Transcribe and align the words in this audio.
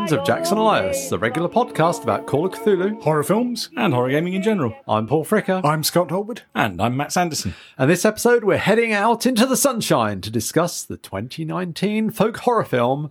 friends 0.00 0.12
of 0.12 0.24
Jackson 0.24 0.56
Elias, 0.56 1.10
the 1.10 1.18
regular 1.18 1.46
podcast 1.48 2.02
about 2.04 2.26
Call 2.26 2.46
of 2.46 2.52
Cthulhu. 2.54 3.02
horror 3.02 3.22
films. 3.22 3.68
and 3.76 3.92
horror 3.92 4.08
gaming 4.08 4.32
in 4.32 4.42
general. 4.42 4.74
I'm 4.88 5.06
Paul 5.06 5.26
Fricker, 5.26 5.62
I'm 5.62 5.84
Scott 5.84 6.10
Holwood. 6.10 6.40
And 6.54 6.80
I'm 6.80 6.96
Matt 6.96 7.12
Sanderson. 7.12 7.52
and 7.76 7.90
this 7.90 8.06
episode 8.06 8.42
we're 8.42 8.56
heading 8.56 8.94
out 8.94 9.26
into 9.26 9.44
the 9.44 9.58
sunshine 9.58 10.22
to 10.22 10.30
discuss 10.30 10.82
the 10.82 10.96
2019 10.96 12.08
folk 12.12 12.38
horror 12.38 12.64
film 12.64 13.10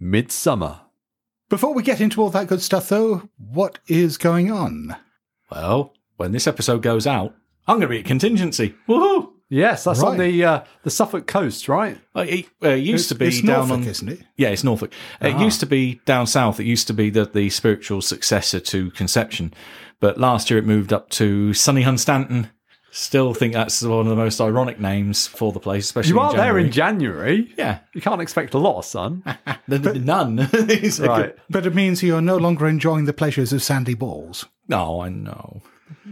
Midsommar. 0.00 0.80
Before 1.48 1.72
we 1.72 1.82
get 1.82 2.02
into 2.02 2.20
all 2.20 2.28
that 2.30 2.48
good 2.48 2.60
stuff, 2.60 2.90
though, 2.90 3.30
what 3.38 3.78
is 3.86 4.18
going 4.18 4.50
on? 4.50 4.94
Well, 5.50 5.94
when 6.18 6.32
this 6.32 6.46
episode 6.46 6.82
goes 6.82 7.06
out, 7.06 7.34
I'm 7.66 7.76
going 7.78 7.88
to 7.88 7.94
be 7.94 8.00
at 8.00 8.04
contingency. 8.04 8.74
Woohoo! 8.86 9.32
Yes, 9.48 9.84
that's 9.84 10.02
on 10.02 10.16
the 10.18 10.44
uh, 10.44 10.64
the 10.82 10.90
Suffolk 10.90 11.26
coast, 11.26 11.68
right? 11.68 11.98
Like, 12.14 12.28
it, 12.32 12.46
uh, 12.64 12.68
it 12.70 12.78
used 12.78 13.06
It's- 13.06 13.08
to 13.08 13.14
be 13.14 13.26
it's 13.28 13.40
down 13.42 13.68
Norfolk, 13.68 13.84
on. 13.84 13.88
isn't 13.88 14.08
it? 14.08 14.20
Yeah, 14.36 14.48
it's 14.48 14.64
Norfolk. 14.64 14.92
It 15.20 15.38
used 15.38 15.60
to 15.60 15.66
be 15.66 16.00
down 16.04 16.26
south. 16.26 16.58
It 16.58 16.66
used 16.66 16.86
to 16.88 16.92
be 16.94 17.10
the, 17.10 17.26
the 17.26 17.48
spiritual 17.50 18.02
successor 18.02 18.58
to 18.60 18.90
Conception. 18.90 19.54
But 20.00 20.18
last 20.18 20.50
year 20.50 20.58
it 20.58 20.66
moved 20.66 20.92
up 20.92 21.10
to 21.10 21.54
Sunny 21.54 21.82
Hunstanton. 21.84 22.50
Still 22.90 23.34
think 23.34 23.52
that's 23.52 23.82
one 23.82 24.00
of 24.00 24.06
the 24.06 24.16
most 24.16 24.40
ironic 24.40 24.80
names 24.80 25.26
for 25.26 25.52
the 25.52 25.60
place, 25.60 25.84
especially 25.84 26.10
You 26.14 26.20
in 26.20 26.26
are 26.26 26.32
there 26.34 26.58
in 26.58 26.72
January. 26.72 27.36
January. 27.42 27.54
Yeah. 27.58 27.78
You 27.94 28.00
can't 28.00 28.22
expect 28.22 28.54
a 28.54 28.58
lot, 28.58 28.84
son. 28.84 29.22
The- 29.68 29.78
the- 29.78 29.94
None. 29.98 30.48
Right. 31.00 31.36
But 31.50 31.66
it 31.66 31.74
means 31.74 32.02
you're 32.02 32.20
no 32.22 32.36
longer 32.36 32.66
enjoying 32.66 33.04
the 33.04 33.12
pleasures 33.12 33.52
of 33.52 33.62
sandy 33.62 33.94
balls. 33.94 34.46
No, 34.68 35.00
I 35.02 35.08
know. 35.10 35.62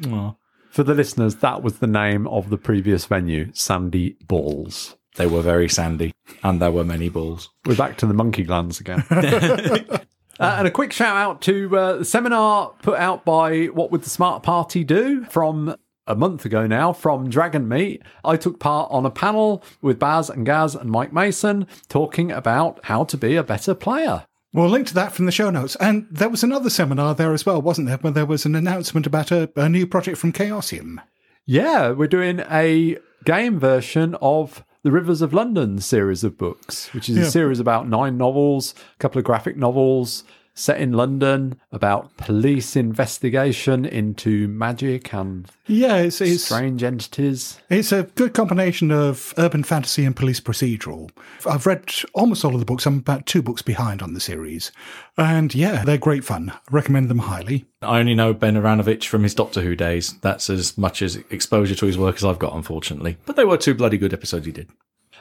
Oh, 0.06 0.36
For 0.74 0.82
the 0.82 0.92
listeners, 0.92 1.36
that 1.36 1.62
was 1.62 1.78
the 1.78 1.86
name 1.86 2.26
of 2.26 2.50
the 2.50 2.58
previous 2.58 3.06
venue, 3.06 3.52
Sandy 3.54 4.16
Balls. 4.26 4.96
they 5.14 5.24
were 5.24 5.40
very 5.40 5.68
sandy, 5.68 6.12
and 6.42 6.60
there 6.60 6.72
were 6.72 6.82
many 6.82 7.08
balls. 7.08 7.48
We're 7.64 7.76
back 7.76 7.96
to 7.98 8.06
the 8.06 8.12
monkey 8.12 8.42
glands 8.42 8.80
again. 8.80 9.04
Uh, 10.40 10.56
and 10.58 10.66
a 10.66 10.70
quick 10.72 10.92
shout 10.92 11.16
out 11.16 11.40
to 11.40 11.78
uh, 11.78 11.98
the 11.98 12.04
seminar 12.04 12.72
put 12.82 12.98
out 12.98 13.24
by 13.24 13.66
What 13.66 13.92
Would 13.92 14.02
the 14.02 14.10
Smart 14.10 14.42
Party 14.42 14.82
Do 14.82 15.24
from 15.26 15.76
a 16.08 16.16
month 16.16 16.44
ago 16.44 16.66
now 16.66 16.92
from 16.92 17.30
Dragonmeet. 17.30 18.02
I 18.24 18.36
took 18.36 18.58
part 18.58 18.90
on 18.90 19.06
a 19.06 19.10
panel 19.10 19.62
with 19.80 20.00
Baz 20.00 20.28
and 20.28 20.44
Gaz 20.44 20.74
and 20.74 20.90
Mike 20.90 21.12
Mason 21.12 21.68
talking 21.88 22.32
about 22.32 22.80
how 22.82 23.04
to 23.04 23.16
be 23.16 23.36
a 23.36 23.44
better 23.44 23.76
player. 23.76 24.26
We'll 24.54 24.68
link 24.68 24.86
to 24.86 24.94
that 24.94 25.12
from 25.12 25.26
the 25.26 25.32
show 25.32 25.50
notes. 25.50 25.76
And 25.80 26.06
there 26.10 26.28
was 26.28 26.44
another 26.44 26.70
seminar 26.70 27.14
there 27.14 27.34
as 27.34 27.44
well, 27.44 27.60
wasn't 27.60 27.88
there? 27.88 27.96
Where 27.98 28.12
there 28.12 28.24
was 28.24 28.46
an 28.46 28.54
announcement 28.54 29.04
about 29.04 29.32
a, 29.32 29.50
a 29.56 29.68
new 29.68 29.84
project 29.84 30.16
from 30.16 30.32
Chaosium. 30.32 30.98
Yeah, 31.44 31.90
we're 31.90 32.06
doing 32.06 32.40
a 32.50 32.96
game 33.24 33.58
version 33.58 34.14
of 34.22 34.64
the 34.84 34.92
Rivers 34.92 35.22
of 35.22 35.34
London 35.34 35.80
series 35.80 36.22
of 36.22 36.38
books, 36.38 36.92
which 36.94 37.08
is 37.08 37.16
a 37.16 37.30
series 37.30 37.58
about 37.58 37.88
nine 37.88 38.16
novels, 38.16 38.74
a 38.94 38.98
couple 38.98 39.18
of 39.18 39.24
graphic 39.24 39.56
novels 39.56 40.22
set 40.54 40.80
in 40.80 40.92
London 40.92 41.60
about 41.72 42.16
police 42.16 42.76
investigation 42.76 43.84
into 43.84 44.46
magic 44.48 45.12
and 45.12 45.50
Yeah, 45.66 45.96
it's 45.96 46.20
it's, 46.20 46.44
strange 46.44 46.82
entities. 46.82 47.58
it's 47.68 47.92
a 47.92 48.04
good 48.14 48.34
combination 48.34 48.90
of 48.90 49.34
urban 49.36 49.64
fantasy 49.64 50.04
and 50.04 50.14
police 50.14 50.40
procedural. 50.40 51.10
I've 51.44 51.66
read 51.66 51.92
almost 52.14 52.44
all 52.44 52.54
of 52.54 52.60
the 52.60 52.66
books. 52.66 52.86
I'm 52.86 52.98
about 52.98 53.26
two 53.26 53.42
books 53.42 53.62
behind 53.62 54.00
on 54.00 54.14
the 54.14 54.20
series. 54.20 54.70
And 55.18 55.54
yeah, 55.54 55.84
they're 55.84 55.98
great 55.98 56.24
fun. 56.24 56.50
I 56.50 56.58
recommend 56.70 57.08
them 57.08 57.18
highly. 57.18 57.64
I 57.82 57.98
only 58.00 58.14
know 58.14 58.32
Ben 58.32 58.54
Aaronovitch 58.54 59.06
from 59.08 59.22
his 59.24 59.34
Doctor 59.34 59.60
Who 59.60 59.74
days. 59.76 60.14
That's 60.20 60.48
as 60.48 60.78
much 60.78 61.02
as 61.02 61.16
exposure 61.30 61.74
to 61.74 61.86
his 61.86 61.98
work 61.98 62.16
as 62.16 62.24
I've 62.24 62.38
got, 62.38 62.54
unfortunately. 62.54 63.16
But 63.26 63.36
they 63.36 63.44
were 63.44 63.56
two 63.58 63.74
bloody 63.74 63.98
good 63.98 64.12
episodes 64.14 64.46
he 64.46 64.52
did. 64.52 64.70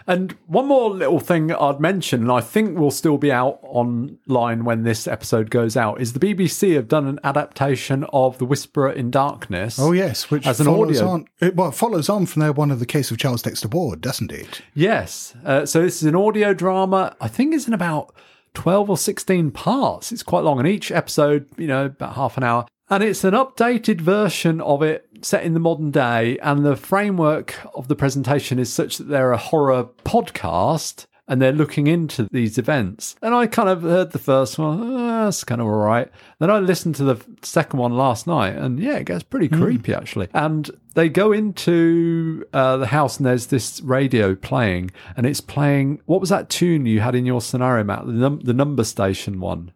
And 0.08 0.34
one 0.47 0.68
more 0.68 0.90
little 0.90 1.19
thing 1.19 1.52
I'd 1.52 1.80
mention, 1.80 2.22
and 2.24 2.31
I 2.31 2.41
think 2.41 2.78
will 2.78 2.91
still 2.91 3.18
be 3.18 3.31
out 3.31 3.59
online 3.64 4.66
when 4.66 4.84
this 4.84 5.08
episode 5.08 5.50
goes 5.50 5.78
out, 5.78 6.02
is 6.02 6.14
the 6.14 6.19
BBC 6.19 6.75
have 6.75 6.88
done 6.88 7.08
an 7.08 7.19
adaptation 7.24 8.03
of 8.12 8.38
The 8.38 8.46
Whisperer 8.46 8.91
in 8.91 9.12
Darkness. 9.12 9.78
Oh 9.80 9.91
yes, 9.91 10.30
which 10.30 10.46
As 10.46 10.59
an 10.59 10.66
follows 10.66 10.97
audio- 11.02 11.09
on. 11.14 11.28
It, 11.40 11.56
well, 11.56 11.69
it 11.69 11.75
follows 11.75 12.09
on 12.09 12.25
from 12.25 12.41
there 12.41 12.52
one 12.52 12.72
of 12.72 12.80
the 12.80 12.86
case 12.86 13.12
of 13.12 13.18
Charles 13.18 13.41
Dexter 13.41 13.68
Ward, 13.68 14.02
doesn't 14.02 14.31
it? 14.31 14.62
Yes. 14.74 15.34
Uh, 15.46 15.66
so 15.66 15.81
this 15.81 15.97
is 16.02 16.08
an 16.08 16.16
audio 16.16 16.53
drama. 16.53 17.16
I 17.22 17.28
think 17.28 17.53
it's 17.53 17.68
in 17.68 17.74
about 17.74 18.14
12 18.53 18.90
or 18.90 18.97
16 18.97 19.52
parts. 19.52 20.12
It's 20.12 20.24
quite 20.24 20.44
long. 20.44 20.59
And 20.59 20.68
each 20.68 20.91
episode, 20.91 21.47
you 21.58 21.68
know, 21.68 21.85
about 21.85 22.16
half 22.16 22.38
an 22.38 22.44
hour. 22.44 22.66
And 22.93 23.01
it's 23.01 23.23
an 23.23 23.33
updated 23.33 24.01
version 24.01 24.61
of 24.61 24.83
it 24.83 25.09
set 25.23 25.43
in 25.43 25.55
the 25.55 25.59
modern 25.59 25.89
day. 25.89 26.37
And 26.43 26.63
the 26.63 26.75
framework 26.75 27.55
of 27.73 27.87
the 27.87 27.95
presentation 27.95 28.59
is 28.59 28.71
such 28.71 28.99
that 28.99 29.07
they're 29.07 29.31
a 29.31 29.37
horror 29.37 29.85
podcast 30.05 31.07
and 31.27 31.41
they're 31.41 31.51
looking 31.51 31.87
into 31.87 32.27
these 32.31 32.59
events. 32.59 33.15
And 33.23 33.33
I 33.33 33.47
kind 33.47 33.67
of 33.67 33.81
heard 33.81 34.11
the 34.11 34.19
first 34.19 34.59
one, 34.59 34.79
oh, 34.79 35.25
that's 35.25 35.43
kind 35.43 35.59
of 35.59 35.65
all 35.65 35.73
right. 35.73 36.07
Then 36.37 36.51
I 36.51 36.59
listened 36.59 36.93
to 36.97 37.03
the 37.03 37.25
second 37.41 37.79
one 37.79 37.97
last 37.97 38.27
night, 38.27 38.55
and 38.55 38.79
yeah, 38.79 38.97
it 38.97 39.05
gets 39.05 39.23
pretty 39.23 39.49
creepy 39.49 39.95
actually. 39.95 40.27
And 40.31 40.69
they 40.93 41.09
go 41.09 41.31
into 41.31 42.45
uh, 42.53 42.77
the 42.77 42.85
house, 42.85 43.17
and 43.17 43.25
there's 43.25 43.47
this 43.47 43.81
radio 43.81 44.35
playing, 44.35 44.91
and 45.17 45.25
it's 45.25 45.41
playing. 45.41 45.99
What 46.05 46.21
was 46.21 46.29
that 46.29 46.51
tune 46.51 46.85
you 46.85 46.99
had 46.99 47.15
in 47.15 47.25
your 47.25 47.41
scenario, 47.41 47.83
Matt? 47.85 48.05
The, 48.05 48.13
num- 48.13 48.41
the 48.41 48.53
number 48.53 48.83
station 48.83 49.39
one. 49.39 49.71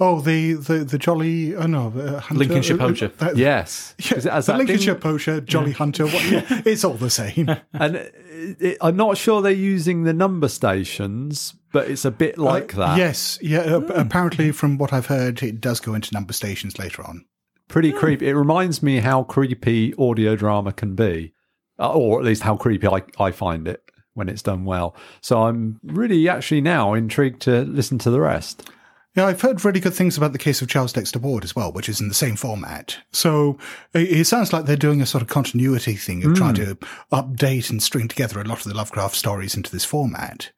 Oh, 0.00 0.20
the 0.20 0.54
the 0.54 0.84
the 0.84 0.96
jolly. 0.98 1.56
Oh 1.56 1.66
no, 1.66 1.88
uh, 1.88 2.20
Hunter, 2.20 2.34
Lincolnshire 2.38 2.80
uh, 2.80 2.84
uh, 2.84 2.88
Poacher. 2.88 3.08
that- 3.18 3.36
Yes, 3.36 3.94
Yeah, 3.98 4.14
'Cause 4.14 4.26
it 4.26 4.32
has 4.32 4.46
the 4.46 4.52
that 4.52 4.58
Lincolnshire 4.58 4.94
ding- 4.94 5.00
Poacher, 5.00 5.40
Jolly 5.40 5.72
Hunter. 5.72 6.04
What, 6.06 6.30
yeah, 6.30 6.44
it's 6.66 6.84
all 6.84 6.94
the 6.94 7.10
same. 7.10 7.48
and 7.72 7.96
it, 7.96 8.14
it- 8.60 8.78
I'm 8.80 8.96
not 8.96 9.16
sure 9.16 9.42
they're 9.42 9.50
using 9.52 10.04
the 10.04 10.12
number 10.12 10.46
stations, 10.48 11.54
but 11.72 11.90
it's 11.90 12.04
a 12.04 12.10
bit 12.12 12.38
like 12.38 12.74
that. 12.74 12.92
Uh, 12.92 12.96
Yes, 12.96 13.38
yeah. 13.42 13.60
uh, 13.60 13.80
apparently, 13.94 14.52
from 14.52 14.78
what 14.78 14.92
I've 14.92 15.06
heard, 15.06 15.42
it 15.42 15.60
does 15.60 15.80
go 15.80 15.94
into 15.94 16.14
number 16.14 16.32
stations 16.32 16.78
later 16.78 17.02
on. 17.04 17.24
pretty 17.68 17.92
creepy. 17.92 18.28
It 18.28 18.34
reminds 18.34 18.82
me 18.82 19.00
how 19.00 19.24
creepy 19.24 19.94
audio 19.98 20.36
drama 20.36 20.72
can 20.72 20.94
be, 20.94 21.34
uh, 21.78 21.92
or 21.92 22.18
at 22.20 22.24
least 22.24 22.42
how 22.42 22.56
creepy 22.56 22.86
I, 22.86 23.02
I 23.18 23.30
find 23.32 23.66
it 23.68 23.82
when 24.14 24.28
it's 24.28 24.42
done 24.42 24.64
well. 24.64 24.94
So 25.20 25.42
I'm 25.42 25.78
really 25.82 26.28
actually 26.28 26.60
now 26.62 26.94
intrigued 26.94 27.42
to 27.42 27.62
listen 27.62 27.98
to 27.98 28.10
the 28.10 28.20
rest. 28.20 28.70
Yeah, 29.18 29.26
I've 29.26 29.40
heard 29.40 29.64
really 29.64 29.80
good 29.80 29.94
things 29.94 30.16
about 30.16 30.30
the 30.30 30.38
case 30.38 30.62
of 30.62 30.68
Charles 30.68 30.92
Dexter 30.92 31.18
Ward 31.18 31.42
as 31.42 31.56
well, 31.56 31.72
which 31.72 31.88
is 31.88 32.00
in 32.00 32.06
the 32.06 32.14
same 32.14 32.36
format. 32.36 32.98
So 33.10 33.58
it, 33.92 34.12
it 34.12 34.26
sounds 34.28 34.52
like 34.52 34.64
they're 34.64 34.76
doing 34.76 35.02
a 35.02 35.06
sort 35.06 35.22
of 35.22 35.28
continuity 35.28 35.96
thing 35.96 36.24
of 36.24 36.36
trying 36.36 36.54
hmm. 36.54 36.62
to 36.66 36.74
update 37.10 37.68
and 37.68 37.82
string 37.82 38.06
together 38.06 38.40
a 38.40 38.44
lot 38.44 38.58
of 38.58 38.70
the 38.70 38.76
Lovecraft 38.76 39.16
stories 39.16 39.56
into 39.56 39.72
this 39.72 39.84
format. 39.84 40.52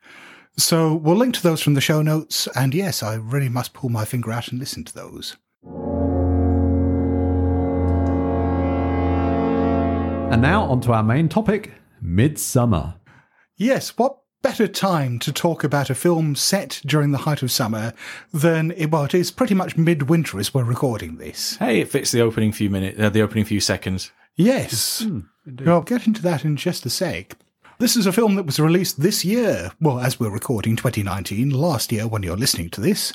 So 0.59 0.95
we'll 0.95 1.17
link 1.17 1.37
to 1.37 1.43
those 1.43 1.63
from 1.63 1.73
the 1.73 1.81
show 1.81 2.03
notes. 2.03 2.49
And 2.55 2.75
yes, 2.75 3.03
I 3.03 3.15
really 3.15 3.49
must 3.49 3.73
pull 3.73 3.89
my 3.89 4.05
finger 4.05 4.31
out 4.31 4.49
and 4.49 4.61
listen 4.61 4.85
to 4.85 4.95
those. 4.95 5.39
And 10.31 10.43
now 10.43 10.65
on 10.65 10.83
to 10.83 10.93
our 10.93 11.03
main 11.03 11.31
topic, 11.31 11.73
Midsommar. 12.05 12.97
Yes, 13.57 13.97
what 13.97 14.20
better 14.43 14.67
time 14.67 15.19
to 15.21 15.33
talk 15.33 15.65
about 15.65 15.91
a 15.91 15.95
film 15.95 16.35
set 16.35 16.81
during 16.85 17.13
the 17.13 17.19
height 17.19 17.43
of 17.43 17.51
summer 17.51 17.93
than, 18.33 18.73
well, 18.91 19.05
it 19.05 19.15
is 19.15 19.31
pretty 19.31 19.55
much 19.55 19.77
midwinter 19.77 20.39
as 20.39 20.55
we're 20.55 20.65
recording 20.65 21.17
this. 21.17 21.57
Hey, 21.57 21.81
it 21.81 21.91
fits 21.91 22.11
the 22.11 22.21
opening 22.21 22.53
few 22.53 22.71
minutes, 22.71 22.99
uh, 22.99 23.11
the 23.11 23.23
opening 23.23 23.45
few 23.45 23.61
seconds. 23.61 24.13
Yes. 24.37 25.05
Well, 25.47 25.77
I'll 25.77 25.83
get 25.83 26.07
into 26.07 26.23
that 26.23 26.45
in 26.45 26.57
just 26.57 26.87
a 26.87 26.91
sec. 26.91 27.37
This 27.79 27.97
is 27.97 28.07
a 28.07 28.13
film 28.13 28.35
that 28.35 28.47
was 28.47 28.61
released 28.61 29.01
this 29.01 29.25
year. 29.25 29.73
Well, 29.81 30.01
as 30.01 30.21
we're 30.21 30.31
recording 30.31 30.77
2019, 30.77 31.51
last 31.51 31.93
year 31.93 32.07
when 32.07 32.23
you're 32.23 32.37
listening 32.37 32.71
to 32.71 32.81
this. 32.81 33.13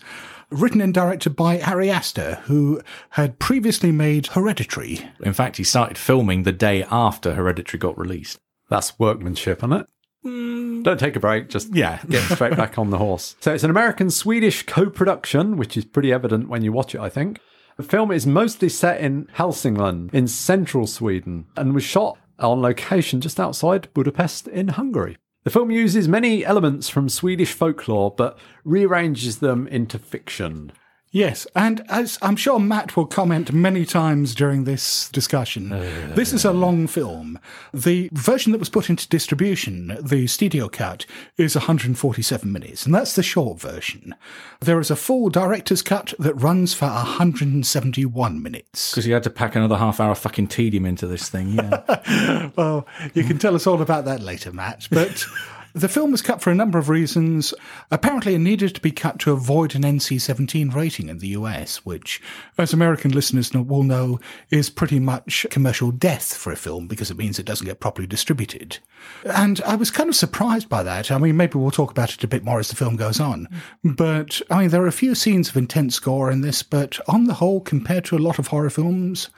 Written 0.52 0.82
and 0.82 0.94
directed 0.94 1.36
by 1.36 1.60
Ari 1.62 1.90
Aster, 1.90 2.42
who 2.46 2.82
had 3.12 3.40
previously 3.40 3.92
made 3.92 4.28
Hereditary. 4.28 5.08
In 5.22 5.34
fact, 5.34 5.58
he 5.58 5.64
started 5.64 5.98
filming 5.98 6.44
the 6.44 6.52
day 6.52 6.84
after 6.92 7.34
Hereditary 7.34 7.80
got 7.80 7.98
released. 7.98 8.40
That's 8.70 8.98
workmanship, 9.00 9.60
isn't 9.60 9.74
it? 9.74 9.88
Don't 10.26 11.00
take 11.00 11.16
a 11.16 11.20
break, 11.20 11.50
just 11.50 11.74
Yeah. 11.76 12.00
get 12.10 12.24
straight 12.32 12.58
back 12.58 12.80
on 12.80 12.90
the 12.90 12.98
horse. 12.98 13.36
So 13.40 13.54
it's 13.54 13.64
an 13.64 13.70
American 13.70 14.10
Swedish 14.10 14.64
co 14.64 14.90
production, 14.90 15.56
which 15.56 15.78
is 15.78 15.86
pretty 15.86 16.12
evident 16.12 16.50
when 16.50 16.64
you 16.64 16.72
watch 16.72 16.96
it, 16.96 17.02
I 17.02 17.10
think. 17.10 17.40
The 17.78 17.84
film 17.84 18.12
is 18.12 18.26
mostly 18.26 18.70
set 18.70 19.02
in 19.02 19.28
Helsingland 19.36 20.14
in 20.14 20.28
central 20.28 20.88
Sweden 20.88 21.46
and 21.56 21.74
was 21.76 21.84
shot 21.84 22.18
on 22.40 22.62
location 22.62 23.22
just 23.22 23.40
outside 23.40 23.88
Budapest 23.94 24.48
in 24.48 24.70
Hungary. 24.70 25.18
The 25.44 25.52
film 25.52 25.70
uses 25.70 26.08
many 26.08 26.44
elements 26.44 26.90
from 26.90 27.08
Swedish 27.08 27.54
folklore 27.54 28.14
but 28.16 28.38
rearranges 28.64 29.40
them 29.40 29.68
into 29.68 30.00
fiction. 30.00 30.72
Yes, 31.16 31.48
and 31.56 31.82
as 31.88 32.20
I'm 32.22 32.36
sure 32.36 32.60
Matt 32.60 32.98
will 32.98 33.06
comment 33.06 33.54
many 33.54 33.86
times 33.86 34.36
during 34.36 34.66
this 34.66 35.08
discussion, 35.08 35.72
uh. 35.72 36.12
this 36.14 36.34
is 36.34 36.44
a 36.44 36.52
long 36.52 36.88
film. 36.88 37.40
The 37.74 38.10
version 38.12 38.52
that 38.52 38.58
was 38.58 38.68
put 38.68 38.90
into 38.90 39.08
distribution, 39.08 39.98
the 40.02 40.28
studio 40.28 40.68
cut, 40.68 41.06
is 41.38 41.56
147 41.56 42.52
minutes, 42.52 42.86
and 42.86 42.94
that's 42.94 43.16
the 43.16 43.24
short 43.24 43.62
version. 43.62 44.14
There 44.60 44.78
is 44.82 44.92
a 44.92 44.98
full 44.98 45.30
director's 45.30 45.82
cut 45.82 46.14
that 46.20 46.34
runs 46.34 46.74
for 46.74 46.88
171 46.88 48.44
minutes. 48.44 48.92
Because 48.92 49.08
you 49.08 49.14
had 49.14 49.24
to 49.24 49.30
pack 49.30 49.56
another 49.56 49.78
half 49.78 50.02
hour 50.02 50.12
of 50.12 50.18
fucking 50.18 50.48
tedium 50.48 50.86
into 50.86 51.08
this 51.08 51.30
thing. 51.30 51.54
Yeah. 51.54 52.50
Well, 52.58 52.88
you 53.14 53.24
can 53.24 53.38
tell 53.38 53.56
us 53.56 53.68
all 53.68 53.82
about 53.82 54.06
that 54.06 54.22
later, 54.22 54.52
Matt. 54.52 54.88
But 54.92 55.26
the 55.76 55.90
film 55.90 56.12
was 56.12 56.22
cut 56.22 56.42
for 56.42 56.52
a 56.52 56.56
number 56.56 56.80
of 56.80 56.88
reasons. 56.88 57.54
Apparently, 57.92 58.34
it 58.34 58.40
needed 58.40 58.74
to 58.74 58.82
be 58.82 58.92
cut 58.92 59.20
to 59.20 59.34
avoid 59.34 59.76
an 59.76 59.82
NC 59.82 60.22
17 60.22 60.70
rating 60.70 61.10
in 61.10 61.20
the 61.20 61.28
US, 61.30 61.86
which, 61.86 62.22
as 62.58 62.72
American 62.72 63.12
listeners 63.12 63.52
will 63.54 63.84
know, 63.84 64.20
is 64.50 64.70
pretty 64.70 65.02
much 65.02 65.46
commercial 65.52 65.92
death 65.92 66.34
for 66.34 66.54
a 66.54 66.56
film 66.56 66.88
because 66.88 67.12
it 67.12 67.18
means 67.18 67.38
it 67.38 67.46
doesn't 67.46 67.68
get 67.68 67.82
properly 67.82 68.08
distributed. 68.08 68.80
And 69.26 69.60
I 69.66 69.76
was 69.76 69.92
kind 69.92 70.08
of 70.08 70.16
surprised 70.16 70.70
by 70.70 70.82
that. 70.82 71.12
I 71.12 71.18
mean, 71.18 71.36
maybe 71.36 71.60
we'll 71.60 71.72
talk 71.72 71.92
about 71.92 72.14
it 72.14 72.24
a 72.24 72.28
bit 72.28 72.46
more 72.46 72.60
as 72.60 72.70
the 72.70 72.78
film 72.78 72.96
goes 72.96 73.20
on. 73.20 73.50
But, 73.84 74.42
I 74.50 74.62
mean, 74.62 74.70
there 74.70 74.84
are 74.84 74.88
a 74.88 74.94
few 74.94 75.14
scenes 75.14 75.50
of 75.50 75.58
intense 75.58 76.00
gore 76.00 76.32
in 76.32 76.40
this, 76.40 76.64
but 76.64 77.00
on 77.10 77.26
the 77.26 77.34
whole, 77.34 77.60
compared 77.60 78.06
to 78.06 78.16
a 78.16 78.20
lot 78.20 78.40
of 78.40 78.48
horror 78.48 78.70
films, 78.70 79.30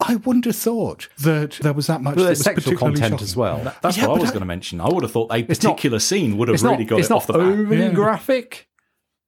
I 0.00 0.16
wouldn't 0.16 0.44
have 0.46 0.56
thought 0.56 1.08
that 1.20 1.52
there 1.62 1.72
was 1.72 1.86
that 1.86 2.02
much. 2.02 2.14
But 2.16 2.22
that 2.22 2.26
there's 2.26 2.38
was 2.38 2.44
sexual 2.44 2.62
particularly 2.72 2.94
content 2.96 3.12
shocking. 3.14 3.24
as 3.24 3.36
well. 3.36 3.74
That's 3.82 3.96
Yeah, 3.96 4.08
what 4.08 4.18
I 4.18 4.20
was 4.22 4.30
going 4.30 4.40
to 4.40 4.46
mention. 4.46 4.80
I 4.80 4.88
would 4.88 5.02
have 5.02 5.12
thought 5.12 5.30
a 5.32 5.38
not- 5.38 5.46
particular 5.48 5.98
scene 6.00 6.36
would 6.36 6.48
have 6.48 6.54
It's 6.56 6.62
really 6.64 6.78
not, 6.78 6.86
got 6.88 6.98
it's 6.98 7.08
it 7.08 7.10
not 7.10 7.16
off 7.16 7.26
the 7.28 7.32
bat. 7.34 7.42
overly 7.42 7.76
Yeah. 7.78 7.92
graphic. 7.92 8.68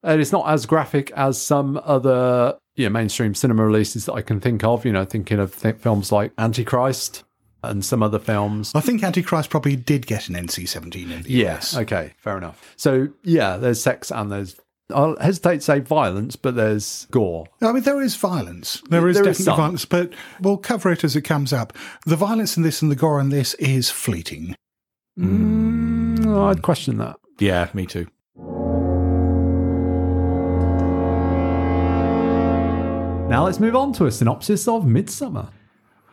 And 0.02 0.20
it's 0.20 0.32
not 0.32 0.48
as 0.48 0.66
graphic 0.66 1.10
as 1.12 1.40
some 1.40 1.80
other 1.84 2.56
you 2.76 2.84
know, 2.84 2.90
mainstream 2.90 3.34
cinema 3.34 3.64
releases 3.64 4.04
that 4.06 4.12
I 4.12 4.22
can 4.22 4.40
think 4.40 4.62
of. 4.64 4.84
You 4.84 4.92
know, 4.92 5.04
thinking 5.04 5.38
of 5.38 5.56
th- 5.60 5.76
films 5.76 6.12
like 6.12 6.32
Antichrist 6.36 7.24
and 7.62 7.84
some 7.84 8.02
other 8.02 8.18
films. 8.18 8.72
I 8.74 8.80
think 8.80 9.02
Antichrist 9.02 9.50
probably 9.50 9.74
did 9.76 10.06
get 10.06 10.28
an 10.28 10.34
NC 10.36 10.68
17 10.68 11.10
in 11.10 11.22
the 11.22 11.30
Yes. 11.30 11.72
US. 11.74 11.78
Okay. 11.82 12.12
Fair 12.18 12.36
enough. 12.36 12.74
So 12.76 13.08
yeah, 13.22 13.56
there's 13.56 13.80
sex 13.82 14.10
and 14.12 14.30
there's. 14.30 14.56
I'll 14.94 15.16
hesitate 15.18 15.56
to 15.56 15.60
say 15.62 15.80
violence, 15.80 16.36
but 16.36 16.54
there's 16.54 17.06
gore. 17.10 17.46
I 17.60 17.72
mean, 17.72 17.82
there 17.82 18.00
is 18.00 18.14
violence. 18.14 18.82
There 18.88 19.08
is 19.08 19.16
There 19.16 19.28
is 19.28 19.38
definitely 19.38 19.44
some. 19.44 19.56
violence, 19.56 19.84
but 19.84 20.12
we'll 20.40 20.58
cover 20.58 20.92
it 20.92 21.02
as 21.02 21.16
it 21.16 21.22
comes 21.22 21.52
up. 21.52 21.72
The 22.04 22.14
violence 22.16 22.56
in 22.56 22.62
this 22.62 22.82
and 22.82 22.90
the 22.90 22.96
gore 22.96 23.18
in 23.20 23.30
this 23.30 23.54
is 23.54 23.90
fleeting. 23.90 24.54
Mm, 25.18 26.48
I'd 26.50 26.62
question 26.62 26.98
that. 26.98 27.16
Yeah, 27.40 27.68
me 27.74 27.86
too. 27.86 28.06
Now 33.28 33.44
let's 33.44 33.58
move 33.58 33.74
on 33.74 33.92
to 33.94 34.06
a 34.06 34.12
synopsis 34.12 34.68
of 34.68 34.84
Midsommar. 34.84 35.50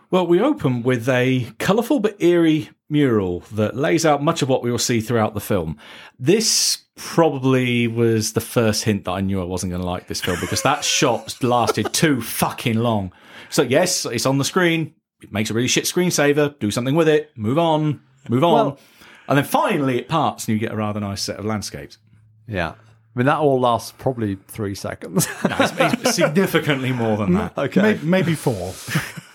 Well, 0.09 0.25
we 0.25 0.41
open 0.41 0.81
with 0.81 1.07
a 1.07 1.51
colourful 1.59 1.99
but 1.99 2.19
eerie 2.21 2.71
mural 2.89 3.41
that 3.51 3.75
lays 3.75 4.03
out 4.03 4.23
much 4.23 4.41
of 4.41 4.49
what 4.49 4.63
we 4.63 4.71
will 4.71 4.79
see 4.79 4.99
throughout 4.99 5.35
the 5.35 5.39
film. 5.39 5.77
This 6.17 6.82
probably 6.95 7.87
was 7.87 8.33
the 8.33 8.41
first 8.41 8.83
hint 8.83 9.05
that 9.05 9.11
I 9.11 9.21
knew 9.21 9.41
I 9.41 9.45
wasn't 9.45 9.71
going 9.71 9.81
to 9.81 9.87
like 9.87 10.07
this 10.07 10.21
film 10.21 10.37
because 10.39 10.61
that 10.63 10.83
shot 10.85 11.41
lasted 11.43 11.93
too 11.93 12.21
fucking 12.21 12.77
long. 12.77 13.11
So, 13.49 13.61
yes, 13.61 14.05
it's 14.05 14.25
on 14.25 14.37
the 14.37 14.45
screen. 14.45 14.93
It 15.21 15.31
makes 15.31 15.49
a 15.49 15.53
really 15.53 15.67
shit 15.67 15.85
screensaver. 15.85 16.57
Do 16.59 16.71
something 16.71 16.95
with 16.95 17.07
it. 17.07 17.31
Move 17.35 17.57
on. 17.57 18.01
Move 18.29 18.43
on. 18.43 18.53
Well- 18.53 18.79
and 19.27 19.37
then 19.37 19.45
finally 19.45 19.97
it 19.99 20.09
parts 20.09 20.47
and 20.47 20.53
you 20.53 20.59
get 20.59 20.73
a 20.73 20.75
rather 20.75 20.99
nice 20.99 21.21
set 21.21 21.37
of 21.39 21.45
landscapes. 21.45 21.97
Yeah. 22.45 22.71
I 22.71 23.19
mean, 23.19 23.25
that 23.27 23.37
all 23.37 23.59
lasts 23.59 23.93
probably 23.97 24.35
three 24.47 24.75
seconds. 24.75 25.27
No, 25.49 25.55
it's, 25.59 25.73
it's 26.01 26.15
significantly 26.15 26.91
more 26.91 27.15
than 27.15 27.33
that. 27.35 27.57
okay. 27.57 27.81
Maybe, 27.81 28.05
maybe 28.05 28.35
four. 28.35 28.73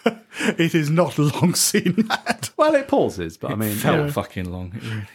it 0.58 0.74
is 0.74 0.90
not 0.90 1.16
a 1.16 1.22
long 1.22 1.54
scene, 1.54 2.04
Matt. 2.08 2.50
Well, 2.56 2.74
it 2.74 2.88
pauses, 2.88 3.36
but 3.38 3.50
I 3.50 3.54
mean, 3.54 3.74
Felt 3.76 4.06
yeah. 4.06 4.10
fucking 4.12 4.50
long. 4.50 5.06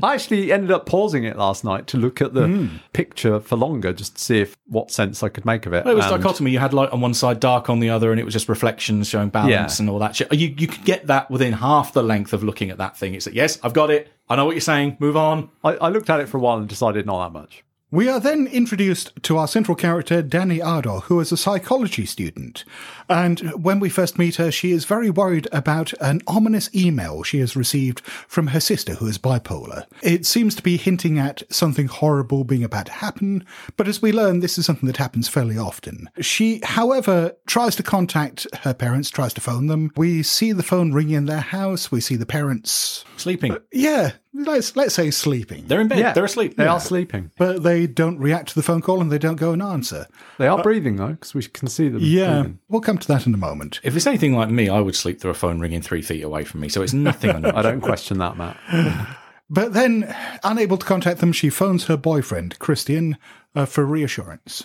I 0.00 0.14
actually 0.14 0.52
ended 0.52 0.70
up 0.70 0.86
pausing 0.86 1.24
it 1.24 1.36
last 1.36 1.64
night 1.64 1.86
to 1.88 1.98
look 1.98 2.22
at 2.22 2.32
the 2.32 2.46
hmm. 2.46 2.66
picture 2.94 3.40
for 3.40 3.56
longer, 3.56 3.92
just 3.92 4.16
to 4.16 4.22
see 4.22 4.40
if 4.40 4.56
what 4.66 4.90
sense 4.90 5.22
I 5.22 5.28
could 5.28 5.44
make 5.44 5.66
of 5.66 5.74
it. 5.74 5.84
Well, 5.84 5.92
it 5.92 5.96
was 5.96 6.06
And- 6.06 6.22
dichotomy. 6.22 6.50
You 6.50 6.60
had 6.60 6.72
light 6.72 6.90
on 6.90 7.00
one 7.02 7.12
side, 7.12 7.40
dark 7.40 7.68
on 7.68 7.80
the 7.80 7.90
other, 7.90 8.10
and 8.10 8.18
it 8.18 8.24
was 8.24 8.32
just 8.32 8.48
reflections 8.48 9.08
showing 9.08 9.28
balance 9.28 9.78
Yeah. 9.78 9.82
and 9.82 9.90
all 9.90 9.98
that 9.98 10.16
shit. 10.16 10.32
You 10.32 10.54
you 10.56 10.66
could 10.66 10.84
get 10.84 11.08
that 11.08 11.30
within 11.30 11.52
half 11.52 11.92
the 11.92 12.02
length 12.02 12.32
of 12.32 12.42
looking 12.42 12.70
at 12.70 12.78
that 12.78 12.96
thing. 12.96 13.14
It's 13.14 13.26
like, 13.26 13.34
yes, 13.34 13.58
I've 13.62 13.74
got 13.74 13.90
it. 13.90 14.10
I 14.30 14.36
know 14.36 14.46
what 14.46 14.52
you're 14.52 14.60
saying. 14.62 14.96
Move 14.98 15.16
on. 15.16 15.50
I, 15.62 15.72
I 15.74 15.88
looked 15.88 16.08
at 16.08 16.20
it 16.20 16.28
for 16.28 16.38
a 16.38 16.40
while 16.40 16.56
and 16.56 16.66
decided 16.68 17.04
not 17.04 17.24
that 17.24 17.38
much. 17.38 17.64
We 17.92 18.08
are 18.08 18.20
then 18.20 18.46
introduced 18.46 19.22
to 19.24 19.36
our 19.36 19.46
central 19.46 19.74
character, 19.74 20.22
Dani 20.22 20.64
Ardor, 20.64 21.02
who 21.02 21.20
is 21.20 21.30
a 21.30 21.36
psychology 21.36 22.06
student. 22.06 22.64
And 23.06 23.40
when 23.62 23.80
we 23.80 23.90
first 23.90 24.18
meet 24.18 24.36
her, 24.36 24.50
she 24.50 24.72
is 24.72 24.86
very 24.86 25.10
worried 25.10 25.46
about 25.52 25.92
an 26.00 26.22
ominous 26.26 26.74
email 26.74 27.22
she 27.22 27.40
has 27.40 27.54
received 27.54 28.00
from 28.00 28.46
her 28.46 28.60
sister, 28.60 28.94
who 28.94 29.06
is 29.06 29.18
bipolar. 29.18 29.84
It 30.02 30.24
seems 30.24 30.54
to 30.54 30.62
be 30.62 30.78
hinting 30.78 31.18
at 31.18 31.42
something 31.52 31.86
horrible 31.86 32.44
being 32.44 32.64
about 32.64 32.86
to 32.86 32.92
happen, 32.92 33.44
but 33.76 33.86
as 33.86 34.00
we 34.00 34.10
learn, 34.10 34.40
this 34.40 34.56
is 34.56 34.64
something 34.64 34.86
that 34.86 34.96
happens 34.96 35.28
fairly 35.28 35.58
often. 35.58 36.08
She, 36.18 36.62
however, 36.64 37.36
tries 37.46 37.76
to 37.76 37.82
contact 37.82 38.46
her 38.62 38.72
parents, 38.72 39.10
tries 39.10 39.34
to 39.34 39.42
phone 39.42 39.66
them. 39.66 39.90
We 39.98 40.22
see 40.22 40.52
the 40.52 40.62
phone 40.62 40.94
ring 40.94 41.10
in 41.10 41.26
their 41.26 41.40
house. 41.40 41.92
We 41.92 42.00
see 42.00 42.16
the 42.16 42.24
parents, 42.24 43.04
Sleeping. 43.18 43.52
Uh, 43.52 43.58
yeah, 43.70 44.12
let's, 44.34 44.76
let's 44.76 44.94
say 44.94 45.10
sleeping. 45.10 45.66
They're 45.66 45.80
in 45.80 45.88
bed. 45.88 45.98
Yeah, 45.98 46.12
They're 46.12 46.24
asleep. 46.24 46.56
They 46.56 46.66
are 46.66 46.80
sleeping. 46.80 47.30
But 47.36 47.62
they 47.62 47.86
don't 47.86 48.18
react 48.18 48.50
to 48.50 48.54
the 48.54 48.62
phone 48.62 48.80
call 48.80 49.00
and 49.00 49.10
they 49.10 49.18
don't 49.18 49.36
go 49.36 49.52
and 49.52 49.62
answer. 49.62 50.06
They 50.38 50.46
are 50.46 50.62
breathing 50.62 50.96
though, 50.96 51.12
because 51.12 51.34
we 51.34 51.42
can 51.42 51.68
see 51.68 51.88
them. 51.88 52.00
Yeah, 52.02 52.34
breathing. 52.42 52.58
we'll 52.68 52.80
come 52.80 52.98
to 52.98 53.08
that 53.08 53.26
in 53.26 53.34
a 53.34 53.38
moment. 53.38 53.80
If 53.82 53.96
it's 53.96 54.06
anything 54.06 54.34
like 54.34 54.50
me, 54.50 54.68
I 54.68 54.80
would 54.80 54.96
sleep 54.96 55.20
through 55.20 55.32
a 55.32 55.34
phone 55.34 55.60
ringing 55.60 55.82
three 55.82 56.02
feet 56.02 56.22
away 56.22 56.44
from 56.44 56.60
me. 56.60 56.68
So 56.68 56.82
it's 56.82 56.92
nothing. 56.92 57.44
I 57.44 57.62
don't 57.62 57.80
question 57.80 58.18
that, 58.18 58.36
Matt. 58.36 58.56
But 59.50 59.74
then, 59.74 60.14
unable 60.44 60.78
to 60.78 60.86
contact 60.86 61.20
them, 61.20 61.30
she 61.30 61.50
phones 61.50 61.84
her 61.84 61.98
boyfriend, 61.98 62.58
Christian, 62.58 63.18
uh, 63.54 63.66
for 63.66 63.84
reassurance. 63.84 64.64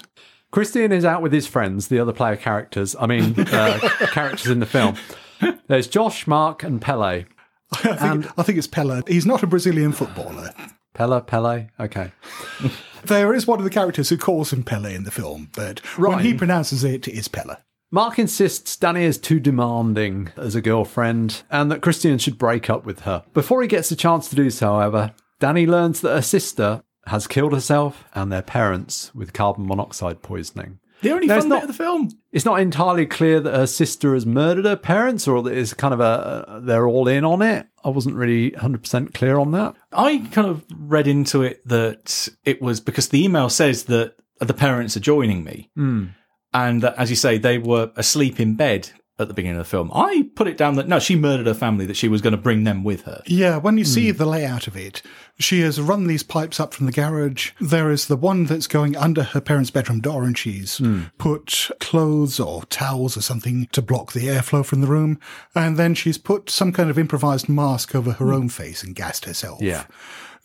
Christian 0.50 0.94
is 0.94 1.04
out 1.04 1.22
with 1.22 1.34
his 1.34 1.46
friends, 1.46 1.90
the 1.90 2.00
other 2.00 2.14
player 2.14 2.38
characters. 2.38 2.96
I 2.98 3.06
mean, 3.06 3.38
uh, 3.38 3.80
characters 4.12 4.50
in 4.50 4.62
the 4.62 4.66
film. 4.66 4.96
There's 5.68 5.88
Josh, 5.88 6.26
Mark, 6.26 6.64
and 6.64 6.82
Pele. 6.82 7.26
I 7.84 7.96
think, 7.96 8.02
um, 8.02 8.34
I 8.38 8.44
think 8.44 8.58
it's 8.58 8.68
Pella. 8.68 9.04
He's 9.08 9.26
not 9.26 9.44
a 9.44 9.48
Brazilian 9.48 9.92
footballer. 9.92 10.54
Pele, 10.94 11.22
Pele. 11.22 11.68
Okay. 11.80 12.12
There 13.04 13.34
is 13.34 13.48
one 13.48 13.60
of 13.60 13.64
the 13.64 13.70
characters 13.70 14.10
who 14.10 14.18
calls 14.18 14.52
him 14.52 14.64
Pele 14.64 14.94
in 14.94 15.04
the 15.04 15.12
film, 15.12 15.50
but 15.56 15.80
when 15.98 16.20
he 16.20 16.34
pronounces 16.34 16.84
it, 16.84 17.08
it's 17.08 17.30
Pella. 17.30 17.60
Mark 17.90 18.20
insists 18.20 18.76
Dani 18.76 19.04
is 19.04 19.18
too 19.18 19.40
demanding 19.40 20.30
as 20.36 20.56
a 20.56 20.62
girlfriend 20.62 21.44
and 21.50 21.72
that 21.72 21.82
Christian 21.82 22.18
should 22.18 22.38
break 22.38 22.70
up 22.70 22.86
with 22.86 23.02
her. 23.02 23.24
Before 23.34 23.62
he 23.62 23.68
gets 23.68 23.92
a 23.92 23.96
chance 23.96 24.28
to 24.28 24.36
do 24.36 24.50
so, 24.50 24.74
however, 24.74 25.14
Dani 25.40 25.66
learns 25.66 26.02
that 26.02 26.16
her 26.16 26.22
sister 26.22 26.84
has 27.06 27.28
killed 27.28 27.54
herself 27.54 28.04
and 28.14 28.30
their 28.30 28.42
parents 28.42 29.16
with 29.16 29.32
carbon 29.32 29.66
monoxide 29.66 30.22
poisoning. 30.22 30.80
The 31.02 31.12
only 31.12 31.28
There's 31.28 31.44
fun 31.44 31.50
not- 31.50 31.62
bit 31.62 31.70
of 31.70 31.76
the 31.78 31.84
film. 31.84 32.10
It's 32.32 32.46
not 32.46 32.60
entirely 32.60 33.06
clear 33.06 33.40
that 33.40 33.54
her 33.56 33.68
sister 33.68 34.14
has 34.14 34.26
murdered 34.26 34.66
her 34.66 34.76
parents 34.76 35.28
or 35.28 35.42
that 35.44 35.58
it's 35.58 35.74
kind 35.74 35.94
of 35.94 36.00
a 36.00 36.62
they're 36.64 36.88
all 36.88 37.08
in 37.08 37.24
on 37.24 37.42
it. 37.42 37.68
I 37.84 37.90
wasn't 37.90 38.16
really 38.16 38.52
100% 38.52 39.14
clear 39.14 39.38
on 39.38 39.52
that. 39.52 39.76
I 39.92 40.20
kind 40.32 40.48
of 40.48 40.64
read 40.76 41.08
into 41.08 41.42
it 41.44 41.68
that 41.68 42.30
it 42.44 42.62
was 42.62 42.80
because 42.80 43.10
the 43.10 43.24
email 43.24 43.50
says 43.50 43.84
that 43.86 44.16
the 44.40 44.54
parents 44.54 44.98
are 44.98 45.02
joining 45.02 45.44
me. 45.44 45.72
Hmm. 45.76 46.06
And 46.54 46.82
that, 46.82 46.96
as 46.98 47.10
you 47.10 47.16
say, 47.16 47.38
they 47.38 47.58
were 47.58 47.92
asleep 47.96 48.40
in 48.40 48.56
bed 48.56 48.90
at 49.20 49.28
the 49.28 49.34
beginning 49.34 49.60
of 49.60 49.66
the 49.66 49.70
film. 49.70 49.92
I 49.94 50.30
put 50.36 50.48
it 50.48 50.58
down 50.58 50.76
that 50.76 50.88
no, 50.88 51.00
she 51.00 51.16
murdered 51.16 51.48
her 51.48 51.54
family, 51.54 51.86
that 51.88 51.98
she 51.98 52.08
was 52.08 52.22
going 52.22 52.32
to 52.32 52.38
bring 52.38 52.64
them 52.64 52.84
with 52.84 53.04
her. 53.04 53.24
Yeah, 53.26 53.58
when 53.58 53.78
you 53.78 53.86
see 53.86 54.12
hmm. 54.12 54.18
the 54.18 54.26
layout 54.26 54.68
of 54.68 54.78
it, 54.78 55.02
she 55.40 55.62
has 55.62 55.82
run 55.82 56.06
these 56.06 56.24
pipes 56.24 56.60
up 56.60 56.74
from 56.74 56.86
the 56.86 56.92
garage. 56.92 57.52
There 57.60 57.90
is 57.90 58.08
the 58.08 58.16
one 58.16 58.46
that's 58.46 58.68
going 58.68 58.96
under 58.96 59.24
her 59.24 59.42
parents' 59.42 59.72
bedroom 59.72 60.02
door, 60.02 60.24
and 60.24 60.38
she's 60.38 60.78
hmm. 60.78 61.04
put 61.18 61.70
clothes 61.80 62.40
or 62.40 62.64
towels 62.66 63.18
or 63.18 63.22
something 63.22 63.68
to 63.72 63.82
block 63.82 64.14
the 64.14 64.28
airflow 64.28 64.64
from 64.64 64.82
the 64.82 64.88
room. 64.88 65.20
And 65.56 65.78
then 65.78 65.96
she's 65.96 66.18
put 66.18 66.50
some 66.50 66.72
kind 66.72 66.90
of 66.90 67.00
improvised 67.00 67.50
mask 67.50 67.96
over 67.96 68.14
her 68.14 68.32
own 68.32 68.50
face 68.50 68.84
and 68.84 68.96
gassed 68.96 69.26
herself. 69.26 69.62
Yeah. 69.62 69.86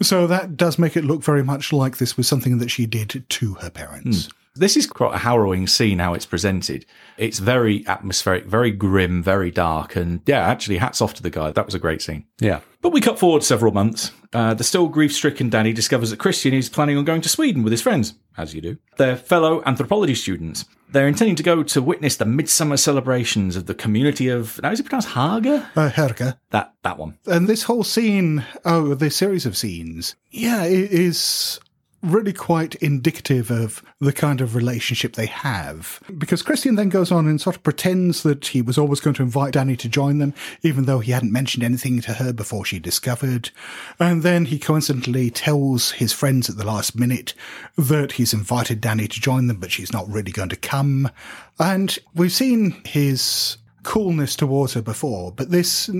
So 0.00 0.26
that 0.26 0.56
does 0.56 0.78
make 0.78 0.96
it 0.96 1.04
look 1.04 1.22
very 1.22 1.44
much 1.44 1.72
like 1.72 1.98
this 1.98 2.16
was 2.16 2.26
something 2.26 2.58
that 2.58 2.70
she 2.70 2.86
did 2.86 3.24
to 3.28 3.54
her 3.54 3.70
parents. 3.70 4.26
Hmm. 4.26 4.32
This 4.54 4.76
is 4.76 4.86
quite 4.86 5.14
a 5.14 5.18
harrowing 5.18 5.66
scene 5.66 5.98
how 5.98 6.12
it's 6.12 6.26
presented. 6.26 6.84
It's 7.16 7.38
very 7.38 7.86
atmospheric, 7.86 8.44
very 8.44 8.70
grim, 8.70 9.22
very 9.22 9.50
dark. 9.50 9.96
And 9.96 10.20
yeah, 10.26 10.40
actually, 10.40 10.76
hats 10.76 11.00
off 11.00 11.14
to 11.14 11.22
the 11.22 11.30
guy. 11.30 11.52
That 11.52 11.64
was 11.64 11.74
a 11.74 11.78
great 11.78 12.02
scene. 12.02 12.26
Yeah. 12.38 12.60
But 12.82 12.92
we 12.92 13.00
cut 13.00 13.18
forward 13.18 13.44
several 13.44 13.72
months. 13.72 14.10
Uh, 14.32 14.54
the 14.54 14.64
still 14.64 14.88
grief 14.88 15.12
stricken 15.12 15.50
Dani 15.50 15.74
discovers 15.74 16.10
that 16.10 16.18
Christian 16.18 16.52
is 16.52 16.68
planning 16.68 16.98
on 16.98 17.04
going 17.04 17.20
to 17.22 17.28
Sweden 17.28 17.62
with 17.62 17.70
his 17.70 17.80
friends, 17.80 18.14
as 18.36 18.54
you 18.54 18.60
do. 18.60 18.76
They're 18.96 19.16
fellow 19.16 19.62
anthropology 19.64 20.14
students. 20.14 20.64
They're 20.90 21.08
intending 21.08 21.36
to 21.36 21.42
go 21.42 21.62
to 21.62 21.80
witness 21.80 22.16
the 22.16 22.26
midsummer 22.26 22.76
celebrations 22.76 23.56
of 23.56 23.66
the 23.66 23.74
community 23.74 24.28
of, 24.28 24.60
now 24.62 24.72
is 24.72 24.80
it 24.80 24.84
pronounced 24.84 25.08
Haga? 25.08 25.70
Uh, 25.74 25.88
Helga. 25.88 26.38
That, 26.50 26.74
that 26.82 26.98
one. 26.98 27.18
And 27.26 27.48
this 27.48 27.62
whole 27.62 27.84
scene, 27.84 28.44
oh, 28.64 28.94
this 28.94 29.16
series 29.16 29.46
of 29.46 29.56
scenes, 29.56 30.16
yeah, 30.30 30.64
it 30.64 30.90
is 30.90 31.60
really 32.02 32.32
quite 32.32 32.74
indicative 32.76 33.50
of 33.50 33.82
the 34.00 34.12
kind 34.12 34.40
of 34.40 34.56
relationship 34.56 35.14
they 35.14 35.26
have. 35.26 36.00
Because 36.18 36.42
Christian 36.42 36.74
then 36.74 36.88
goes 36.88 37.12
on 37.12 37.28
and 37.28 37.40
sort 37.40 37.56
of 37.56 37.62
pretends 37.62 38.22
that 38.24 38.48
he 38.48 38.60
was 38.60 38.76
always 38.76 39.00
going 39.00 39.14
to 39.14 39.22
invite 39.22 39.54
Dani 39.54 39.78
to 39.78 39.88
join 39.88 40.18
them, 40.18 40.34
even 40.62 40.84
though 40.84 40.98
he 40.98 41.12
hadn't 41.12 41.32
mentioned 41.32 41.62
anything 41.62 42.00
to 42.02 42.14
her 42.14 42.32
before 42.32 42.64
she 42.64 42.78
discovered. 42.80 43.50
And 44.00 44.22
then 44.22 44.46
he 44.46 44.58
coincidentally 44.58 45.30
tells 45.30 45.92
his 45.92 46.12
friends 46.12 46.50
at 46.50 46.56
the 46.56 46.66
last 46.66 46.98
minute 46.98 47.34
that 47.76 48.12
he's 48.12 48.34
invited 48.34 48.82
Dani 48.82 49.08
to 49.08 49.20
join 49.20 49.46
them, 49.46 49.58
but 49.58 49.70
she's 49.70 49.92
not 49.92 50.08
really 50.10 50.32
going 50.32 50.50
to 50.50 50.56
come. 50.56 51.08
And 51.58 51.96
we've 52.14 52.32
seen 52.32 52.82
his 52.84 53.58
coolness 53.82 54.36
towards 54.36 54.74
her 54.74 54.82
before, 54.82 55.32
but 55.32 55.50
this, 55.50 55.90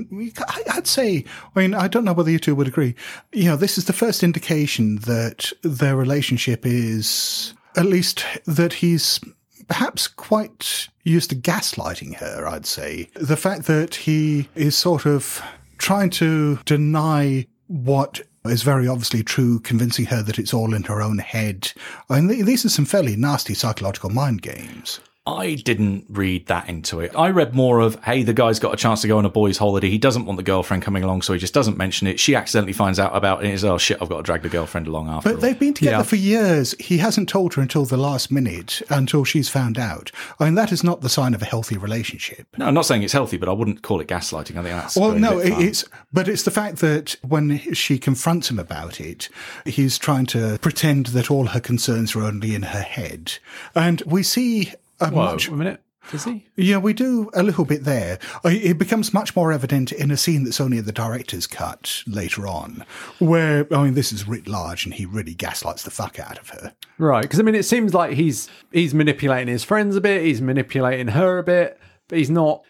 I'd 0.69 0.87
say, 0.87 1.25
I 1.55 1.61
mean, 1.61 1.75
I 1.75 1.89
don't 1.89 2.05
know 2.05 2.12
whether 2.12 2.31
you 2.31 2.39
two 2.39 2.55
would 2.55 2.69
agree. 2.69 2.95
You 3.33 3.47
know, 3.47 3.57
this 3.57 3.79
is 3.79 3.87
the 3.87 3.93
first 3.93 4.23
indication 4.23 4.97
that 5.01 5.53
their 5.62 5.97
relationship 5.97 6.65
is, 6.65 7.55
at 7.77 7.87
least 7.87 8.25
that 8.47 8.75
he's 8.75 9.21
perhaps 9.69 10.09
quite 10.09 10.89
used 11.05 11.31
to 11.31 11.37
gaslighting 11.37 12.17
her, 12.17 12.47
I'd 12.47 12.67
say. 12.67 13.09
The 13.15 13.37
fact 13.37 13.67
that 13.67 13.95
he 13.95 14.49
is 14.55 14.77
sort 14.77 15.07
of 15.07 15.43
trying 15.79 16.11
to 16.11 16.59
deny 16.65 17.47
what 17.69 18.21
is 18.45 18.62
very 18.62 18.89
obviously 18.89 19.23
true, 19.23 19.61
convincing 19.61 20.05
her 20.07 20.23
that 20.23 20.39
it's 20.39 20.53
all 20.53 20.75
in 20.75 20.83
her 20.85 21.01
own 21.01 21.19
head. 21.19 21.73
I 22.11 22.21
mean, 22.21 22.45
these 22.45 22.65
are 22.65 22.69
some 22.69 22.85
fairly 22.85 23.17
nasty 23.17 23.55
psychological 23.55 24.11
mind 24.11 24.43
games. 24.43 25.01
I 25.25 25.55
didn't 25.55 26.07
read 26.09 26.49
that 26.49 26.69
into 26.69 26.99
it. 26.99 27.12
I 27.17 27.31
read 27.31 27.55
more 27.55 27.79
of, 27.79 27.95
hey, 28.05 28.25
the 28.25 28.33
guy's 28.33 28.59
got 28.59 28.75
a 28.75 28.76
chance 28.76 29.02
to 29.02 29.09
go 29.09 29.19
on 29.19 29.25
a 29.25 29.29
boys' 29.29 29.57
holiday. 29.57 29.88
He 29.88 29.97
doesn't 29.99 30.26
want 30.26 30.37
the 30.37 30.43
girlfriend 30.43 30.83
coming 30.83 31.05
along, 31.05 31.23
so 31.23 31.33
he 31.33 31.38
just 31.38 31.55
doesn't 31.55 31.76
mention 31.76 32.09
it. 32.09 32.19
She 32.19 32.35
accidentally 32.35 32.73
finds 32.73 32.99
out 32.99 33.14
about 33.14 33.38
it 33.41 33.45
and 33.45 33.55
is, 33.55 33.64
oh 33.64 33.79
shit, 33.79 33.99
I've 34.02 34.09
got 34.09 34.17
to 34.17 34.23
drag 34.25 34.43
the 34.43 34.49
girlfriend 34.49 34.88
along 34.88 35.09
after 35.09 35.29
But 35.29 35.37
all. 35.37 35.41
they've 35.41 35.59
been 35.59 35.75
together 35.75 35.99
Yeah. 35.99 36.02
for 36.02 36.17
years. 36.17 36.75
He 36.81 36.99
hasn't 36.99 37.29
told 37.29 37.55
her 37.55 37.62
until 37.62 37.85
the 37.85 37.97
last 37.97 38.33
minute, 38.33 38.83
until 38.91 39.23
she's 39.23 39.49
found 39.49 39.79
out. 39.79 40.11
I 40.41 40.47
mean, 40.47 40.55
that 40.57 40.73
is 40.73 40.83
not 40.83 41.02
the 41.02 41.09
sign 41.09 41.35
of 41.35 41.43
a 41.43 41.45
healthy 41.45 41.76
relationship. 41.76 42.49
No, 42.59 42.67
I'm 42.67 42.75
not 42.75 42.87
saying 42.87 43.05
it's 43.05 43.12
healthy, 43.12 43.37
but 43.37 43.49
I 43.49 43.52
wouldn't 43.52 43.83
call 43.83 44.00
it 44.00 44.09
gaslighting. 44.09 44.52
I 44.57 44.62
think 44.62 44.75
that's 44.75 44.97
Well, 44.97 45.11
going 45.12 45.25
a 45.25 45.31
no, 45.31 45.38
bit 45.41 45.52
it's 45.61 45.85
but 46.12 46.26
it's 46.26 46.43
the 46.43 46.50
fact 46.50 46.79
that 46.79 47.14
when 47.23 47.59
she 47.75 47.97
confronts 47.97 48.50
him 48.50 48.59
about 48.59 49.00
it, 49.00 49.29
he's 49.64 49.99
trying 49.99 50.26
to 50.26 50.59
pretend 50.61 51.07
that 51.07 51.31
all 51.31 51.47
her 51.47 51.61
concerns 51.61 52.17
are 52.17 52.25
only 52.25 52.57
in 52.57 52.62
her 52.62 52.83
head, 52.83 53.35
and 53.76 54.02
we 54.05 54.25
see 54.25 54.73
a 55.09 55.11
Whoa, 55.11 55.33
much. 55.33 55.49
a 55.49 55.53
minute. 55.53 55.83
Does 56.11 56.25
he? 56.25 56.45
Yeah, 56.57 56.79
we 56.79 56.95
do 56.95 57.31
a 57.33 57.45
little 57.45 57.65
bit 57.65 57.85
there. 57.85 58.19
It 58.45 58.77
becomes 58.77 59.15
much 59.15 59.37
more 59.37 59.53
evident 59.53 59.93
in 59.93 60.11
a 60.11 60.17
scene 60.17 60.43
that's 60.43 60.61
only 60.61 60.79
in 60.79 60.85
the 60.85 60.93
director's 60.93 61.47
cut 61.47 62.03
later 62.09 62.47
on, 62.47 62.85
where 63.21 63.73
I 63.73 63.85
mean, 63.85 63.95
this 63.95 64.13
is 64.13 64.27
writ 64.27 64.49
large, 64.49 64.85
and 64.85 64.93
he 64.93 65.07
really 65.07 65.35
gaslights 65.35 65.85
the 65.85 65.93
fuck 65.93 66.19
out 66.19 66.39
of 66.39 66.49
her. 66.51 66.75
Right, 66.99 67.23
because 67.23 67.39
I 67.39 67.45
mean, 67.45 67.55
it 67.55 67.65
seems 67.65 67.95
like 67.95 68.15
he's 68.15 68.49
he's 68.73 68.95
manipulating 68.95 69.47
his 69.49 69.63
friends 69.63 69.95
a 69.95 70.01
bit, 70.01 70.25
he's 70.25 70.43
manipulating 70.43 71.09
her 71.09 71.39
a 71.39 71.45
bit, 71.45 71.79
but 72.09 72.19
he's 72.19 72.31
not. 72.31 72.65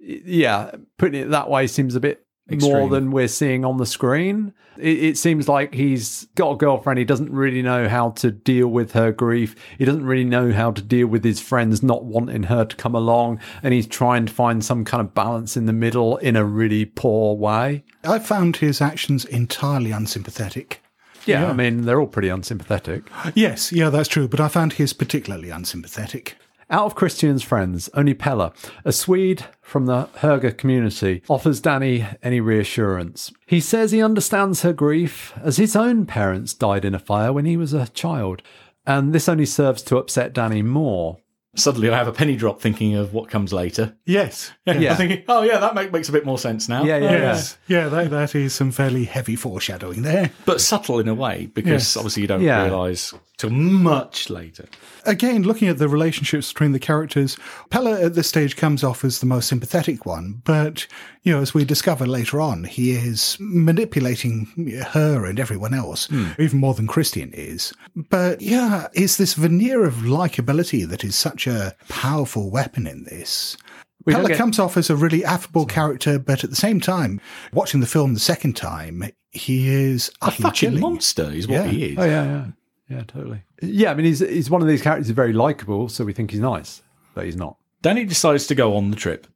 Yeah, 0.00 0.72
putting 0.98 1.22
it 1.22 1.30
that 1.30 1.48
way 1.48 1.68
seems 1.68 1.94
a 1.94 2.00
bit 2.00 2.26
more 2.60 2.88
than 2.88 3.12
we're 3.12 3.28
seeing 3.28 3.64
on 3.64 3.76
the 3.76 3.86
screen. 3.86 4.52
It, 4.78 5.04
it 5.04 5.18
seems 5.18 5.48
like 5.48 5.74
he's 5.74 6.26
got 6.34 6.52
a 6.52 6.56
girlfriend. 6.56 6.98
He 6.98 7.04
doesn't 7.04 7.32
really 7.32 7.62
know 7.62 7.88
how 7.88 8.10
to 8.10 8.30
deal 8.30 8.68
with 8.68 8.92
her 8.92 9.12
grief. 9.12 9.54
He 9.78 9.84
doesn't 9.84 10.06
really 10.06 10.24
know 10.24 10.52
how 10.52 10.70
to 10.72 10.82
deal 10.82 11.06
with 11.06 11.24
his 11.24 11.40
friends 11.40 11.82
not 11.82 12.04
wanting 12.04 12.44
her 12.44 12.64
to 12.64 12.76
come 12.76 12.94
along, 12.94 13.40
and 13.62 13.74
he's 13.74 13.86
trying 13.86 14.26
to 14.26 14.32
find 14.32 14.64
some 14.64 14.84
kind 14.84 15.00
of 15.00 15.14
balance 15.14 15.56
in 15.56 15.66
the 15.66 15.72
middle 15.72 16.16
in 16.18 16.36
a 16.36 16.44
really 16.44 16.84
poor 16.84 17.36
way. 17.36 17.84
I 18.04 18.18
found 18.18 18.56
his 18.56 18.80
actions 18.80 19.24
entirely 19.24 19.90
unsympathetic. 19.90 20.82
Yeah, 21.24 21.48
I 21.48 21.52
mean, 21.52 21.82
they're 21.82 22.00
all 22.00 22.08
pretty 22.08 22.28
unsympathetic. 22.28 23.04
Yes, 23.34 23.70
yeah, 23.72 23.90
that's 23.90 24.08
true, 24.08 24.26
but 24.26 24.40
I 24.40 24.48
found 24.48 24.74
his 24.74 24.92
particularly 24.92 25.50
unsympathetic. 25.50 26.36
Out 26.72 26.86
of 26.86 26.94
Christian's 26.94 27.42
friends, 27.42 27.90
only 27.92 28.14
Pelle, 28.14 28.54
a 28.82 28.92
Swede 28.92 29.44
from 29.60 29.84
the 29.84 30.08
Herger 30.20 30.56
community, 30.56 31.22
offers 31.28 31.60
Dani 31.60 32.16
any 32.22 32.40
reassurance. 32.40 33.30
He 33.46 33.60
says 33.60 33.92
he 33.92 34.02
understands 34.02 34.62
her 34.62 34.72
grief, 34.72 35.34
as 35.42 35.58
his 35.58 35.76
own 35.76 36.06
parents 36.06 36.54
died 36.54 36.86
in 36.86 36.94
a 36.94 36.98
fire 36.98 37.30
when 37.30 37.44
he 37.44 37.58
was 37.58 37.74
a 37.74 37.88
child, 37.88 38.40
and 38.86 39.12
this 39.12 39.28
only 39.28 39.44
serves 39.44 39.82
to 39.82 39.98
upset 39.98 40.32
Dani 40.32 40.64
more. 40.64 41.18
Suddenly 41.54 41.90
I 41.90 41.98
have 41.98 42.08
a 42.08 42.12
penny 42.12 42.36
drop 42.36 42.62
thinking 42.62 42.94
of 42.94 43.12
what 43.12 43.28
comes 43.28 43.52
later. 43.52 43.94
Yes. 44.06 44.50
Yeah. 44.64 44.92
I'm 44.92 44.96
thinking, 44.96 45.24
oh 45.28 45.42
yeah, 45.42 45.58
that 45.58 45.74
make, 45.74 45.92
makes 45.92 46.08
a 46.08 46.12
bit 46.12 46.24
more 46.24 46.38
sense 46.38 46.66
now. 46.70 46.84
Yeah, 46.84 46.96
yeah, 46.96 47.04
yeah. 47.10 47.18
Yes. 47.18 47.58
Yeah, 47.68 47.88
that, 47.90 48.08
that 48.08 48.34
is 48.34 48.54
some 48.54 48.70
fairly 48.72 49.04
heavy 49.04 49.36
foreshadowing 49.36 50.00
there. 50.00 50.30
But 50.46 50.62
subtle 50.62 50.98
in 51.00 51.08
a 51.08 51.14
way, 51.14 51.50
because 51.52 51.70
Yes. 51.70 51.96
obviously 51.98 52.22
you 52.22 52.28
don't 52.28 52.40
Yeah. 52.40 52.64
realise 52.64 53.12
till 53.42 53.50
much 53.50 54.30
later. 54.30 54.66
Again, 55.04 55.42
looking 55.42 55.68
at 55.68 55.78
the 55.78 55.88
relationships 55.88 56.52
between 56.52 56.72
the 56.72 56.78
characters, 56.78 57.36
Pelle 57.70 57.88
at 57.88 58.14
this 58.14 58.28
stage 58.28 58.56
comes 58.56 58.82
off 58.82 59.04
as 59.04 59.18
the 59.20 59.26
most 59.26 59.48
sympathetic 59.48 60.06
one, 60.06 60.40
but, 60.44 60.86
you 61.22 61.32
know, 61.32 61.40
as 61.40 61.52
we 61.54 61.64
discover 61.64 62.06
later 62.06 62.40
on, 62.40 62.64
he 62.64 62.92
is 62.92 63.36
manipulating 63.40 64.46
her 64.92 65.24
and 65.26 65.38
everyone 65.40 65.74
else, 65.74 66.06
hmm. 66.06 66.28
even 66.38 66.58
more 66.58 66.74
than 66.74 66.86
Christian 66.86 67.30
is. 67.32 67.72
But 67.94 68.40
yeah, 68.40 68.88
it's 68.94 69.16
this 69.16 69.34
veneer 69.34 69.84
of 69.84 69.94
likability 69.96 70.88
that 70.88 71.04
is 71.04 71.14
such 71.16 71.46
a 71.46 71.74
powerful 71.88 72.50
weapon 72.50 72.86
in 72.86 73.04
this. 73.04 73.56
We 74.04 74.14
Pelle 74.14 74.26
get- 74.26 74.36
comes 74.38 74.58
off 74.58 74.76
as 74.76 74.90
a 74.90 74.96
really 74.96 75.24
affable 75.24 75.66
character, 75.66 76.18
but 76.18 76.42
at 76.42 76.50
the 76.50 76.56
same 76.56 76.80
time, 76.80 77.20
watching 77.52 77.80
the 77.80 77.86
film 77.86 78.14
the 78.14 78.20
second 78.20 78.56
time, 78.56 79.04
he 79.30 79.68
is 79.68 80.10
A 80.22 80.30
fucking 80.30 80.52
chilling. 80.52 80.80
monster 80.80 81.30
is 81.32 81.46
what 81.46 81.54
Yeah. 81.54 81.66
he 81.68 81.84
is. 81.84 81.98
Oh, 81.98 82.04
yeah, 82.04 82.24
yeah. 82.24 82.46
Yeah, 82.92 83.04
totally. 83.06 83.42
Yeah, 83.62 83.90
I 83.90 83.94
mean, 83.94 84.04
he's, 84.04 84.18
he's 84.18 84.50
one 84.50 84.60
of 84.60 84.68
these 84.68 84.82
characters 84.82 85.06
who's 85.06 85.16
very 85.16 85.32
likable, 85.32 85.88
so 85.88 86.04
we 86.04 86.12
think 86.12 86.30
he's 86.30 86.40
nice, 86.40 86.82
but 87.14 87.24
he's 87.24 87.36
not. 87.36 87.56
Dani 87.82 88.06
decides 88.06 88.46
to 88.48 88.54
go 88.54 88.76
on 88.76 88.90
the 88.90 88.96
trip. 88.96 89.26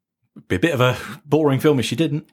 Be 0.48 0.56
a 0.56 0.60
bit 0.60 0.75
of 0.75 0.80
a 0.82 0.98
boring 1.25 1.58
film 1.58 1.78
if 1.78 1.86
she 1.86 1.96
didn't. 1.96 2.28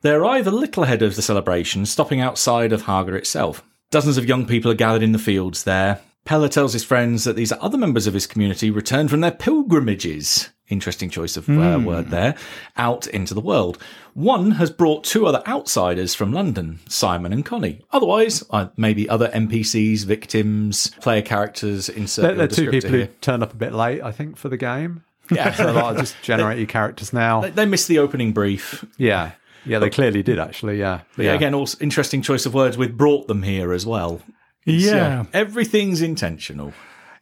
they 0.00 0.10
arrive 0.10 0.46
a 0.46 0.50
little 0.50 0.84
ahead 0.84 1.02
of 1.02 1.14
the 1.14 1.20
celebration, 1.20 1.84
stopping 1.84 2.20
outside 2.20 2.72
of 2.72 2.82
Haga 2.82 3.14
itself. 3.14 3.62
Dozens 3.90 4.16
of 4.16 4.24
young 4.24 4.46
people 4.46 4.70
are 4.70 4.74
gathered 4.74 5.02
in 5.02 5.12
the 5.12 5.18
fields 5.18 5.64
there. 5.64 6.00
Pelle 6.24 6.48
tells 6.48 6.72
his 6.72 6.84
friends 6.84 7.24
that 7.24 7.36
these 7.36 7.52
are 7.52 7.62
other 7.62 7.76
members 7.76 8.06
of 8.06 8.14
his 8.14 8.26
community 8.26 8.70
returned 8.70 9.10
from 9.10 9.20
their 9.20 9.30
pilgrimages. 9.30 10.48
Interesting 10.70 11.10
choice 11.10 11.36
of 11.36 11.48
uh, 11.48 11.78
word 11.84 12.08
there. 12.08 12.34
Out 12.76 13.06
into 13.08 13.34
the 13.34 13.40
world. 13.40 13.76
One 14.14 14.52
has 14.52 14.70
brought 14.70 15.04
two 15.04 15.26
other 15.26 15.42
outsiders 15.46 16.14
from 16.14 16.32
London, 16.32 16.80
Simon 16.88 17.32
and 17.34 17.44
Connie. 17.44 17.82
Otherwise, 17.92 18.42
uh, 18.50 18.68
maybe 18.76 19.06
other 19.08 19.28
NPCs, 19.28 20.04
victims, 20.06 20.88
player 21.02 21.20
characters. 21.22 21.88
Insert 21.90 22.22
They're, 22.22 22.34
they're 22.34 22.48
two 22.48 22.70
people 22.70 22.90
who 22.90 22.96
here. 22.98 23.10
turned 23.20 23.42
up 23.42 23.52
a 23.52 23.56
bit 23.56 23.74
late, 23.74 24.02
I 24.02 24.10
think, 24.10 24.36
for 24.38 24.48
the 24.48 24.56
game. 24.56 25.04
Yeah. 25.30 25.52
So 25.56 25.70
like, 25.72 25.98
just 25.98 26.16
generate 26.22 26.58
your 26.58 26.66
characters 26.66 27.12
now. 27.12 27.42
They- 27.42 27.50
They 27.50 27.66
missed 27.66 27.88
the 27.88 27.98
opening 27.98 28.32
brief. 28.32 28.84
Yeah. 28.96 29.32
Yeah, 29.66 29.78
they 29.78 29.90
clearly 29.90 30.22
did, 30.22 30.38
actually. 30.38 30.78
Yeah. 30.78 31.00
But 31.16 31.24
yeah, 31.26 31.32
again, 31.34 31.54
also 31.54 31.78
interesting 31.80 32.20
choice 32.22 32.44
of 32.46 32.52
words 32.54 32.76
with 32.78 32.96
brought 32.96 33.28
them 33.28 33.42
here 33.42 33.72
as 33.72 33.84
well. 33.86 34.20
Yeah. 34.66 35.24
Everything's 35.32 36.00
intentional. 36.02 36.72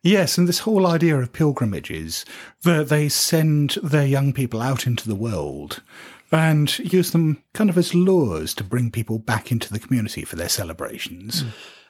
Yes, 0.02 0.36
and 0.36 0.48
this 0.48 0.60
whole 0.60 0.86
idea 0.86 1.16
of 1.16 1.32
pilgrimages, 1.32 2.24
that 2.62 2.88
they 2.88 3.08
send 3.08 3.78
their 3.82 4.06
young 4.06 4.32
people 4.32 4.60
out 4.60 4.86
into 4.86 5.08
the 5.08 5.14
world 5.14 5.80
and 6.32 6.76
use 6.78 7.10
them 7.10 7.42
kind 7.52 7.70
of 7.70 7.78
as 7.78 7.94
lures 7.94 8.54
to 8.54 8.64
bring 8.64 8.90
people 8.90 9.18
back 9.18 9.52
into 9.52 9.72
the 9.72 9.78
community 9.78 10.24
for 10.24 10.36
their 10.36 10.48
celebrations. 10.48 11.44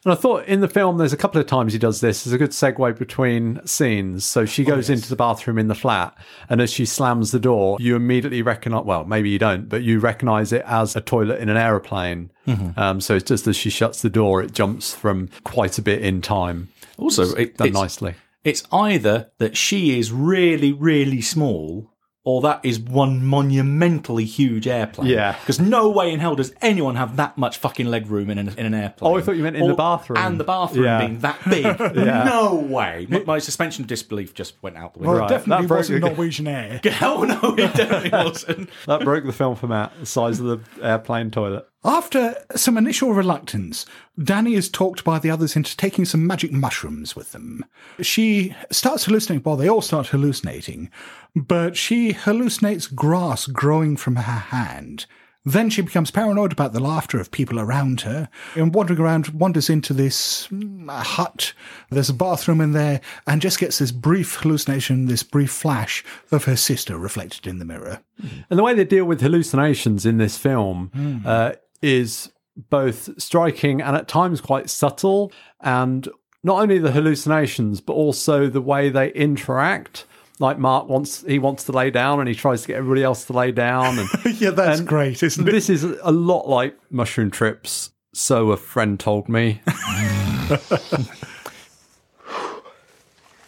And 0.05 0.13
I 0.13 0.17
thought 0.17 0.47
in 0.47 0.61
the 0.61 0.69
film, 0.69 0.99
there's 0.99 1.13
a 1.13 1.17
couple 1.17 1.41
of 1.41 1.47
times 1.47 1.73
he 1.73 1.79
does 1.79 2.01
this. 2.01 2.25
There's 2.25 2.35
a 2.35 2.39
good 2.39 2.51
segue 2.51 2.99
between 2.99 3.65
scenes. 3.65 4.25
So 4.25 4.45
she 4.45 4.65
goes 4.65 4.91
into 4.91 5.09
the 5.09 5.15
bathroom 5.15 5.59
in 5.59 5.69
the 5.69 5.77
flat, 5.77 6.13
and 6.49 6.61
as 6.61 6.73
she 6.73 6.85
slams 6.87 7.31
the 7.31 7.39
door, 7.39 7.77
you 7.79 7.95
immediately 7.95 8.43
recognize. 8.43 8.85
Well, 8.85 9.05
maybe 9.05 9.31
you 9.31 9.39
don't, 9.39 9.69
but 9.69 9.85
you 9.85 10.01
recognize 10.01 10.53
it 10.53 10.65
as 10.67 10.97
a 10.97 11.01
toilet 11.01 11.41
in 11.41 11.49
an 11.49 11.57
aeroplane. 11.57 12.33
Um, 12.77 13.01
so 13.01 13.15
it's 13.15 13.29
just 13.29 13.47
as 13.47 13.55
she 13.57 13.71
shuts 13.71 14.03
the 14.03 14.11
door, 14.11 14.43
it 14.43 14.53
jumps 14.53 14.93
from 14.93 15.29
quite 15.45 15.79
a 15.79 15.83
bit 15.83 16.03
in 16.03 16.21
time. 16.21 16.69
Also, 16.99 17.35
it, 17.35 17.57
Done 17.57 17.69
it's, 17.69 17.75
nicely. 17.75 18.15
it's 18.45 18.63
either 18.73 19.31
that 19.39 19.57
she 19.57 19.99
is 19.99 20.13
really, 20.13 20.73
really 20.73 21.21
small, 21.21 21.89
or 22.25 22.41
that 22.43 22.61
is 22.65 22.79
one 22.79 23.25
monumentally 23.25 24.25
huge 24.25 24.69
airplane. 24.69 25.09
Yeah. 25.09 25.37
Because 25.41 25.59
no 25.59 25.91
way 25.91 26.13
in 26.13 26.21
hell 26.21 26.37
does 26.37 26.55
anyone 26.63 26.95
have 26.95 27.17
that 27.17 27.37
much 27.37 27.59
fucking 27.59 27.87
leg 27.87 28.07
room 28.09 28.31
in 28.31 28.39
an, 28.39 28.49
in 28.57 28.65
an 28.67 28.75
airplane. 28.75 29.13
Oh, 29.13 29.17
I 29.19 29.23
thought 29.23 29.35
you 29.35 29.43
meant 29.43 29.57
in 29.57 29.67
the 29.67 29.75
bathroom. 29.75 30.19
And 30.19 30.39
the 30.39 30.45
bathroom 30.45 30.85
Yeah. 30.85 30.99
being 31.01 31.19
that 31.19 31.39
big. 31.51 31.65
No 31.97 32.55
way. 32.55 33.09
My, 33.11 33.25
my 33.25 33.39
suspension 33.41 33.83
of 33.83 33.89
disbelief 33.89 34.35
just 34.35 34.55
went 34.63 34.77
out 34.77 34.93
the 34.95 35.01
window. 35.01 35.13
Well, 35.15 35.21
Right, 35.23 35.31
it 35.33 35.35
definitely 35.35 35.67
that 35.67 35.75
wasn't 35.75 36.01
the- 36.03 36.09
Norwegian 36.11 36.47
Air. 36.47 36.81
Hell 36.85 37.25
no, 37.27 37.41
it 37.59 37.75
definitely 37.75 38.11
wasn't. 38.11 38.71
That 38.87 39.01
broke 39.03 39.25
the 39.25 39.33
film 39.33 39.57
for 39.57 39.67
Matt, 39.67 39.93
the 39.99 40.07
size 40.07 40.39
of 40.39 40.47
the 40.47 40.87
airplane 40.87 41.33
toilet. 41.33 41.67
After 41.85 42.37
some 42.55 42.79
initial 42.79 43.13
reluctance, 43.13 43.87
Dani 44.19 44.57
is 44.57 44.69
talked 44.69 45.03
by 45.03 45.19
the 45.19 45.31
others 45.31 45.57
into 45.57 45.77
taking 45.77 46.05
some 46.05 46.27
magic 46.27 46.53
mushrooms 46.53 47.17
with 47.17 47.33
them. 47.33 47.65
She 48.01 48.55
starts 48.71 49.05
hallucinating, 49.05 49.43
well, 49.45 49.57
they 49.57 49.69
all 49.69 49.83
start 49.83 50.09
hallucinating, 50.09 50.91
but 51.35 51.77
she 51.77 52.13
hallucinates 52.13 52.93
grass 52.95 53.47
growing 53.47 53.97
from 53.97 54.17
her 54.17 54.23
hand. 54.23 55.07
Then 55.45 55.71
she 55.71 55.83
becomes 55.83 56.13
paranoid 56.13 56.53
about 56.53 56.73
the 56.73 56.79
laughter 56.79 57.19
of 57.19 57.33
people 57.33 57.59
around 57.59 58.03
her 58.03 58.29
and 58.55 58.73
wandering 58.73 59.01
around, 59.01 59.27
wanders 59.31 59.69
into 59.69 59.93
this 59.93 60.47
mm, 60.53 60.89
hut. 60.89 61.53
There's 61.91 62.11
a 62.11 62.15
bathroom 62.15 62.61
in 62.61 62.71
there 62.73 63.01
and 63.27 63.43
just 63.43 63.59
gets 63.59 63.81
this 63.81 63.91
brief 63.91 64.37
hallucination, 64.37 65.07
this 65.07 65.25
brief 65.25 65.51
flash 65.51 66.05
of 66.31 66.45
her 66.45 66.55
sister 66.55 66.97
reflected 66.97 67.49
in 67.49 67.59
the 67.59 67.65
mirror. 67.65 68.03
And 68.51 68.57
the 68.57 68.63
way 68.63 68.73
they 68.73 68.85
deal 68.85 69.05
with 69.05 69.21
hallucinations 69.21 70.07
in 70.07 70.19
this 70.19 70.37
film 70.37 70.93
Hmm. 70.95 71.19
uh, 71.27 71.53
is 71.83 72.31
both 72.71 73.21
striking 73.21 73.81
and 73.83 73.97
at 73.97 74.09
times 74.09 74.41
quite 74.41 74.71
subtle. 74.71 75.33
And 75.61 76.09
not 76.43 76.61
only 76.63 76.79
the 76.79 76.93
hallucinations, 76.93 77.81
but 77.81 77.93
also 77.95 78.49
the 78.49 78.61
way 78.61 78.89
they 78.89 79.13
interact. 79.13 80.07
Like 80.39 80.59
Mark 80.59 80.89
wants, 80.89 81.23
he 81.23 81.39
wants 81.39 81.65
to 81.65 81.73
lay 81.73 81.91
down, 81.91 82.19
and 82.19 82.29
he 82.29 82.35
tries 82.35 82.63
to 82.63 82.69
get 82.69 82.77
everybody 82.79 83.03
else 83.05 83.25
to 83.27 83.33
lay 83.33 83.53
down. 83.53 83.99
And 83.99 84.09
yeah, 84.41 84.51
that's 84.51 84.81
And 84.81 84.89
great, 84.89 85.23
isn't 85.23 85.47
it? 85.47 85.53
this 85.53 85.69
is 85.71 85.85
a 85.85 86.11
lot 86.11 86.49
like 86.49 86.77
mushroom 86.91 87.31
trips. 87.31 87.91
So 88.15 88.51
a 88.51 88.57
friend 88.57 88.99
told 88.99 89.29
me. 89.29 89.61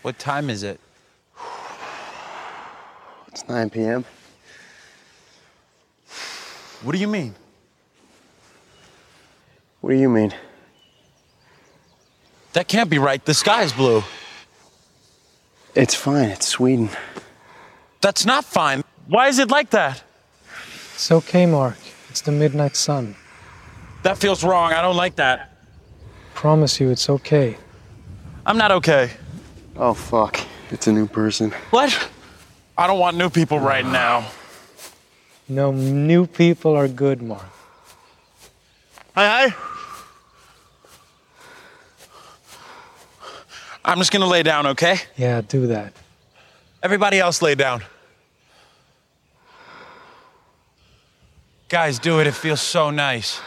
What 0.02 0.18
time 0.18 0.50
is 0.50 0.62
it? 0.62 0.78
It's 3.28 3.48
9 3.48 3.70
p.m. 3.70 4.04
What 6.82 6.92
do 6.92 6.98
you 6.98 7.08
mean? 7.08 7.34
What 9.84 9.90
do 9.90 9.96
you 9.96 10.08
mean? 10.08 10.32
That 12.54 12.68
can't 12.68 12.88
be 12.88 12.98
right. 12.98 13.22
The 13.22 13.34
sky's 13.34 13.70
blue. 13.70 14.02
It's 15.74 15.94
fine. 15.94 16.30
It's 16.30 16.46
Sweden. 16.46 16.88
That's 18.00 18.24
not 18.24 18.46
fine. 18.46 18.82
Why 19.08 19.28
is 19.28 19.38
it 19.38 19.50
like 19.50 19.68
that? 19.70 20.02
It's 20.94 21.12
okay, 21.12 21.44
Mark. 21.44 21.76
It's 22.08 22.22
the 22.22 22.32
midnight 22.32 22.76
sun. 22.76 23.14
That 24.04 24.16
feels 24.16 24.42
wrong. 24.42 24.72
I 24.72 24.80
don't 24.80 24.96
like 24.96 25.16
that. 25.16 25.52
Promise 26.32 26.80
you, 26.80 26.88
it's 26.88 27.10
okay. 27.10 27.58
I'm 28.46 28.56
not 28.56 28.72
okay. 28.72 29.10
Oh, 29.76 29.92
fuck. 29.92 30.40
It's 30.70 30.86
a 30.86 30.92
new 30.92 31.06
person. 31.06 31.50
What? 31.68 32.08
I 32.78 32.86
don't 32.86 32.98
want 32.98 33.18
new 33.18 33.28
people 33.28 33.60
right 33.60 33.84
now. 33.84 34.30
No, 35.46 35.72
new 35.72 36.26
people 36.26 36.74
are 36.74 36.88
good, 36.88 37.20
Mark. 37.20 37.50
Hi, 39.14 39.50
hi. 39.50 39.73
I'm 43.84 43.98
just 43.98 44.12
gonna 44.12 44.26
lay 44.26 44.42
down, 44.42 44.66
okay? 44.68 44.96
Yeah, 45.16 45.42
do 45.42 45.66
that. 45.66 45.92
Everybody 46.82 47.18
else 47.18 47.42
lay 47.42 47.54
down. 47.54 47.82
Guys, 51.68 51.98
do 51.98 52.20
it. 52.20 52.26
It 52.26 52.34
feels 52.34 52.60
so 52.60 52.90
nice. 52.90 53.40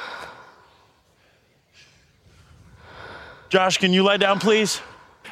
Josh, 3.50 3.77
can 3.77 3.94
you 3.94 4.03
lay 4.03 4.17
down, 4.17 4.39
please? 4.39 4.82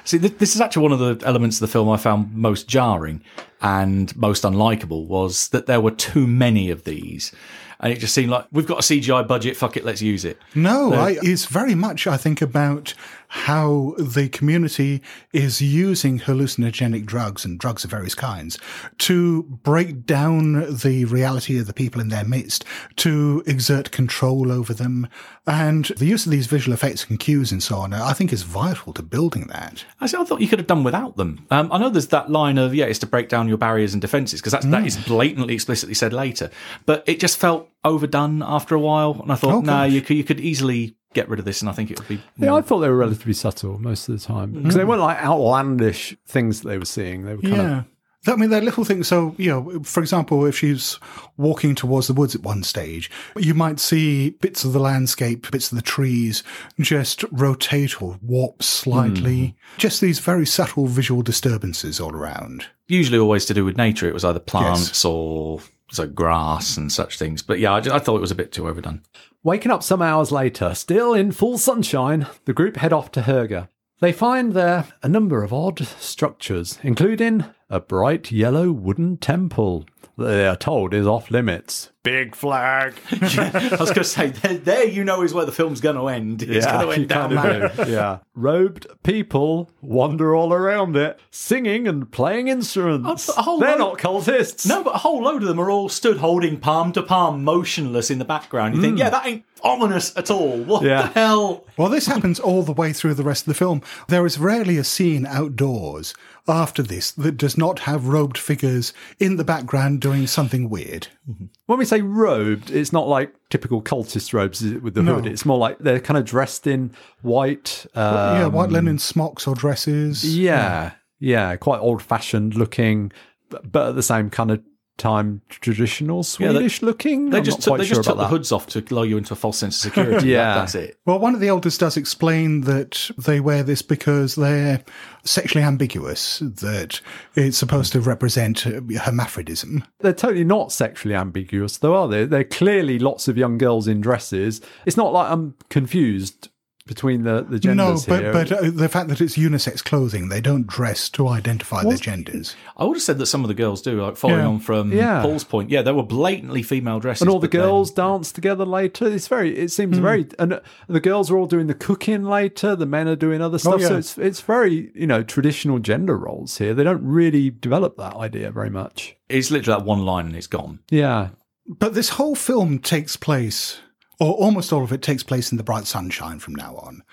See, 0.06 0.20
th- 0.20 0.38
this 0.38 0.56
is 0.56 0.62
actually 0.62 0.84
one 0.84 0.92
of 0.92 1.00
the 1.00 1.28
elements 1.28 1.58
of 1.58 1.62
the 1.62 1.68
film 1.68 1.90
I 1.90 1.98
found 1.98 2.34
most 2.34 2.68
jarring 2.68 3.22
and 3.62 4.16
most 4.16 4.44
unlikable 4.44 5.08
was 5.08 5.50
that 5.50 5.66
there 5.66 5.82
were 5.82 5.92
too 5.92 6.28
many 6.28 6.70
of 6.70 6.84
these. 6.84 7.32
And 7.80 7.92
it 7.92 8.00
just 8.00 8.14
seemed 8.14 8.30
like 8.30 8.46
we've 8.52 8.68
got 8.68 8.78
a 8.80 8.82
CGI 8.82 9.28
budget, 9.28 9.58
fuck 9.58 9.76
it, 9.76 9.84
let's 9.84 10.02
use 10.02 10.24
it. 10.24 10.40
No, 10.54 10.94
uh, 10.94 10.98
I, 11.08 11.18
it's 11.22 11.46
very 11.46 11.76
much, 11.76 12.08
I 12.08 12.18
think, 12.18 12.42
about 12.42 12.94
how 13.28 13.96
the 13.98 14.30
community 14.30 15.02
is 15.34 15.62
using 15.62 16.20
hallucinogenic 16.20 17.06
drugs 17.06 17.46
and 17.46 17.60
drugs 17.60 17.84
of 17.84 17.92
various 17.92 18.16
kinds 18.16 18.58
to 19.00 19.44
break 19.44 20.06
down 20.06 20.78
the 20.78 21.06
reality 21.06 21.60
of 21.60 21.68
the 21.68 21.74
people 21.74 22.02
in 22.02 22.10
their 22.10 22.26
midst, 22.26 22.66
to 22.98 23.44
exert 23.46 23.92
control 23.92 24.52
over 24.52 24.74
them. 24.74 25.08
And 25.48 25.86
the 25.86 26.06
use 26.06 26.26
of 26.26 26.32
these 26.32 26.48
visual 26.48 26.74
effects 26.74 27.06
and 27.08 27.20
cues 27.20 27.52
and 27.52 27.62
so 27.62 27.78
on, 27.78 27.94
I 27.94 28.14
think, 28.14 28.34
is 28.34 28.44
vital 28.44 28.94
to 28.94 29.04
building 29.04 29.48
that. 29.48 29.86
Actually, 30.02 30.24
I 30.24 30.26
thought 30.26 30.42
you 30.42 30.48
could 30.48 30.60
have 30.60 30.68
done 30.68 30.84
without 30.84 31.18
them. 31.18 31.46
Um, 31.52 31.72
I 31.72 31.78
know 31.78 31.90
there's 31.90 32.08
that 32.08 32.32
line 32.32 32.58
of, 32.58 32.74
yeah, 32.74 32.86
it's 32.86 33.00
to 33.00 33.08
break 33.08 33.30
down 33.30 33.48
your 33.48 33.58
barriers 33.58 33.94
and 33.94 34.02
defenses, 34.02 34.42
because 34.42 34.54
that's 34.54 34.66
that 34.66 34.86
is 34.86 34.98
blatantly 34.98 35.54
explicitly 35.54 35.94
said 35.94 36.14
later. 36.14 36.50
But 36.86 37.04
it 37.06 37.20
just 37.20 37.38
felt 37.38 37.70
overdone 37.84 38.42
after 38.44 38.76
a 38.76 38.80
while. 38.80 39.20
And 39.22 39.32
I 39.32 39.36
thought, 39.36 39.54
Oh, 39.54 39.62
no, 39.62 39.84
you 39.84 40.02
could, 40.02 40.18
you 40.18 40.24
could 40.24 40.40
easily 40.40 40.96
get 41.16 41.28
rid 41.30 41.40
of 41.40 41.46
this, 41.46 41.62
and 41.62 41.70
I 41.70 41.74
think 41.74 41.90
it 41.90 42.00
would 42.00 42.08
be. 42.08 42.22
Yeah, 42.38 42.50
more- 42.50 42.60
I 42.60 42.62
thought 42.62 42.80
they 42.80 42.90
were 42.90 42.98
relatively 42.98 43.34
subtle 43.34 43.80
most 43.80 44.08
of 44.08 44.20
the 44.20 44.24
time 44.24 44.52
because 44.52 44.76
they 44.76 44.84
mm. 44.84 44.88
weren't 44.88 45.02
like 45.02 45.18
outlandish 45.18 46.16
things 46.28 46.62
that 46.62 46.70
they 46.70 46.78
were 46.78 46.86
seeing. 46.86 47.26
They 47.26 47.36
were 47.36 47.42
kind 47.42 47.56
Yeah. 47.56 47.80
of 47.80 47.86
I 48.28 48.36
mean, 48.36 48.50
they're 48.50 48.62
little 48.62 48.84
things. 48.84 49.08
So, 49.08 49.36
you 49.38 49.50
know, 49.50 49.84
for 49.84 50.00
example, 50.00 50.46
if 50.46 50.58
she's 50.58 51.00
walking 51.38 51.76
towards 51.76 52.08
the 52.08 52.14
woods 52.14 52.36
at 52.36 52.42
one 52.42 52.64
stage, 52.64 53.12
you 53.38 53.54
might 53.54 53.80
see 53.80 54.32
bits 54.32 54.64
of 54.64 54.74
the 54.74 54.80
landscape, 54.80 55.52
bits 55.52 55.72
of 55.72 55.76
the 55.76 55.84
trees 55.84 56.44
just 56.80 57.24
rotate 57.32 58.02
or 58.02 58.18
warp 58.22 58.64
slightly. 58.64 59.38
Mm. 59.38 59.54
Just 59.78 60.02
these 60.02 60.20
very 60.20 60.46
subtle 60.46 60.88
visual 60.88 61.22
disturbances 61.22 62.00
all 62.00 62.14
around. 62.14 62.66
usually 62.88 63.20
always 63.20 63.46
to 63.46 63.54
do 63.54 63.66
with 63.66 63.78
nature. 63.78 64.08
It 64.08 64.14
was 64.14 64.26
either 64.26 64.40
plants 64.40 65.06
or 65.06 65.62
so 65.92 66.08
grass 66.08 66.78
and 66.78 66.92
such 66.92 67.18
things. 67.18 67.42
But 67.42 67.60
yeah, 67.60 67.74
I, 67.74 67.80
ju- 67.82 67.92
I 67.92 68.00
thought 68.00 68.18
it 68.18 68.22
was 68.22 68.32
a 68.32 68.36
bit 68.36 68.52
too 68.52 68.68
overdone. 68.68 69.02
Waking 69.46 69.72
up 69.72 69.84
some 69.84 70.02
hours 70.02 70.32
later, 70.32 70.74
still 70.74 71.14
in 71.14 71.32
full 71.32 71.60
sunshine, 71.60 72.26
the 72.46 72.54
group 72.54 72.78
head 72.78 72.92
off 72.92 73.12
to 73.12 73.22
Herga. 73.22 73.70
They 74.00 74.12
find 74.12 74.54
there 74.54 74.88
a 75.04 75.08
number 75.08 75.44
of 75.44 75.54
odd 75.54 75.86
structures, 75.86 76.80
including 76.82 77.46
a 77.70 77.80
bright 77.80 78.32
yellow 78.32 78.72
wooden 78.72 79.18
temple 79.18 79.86
that 80.18 80.26
they 80.26 80.48
are 80.48 80.56
told 80.56 80.96
is 80.96 81.06
off 81.06 81.30
limits. 81.30 81.92
Big 82.06 82.36
flag. 82.36 82.94
I 83.12 83.78
was 83.80 83.90
going 83.90 83.96
to 83.96 84.04
say, 84.04 84.28
there, 84.30 84.58
there 84.58 84.86
you 84.88 85.04
know 85.04 85.24
is 85.24 85.34
where 85.34 85.44
the 85.46 85.52
film's 85.52 85.82
going 85.82 85.96
to 85.96 86.08
end. 86.08 86.44
It's 86.44 86.64
going 86.66 86.80
to 86.82 86.86
you 86.86 86.92
end 86.92 87.10
down 87.10 87.32
can't 87.36 87.74
there. 87.76 87.88
yeah. 87.90 88.20
Robed 88.36 88.86
people 89.02 89.72
wander 89.82 90.36
all 90.36 90.54
around 90.54 90.96
it, 90.96 91.20
singing 91.32 91.88
and 91.88 92.12
playing 92.12 92.48
instruments. 92.48 93.28
A 93.30 93.42
whole 93.42 93.60
They're 93.60 93.72
load- 93.72 93.80
not 93.80 93.98
cultists. 93.98 94.68
No, 94.68 94.84
but 94.84 94.94
a 94.94 95.00
whole 95.00 95.24
load 95.24 95.42
of 95.42 95.48
them 95.48 95.60
are 95.60 95.72
all 95.72 95.90
stood 95.90 96.18
holding 96.18 96.60
palm 96.60 96.92
to 96.94 97.02
palm, 97.02 97.44
motionless 97.44 98.12
in 98.12 98.20
the 98.20 98.26
background. 98.26 98.76
You 98.76 98.82
think, 98.82 98.98
mm. 98.98 99.00
yeah, 99.00 99.10
that 99.10 99.26
ain't 99.26 99.44
ominous 99.64 100.16
at 100.16 100.30
all. 100.30 100.60
What 100.60 100.84
Yeah. 100.84 101.02
the 101.02 101.08
hell? 101.08 101.66
Well, 101.76 101.90
this 101.90 102.06
happens 102.06 102.40
all 102.40 102.62
the 102.62 102.72
way 102.72 102.94
through 102.94 103.16
the 103.16 103.24
rest 103.24 103.44
of 103.44 103.48
the 103.48 103.58
film. 103.58 103.82
There 104.10 104.28
is 104.28 104.38
rarely 104.38 104.78
a 104.78 104.84
scene 104.84 105.26
outdoors 105.26 106.14
after 106.48 106.84
this 106.84 107.10
that 107.14 107.38
does 107.38 107.58
not 107.58 107.80
have 107.80 108.08
robed 108.08 108.38
figures 108.38 108.94
in 109.20 109.38
the 109.38 109.44
background 109.44 110.02
doing 110.02 110.28
something 110.28 110.70
weird. 110.70 111.08
Mm-hmm. 111.28 111.46
When 111.68 111.80
we 111.80 111.86
say 111.86 112.02
robed, 112.02 112.70
it's 112.70 112.94
not 112.94 113.08
like 113.08 113.34
typical 113.50 113.82
cultist 113.82 114.34
robes 114.34 114.62
is 114.62 114.74
it, 114.74 114.84
with 114.84 114.94
the 114.94 115.02
No. 115.02 115.16
hood. 115.16 115.26
It's 115.26 115.46
more 115.46 115.58
like 115.58 115.80
they're 115.80 116.00
kind 116.00 116.18
of 116.18 116.26
dressed 116.26 116.68
in 116.68 116.92
white. 117.24 117.86
Uh, 117.96 118.36
yeah, 118.40 118.48
white 118.48 118.70
linen 118.70 119.00
smocks 119.00 119.48
or 119.48 119.56
dresses. 119.56 120.24
yeah, 120.38 120.92
yeah, 121.20 121.56
quite 121.56 121.80
old 121.80 122.04
fashioned 122.04 122.54
looking, 122.56 123.12
but, 123.50 123.72
but 123.72 123.90
at 123.90 123.96
the 123.96 124.04
same 124.04 124.30
kind 124.30 124.52
of 124.52 124.62
time 124.98 125.42
traditional 125.50 126.26
Yeah, 126.40 126.48
they- 126.50 126.54
Swedish 126.60 126.82
looking. 126.82 127.30
They 127.30 127.40
I'm 127.40 127.44
just 127.44 127.58
not 127.58 127.64
took, 127.64 127.72
quite 127.72 127.78
they 127.80 127.86
sure 127.86 127.96
just 127.98 128.08
took 128.08 128.16
about 128.16 128.24
the 128.24 128.30
hoods 128.30 128.52
off 128.52 128.68
to 128.68 128.84
lull 128.94 129.06
you 129.06 129.18
into 129.18 129.34
a 129.34 129.36
false 129.36 129.58
sense 129.58 129.76
of 129.78 129.82
security. 129.94 130.30
Yeah. 130.30 130.38
That- 130.56 130.60
that's 130.62 130.76
it. 130.76 130.98
Well, 131.06 131.20
one 131.20 131.34
of 131.34 131.42
the 131.42 131.48
elders 131.50 131.78
does 131.78 131.98
explain 131.98 132.62
that 132.62 133.10
they 133.18 133.40
wear 133.40 133.62
this 133.64 133.82
because 133.82 134.36
they're 134.36 134.84
sexually 135.24 135.64
ambiguous, 135.64 136.40
that 136.40 137.02
it's 137.36 137.58
supposed 137.58 137.92
to 137.94 138.00
represent 138.00 138.66
uh, 138.66 138.80
hermaphrodism. 139.02 139.84
They're 140.00 140.14
totally 140.14 140.44
not 140.44 140.72
sexually 140.72 141.16
ambiguous, 141.16 141.78
though, 141.78 141.96
are 141.96 142.08
they? 142.08 142.26
They're 142.26 142.44
clearly 142.44 143.00
lots 143.00 143.28
of 143.28 143.38
young 143.38 143.58
girls 143.58 143.88
in 143.88 144.02
dresses. 144.02 144.62
It's 144.86 144.98
not 144.98 145.12
like 145.14 145.30
I'm 145.30 145.56
confused 145.70 146.50
between 146.88 147.24
the, 147.24 147.42
the 147.44 147.56
No, 147.56 147.58
genders 147.58 148.06
but, 148.06 148.20
here. 148.22 148.32
but 148.32 148.52
uh, 148.52 148.70
the 148.72 148.88
fact 148.88 149.10
that 149.10 149.20
it's 149.20 149.36
unisex 149.38 149.84
clothing, 149.84 150.30
they 150.30 150.40
don't 150.40 150.68
dress 150.68 151.10
to 151.10 151.28
identify 151.28 151.84
their 151.84 151.98
genders. 151.98 152.56
I 152.78 152.86
would 152.86 152.98
have 152.98 153.02
said 153.04 153.18
that 153.18 153.26
some 153.26 153.44
of 153.44 153.48
the 153.48 153.56
girls 153.56 153.82
do, 153.82 154.00
like 154.02 154.16
following 154.18 154.42
Yeah. 154.42 154.48
on 154.48 154.60
from 154.60 154.92
Yeah. 154.94 155.22
Paul's 155.24 155.44
point. 155.44 155.72
Yeah, 155.72 155.82
they 155.82 155.92
were 155.92 156.04
blatantly 156.04 156.62
female 156.62 157.00
dresses. 157.00 157.22
and 157.24 157.30
all 157.30 157.40
the 157.40 157.48
but 157.48 157.54
then- 157.58 157.62
girls 157.62 157.92
dance 157.92 158.32
together 158.32 158.66
later. 158.66 159.08
It's 159.08 159.28
very. 159.28 159.58
It 159.58 159.72
seems 159.72 159.98
very. 159.98 160.28
And 160.38 160.54
uh, 160.54 160.60
the 160.88 161.00
girls 161.00 161.32
are 161.32 161.38
all 161.38 161.48
doing 161.48 161.66
the 161.68 161.74
cooking 161.74 162.24
later. 162.24 162.76
The 162.76 162.86
men 162.86 163.08
are 163.08 163.16
doing 163.16 163.42
other 163.42 163.58
stuff. 163.58 163.82
So 163.82 163.88
Oh, 163.88 163.92
yeah. 163.94 163.98
it's 163.98 164.18
it's 164.20 164.42
very 164.42 164.92
you 164.94 165.08
know 165.08 165.24
traditional 165.24 165.80
gender 165.80 166.16
roles 166.18 166.60
here. 166.60 166.74
They 166.76 166.84
don't 166.84 167.04
really 167.04 167.50
develop 167.50 167.98
that 167.98 168.16
idea 168.16 168.52
very 168.52 168.70
much. 168.70 169.16
It's 169.28 169.50
literally 169.50 169.80
that 169.80 169.86
one 169.88 170.06
line 170.06 170.28
and 170.28 170.36
it's 170.36 170.46
gone. 170.48 170.80
Yeah, 170.92 171.30
But 171.68 171.96
this 171.96 172.10
whole 172.10 172.36
film 172.36 172.78
takes 172.78 173.16
place, 173.18 173.80
or 174.20 174.34
almost 174.34 174.72
all 174.72 174.84
of 174.84 174.92
it 174.92 175.02
takes 175.02 175.24
place 175.24 175.52
in 175.52 175.58
the 175.58 175.64
bright 175.64 175.86
sunshine 175.86 176.40
from 176.40 176.56
now 176.56 176.76
on. 176.76 177.04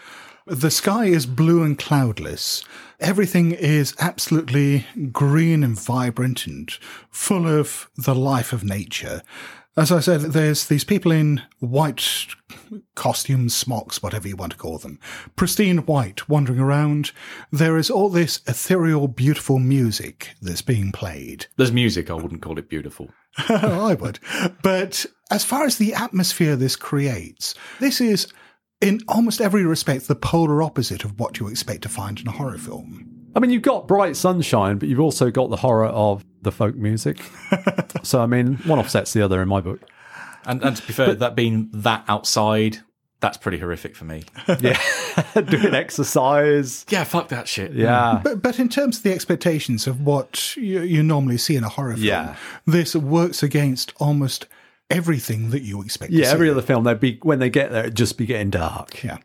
The 0.47 0.71
sky 0.71 1.05
is 1.05 1.25
blue 1.25 1.63
and 1.63 1.79
cloudless. 1.79 2.65
Everything 2.99 3.53
is 3.53 3.95
absolutely 4.01 4.87
green 5.13 5.63
and 5.63 5.79
vibrant 5.79 6.47
and 6.47 6.71
full 7.11 7.47
of 7.47 7.89
the 7.97 8.15
life 8.15 8.53
of 8.53 8.65
nature. 8.65 9.23
As 9.75 9.91
I 9.91 10.01
said, 10.01 10.21
there's 10.21 10.67
these 10.67 10.85
people 10.85 11.13
in 11.13 11.41
white 11.59 12.07
costumes, 12.95 13.55
smocks, 13.55 14.03
whatever 14.03 14.29
you 14.29 14.37
want 14.37 14.53
to 14.53 14.59
call 14.59 14.77
them, 14.77 14.99
pristine 15.35 15.79
white 15.79 16.29
wandering 16.29 16.59
around. 16.59 17.13
There 17.51 17.79
is 17.79 17.89
all 17.89 18.11
this 18.11 18.43
ethereal, 18.47 19.09
beautiful 19.09 19.59
music 19.59 20.35
that's 20.43 20.61
being 20.61 20.93
played. 20.93 21.47
There's 21.57 21.73
music. 21.73 22.11
I 22.11 22.15
wouldn't 22.15 22.43
call 22.43 22.59
it 22.59 22.69
beautiful. 22.69 23.09
Oh, 23.49 23.87
I 23.87 23.95
would. 23.95 24.19
But 24.63 25.07
as 25.31 25.43
far 25.43 25.65
as 25.65 25.79
the 25.79 25.95
atmosphere 25.95 26.55
this 26.55 26.77
creates, 26.77 27.55
this 27.81 27.99
is, 27.99 28.31
in 28.83 29.01
almost 29.09 29.41
every 29.41 29.65
respect, 29.65 30.07
the 30.07 30.15
polar 30.15 30.63
opposite 30.63 31.03
of 31.03 31.19
what 31.19 31.41
you 31.41 31.49
expect 31.49 31.81
to 31.85 31.89
find 31.89 32.21
in 32.21 32.29
a 32.29 32.33
horror 32.33 32.59
film. 32.59 33.31
I 33.35 33.41
mean, 33.41 33.51
you've 33.51 33.63
got 33.63 33.89
bright 33.89 34.17
sunshine, 34.17 34.77
but 34.77 34.91
you've 34.91 35.01
also 35.01 35.31
got 35.31 35.49
the 35.49 35.57
horror 35.57 35.87
of 35.87 36.27
the 36.43 36.53
folk 36.53 36.75
music. 36.77 37.21
so, 38.03 38.21
I 38.21 38.27
mean, 38.27 38.57
one 38.67 38.79
offsets 38.79 39.13
the 39.13 39.23
other 39.23 39.41
in 39.43 39.49
my 39.49 39.61
book. 39.61 39.81
And, 40.45 40.63
and 40.63 40.77
to 40.77 40.87
be 40.87 40.93
fair, 40.93 41.15
that 41.15 41.35
being 41.37 41.71
that 41.73 42.05
outside, 42.09 42.79
that's 43.21 43.37
pretty 43.37 43.59
horrific 43.59 43.95
for 43.97 44.05
me. 44.05 44.25
Yeah. 44.61 44.79
Doing 45.35 45.75
exercise. 45.75 46.85
Yeah, 46.89 47.05
fuck 47.05 47.29
that 47.29 47.47
shit. 47.49 47.73
Yeah. 47.73 48.21
But, 48.23 48.43
but 48.43 48.59
in 48.59 48.69
terms 48.69 48.99
of 48.99 49.03
the 49.05 49.13
expectations 49.13 49.87
of 49.87 50.01
what 50.01 50.57
you, 50.57 50.81
you 50.83 51.03
normally 51.03 51.39
see 51.39 51.55
in 51.57 51.65
a 51.65 51.69
horror 51.69 51.93
film, 51.95 52.05
Yeah. 52.05 52.37
this 52.67 52.97
works 52.97 53.43
against 53.43 53.93
almost 53.99 54.47
everything 54.91 55.51
that 55.51 55.63
you 55.63 55.81
expect 55.83 56.13
Yeah, 56.13 56.25
to 56.27 56.31
every 56.33 56.49
see. 56.49 56.51
other 56.53 56.63
film, 56.63 56.85
they'd 56.85 56.99
be 57.01 57.19
when 57.23 57.39
they 57.39 57.51
get 57.51 57.71
there, 57.71 57.83
it'd 57.85 57.95
just 57.97 58.19
be 58.19 58.27
getting 58.27 58.51
dark. 58.51 59.03
Yeah. 59.05 59.19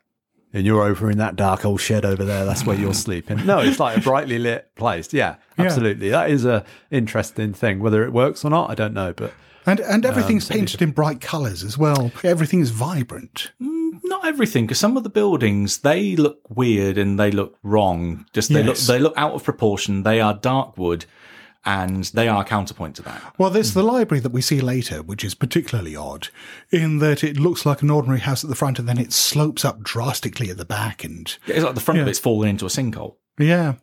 And 0.58 0.66
you're 0.66 0.82
over 0.82 1.12
in 1.12 1.20
that 1.20 1.36
dark 1.36 1.66
old 1.66 1.80
shed 1.80 2.04
over 2.04 2.26
there. 2.26 2.44
That's 2.44 2.66
where 2.66 2.76
you're 2.76 2.94
sleeping. 3.06 3.46
No, 3.46 3.60
it's 3.60 3.80
like 3.80 3.96
a 3.98 4.02
brightly 4.02 4.40
lit 4.40 4.74
place. 4.74 5.14
Yeah, 5.14 5.36
absolutely. 5.60 6.10
That 6.10 6.32
is 6.32 6.46
a 6.46 6.66
interesting 6.90 7.54
thing. 7.54 7.80
Whether 7.80 8.04
it 8.04 8.12
works 8.12 8.44
or 8.44 8.50
not, 8.50 8.72
I 8.72 8.74
don't 8.74 8.96
know. 8.96 9.14
But 9.14 9.34
And, 9.68 9.80
and 9.80 10.04
um, 10.04 10.10
everything's 10.10 10.48
certainly 10.48 10.62
painted 10.62 10.82
in 10.82 10.92
bright 10.92 11.22
colours 11.22 11.64
as 11.64 11.78
well. 11.78 12.12
Everything 12.24 12.60
is 12.60 12.72
vibrant. 12.72 13.52
Mm, 13.62 14.00
not 14.06 14.26
everything, 14.26 14.66
because 14.66 14.80
some 14.80 14.98
of 14.98 15.04
the 15.04 15.10
buildings 15.10 15.78
they 15.80 16.16
look 16.16 16.40
weird 16.50 16.98
and 16.98 17.20
they 17.20 17.30
look 17.30 17.60
wrong. 17.62 18.26
Just 18.34 18.52
they 18.52 18.64
look 18.64 18.78
they 18.78 18.98
look 18.98 19.14
out 19.16 19.34
of 19.34 19.44
proportion. 19.44 20.02
They 20.02 20.20
are 20.20 20.34
dark 20.34 20.76
wood, 20.76 21.06
and 21.66 22.06
they 22.06 22.28
are 22.28 22.44
counterpoint 22.44 22.96
to 22.98 23.02
that. 23.04 23.22
Well, 23.38 23.50
there's 23.50 23.74
the 23.74 23.84
library 23.84 24.22
that 24.22 24.32
we 24.32 24.42
see 24.42 24.62
later, 24.62 25.02
which 25.02 25.24
is 25.24 25.36
particularly 25.36 25.96
odd, 25.96 26.30
in 26.72 27.00
that 27.00 27.24
it 27.24 27.38
looks 27.40 27.66
like 27.66 27.82
an 27.82 27.90
ordinary 27.90 28.22
house 28.22 28.44
at 28.44 28.50
the 28.50 28.56
front 28.56 28.80
and 28.80 28.88
then 28.88 28.98
it 28.98 29.12
slopes 29.14 29.66
up 29.66 29.82
drastically 29.84 30.50
at 30.50 30.58
the 30.58 30.66
back. 30.66 31.04
And 31.04 31.36
It's 31.48 31.64
like 31.64 31.76
the 31.76 31.82
front 31.82 32.00
of 32.00 32.06
Yeah. 32.08 32.10
it's 32.12 32.20
fallen 32.20 32.50
into 32.50 32.66
a 32.66 32.70
sinkhole. 32.70 33.16
yeah. 33.40 33.76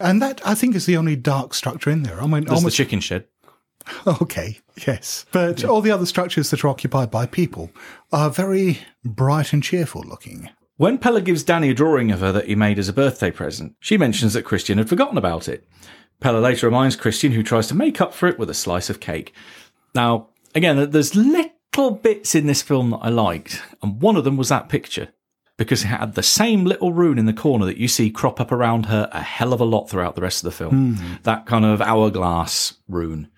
And 0.00 0.20
that, 0.20 0.40
I 0.44 0.54
think, 0.56 0.74
is 0.74 0.86
the 0.86 0.96
only 0.96 1.14
dark 1.14 1.54
structure 1.54 1.88
in 1.88 2.02
there. 2.02 2.20
I 2.20 2.26
mean, 2.26 2.44
There's 2.44 2.58
almost. 2.58 2.76
the 2.76 2.84
chicken 2.84 3.00
shed. 3.00 3.26
Okay, 4.06 4.60
yes. 4.86 5.24
But 5.30 5.62
all 5.64 5.80
the 5.82 5.90
other 5.90 6.06
structures 6.06 6.50
that 6.50 6.64
are 6.64 6.68
occupied 6.68 7.10
by 7.10 7.26
people 7.26 7.70
are 8.12 8.30
very 8.30 8.78
bright 9.04 9.52
and 9.52 9.62
cheerful 9.62 10.02
looking. 10.02 10.48
When 10.76 10.98
Pelle 10.98 11.20
gives 11.20 11.44
Dani 11.44 11.70
a 11.70 11.74
drawing 11.74 12.10
of 12.10 12.20
her 12.20 12.32
that 12.32 12.46
he 12.48 12.54
made 12.56 12.78
as 12.78 12.88
a 12.88 12.92
birthday 12.92 13.30
present, 13.30 13.74
she 13.80 13.96
mentions 13.96 14.32
that 14.32 14.42
Christian 14.44 14.78
had 14.78 14.88
forgotten 14.88 15.16
about 15.18 15.48
it. 15.48 15.68
Pelle 16.20 16.40
later 16.40 16.66
reminds 16.66 16.96
Christian, 16.96 17.32
who 17.32 17.42
tries 17.42 17.66
to 17.68 17.74
make 17.74 18.00
up 18.00 18.14
for 18.14 18.28
it 18.28 18.38
with 18.38 18.50
a 18.50 18.54
slice 18.54 18.88
of 18.88 19.00
cake. 19.00 19.34
Now, 19.94 20.28
again, 20.54 20.90
there's 20.90 21.14
little 21.14 21.90
bits 22.02 22.34
in 22.34 22.46
this 22.46 22.62
film 22.62 22.90
that 22.90 22.98
I 23.02 23.08
liked, 23.10 23.62
and 23.82 24.00
one 24.00 24.16
of 24.16 24.24
them 24.24 24.36
was 24.36 24.48
that 24.48 24.68
picture. 24.68 25.08
Because 25.56 25.84
it 25.84 25.86
had 25.86 26.14
the 26.14 26.22
same 26.22 26.64
little 26.64 26.92
rune 26.92 27.16
in 27.16 27.26
the 27.26 27.32
corner 27.32 27.64
that 27.66 27.76
you 27.76 27.86
see 27.86 28.10
crop 28.10 28.40
up 28.40 28.50
around 28.50 28.86
her 28.86 29.08
a 29.12 29.20
hell 29.22 29.52
of 29.52 29.60
a 29.60 29.64
lot 29.64 29.88
throughout 29.88 30.16
the 30.16 30.20
rest 30.20 30.44
of 30.44 30.50
the 30.50 30.56
film. 30.56 30.96
That 31.22 31.46
kind 31.46 31.64
of 31.64 31.80
hourglass 31.80 32.74
rune 32.88 33.28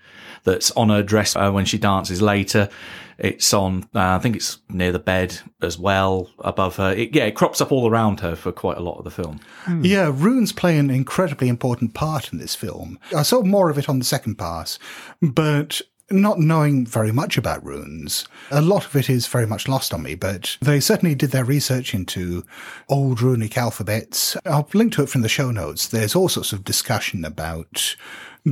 that's 0.42 0.70
on 0.70 0.88
her 0.88 1.02
dress 1.02 1.36
uh, 1.36 1.50
when 1.50 1.66
she 1.66 1.76
dances 1.76 2.22
later. 2.22 2.70
It's 3.18 3.52
on, 3.54 3.84
uh, 3.94 4.16
I 4.16 4.18
think 4.18 4.36
it's 4.36 4.58
near 4.68 4.92
the 4.92 4.98
bed 4.98 5.38
as 5.62 5.78
well, 5.78 6.30
above 6.38 6.76
her. 6.76 6.92
It, 6.92 7.14
yeah, 7.14 7.24
it 7.24 7.34
crops 7.34 7.60
up 7.60 7.72
all 7.72 7.88
around 7.88 8.20
her 8.20 8.36
for 8.36 8.52
quite 8.52 8.76
a 8.76 8.82
lot 8.82 8.98
of 8.98 9.04
the 9.04 9.10
film. 9.10 9.40
Yeah, 9.82 10.10
runes 10.12 10.52
play 10.52 10.78
an 10.78 10.90
incredibly 10.90 11.48
important 11.48 11.94
part 11.94 12.32
in 12.32 12.38
this 12.38 12.54
film. 12.54 12.98
I 13.16 13.22
saw 13.22 13.42
more 13.42 13.70
of 13.70 13.78
it 13.78 13.88
on 13.88 13.98
the 13.98 14.04
second 14.04 14.36
pass, 14.36 14.78
but 15.22 15.80
not 16.10 16.38
knowing 16.38 16.86
very 16.86 17.10
much 17.10 17.36
about 17.36 17.64
runes, 17.64 18.28
a 18.50 18.60
lot 18.60 18.86
of 18.86 18.94
it 18.94 19.10
is 19.10 19.26
very 19.26 19.46
much 19.46 19.66
lost 19.66 19.92
on 19.92 20.02
me, 20.02 20.14
but 20.14 20.56
they 20.60 20.78
certainly 20.78 21.14
did 21.14 21.30
their 21.30 21.44
research 21.44 21.94
into 21.94 22.44
old 22.88 23.20
runic 23.20 23.58
alphabets. 23.58 24.36
I'll 24.46 24.68
link 24.72 24.92
to 24.94 25.02
it 25.02 25.08
from 25.08 25.22
the 25.22 25.28
show 25.28 25.50
notes. 25.50 25.88
There's 25.88 26.14
all 26.14 26.28
sorts 26.28 26.52
of 26.52 26.64
discussion 26.64 27.24
about 27.24 27.96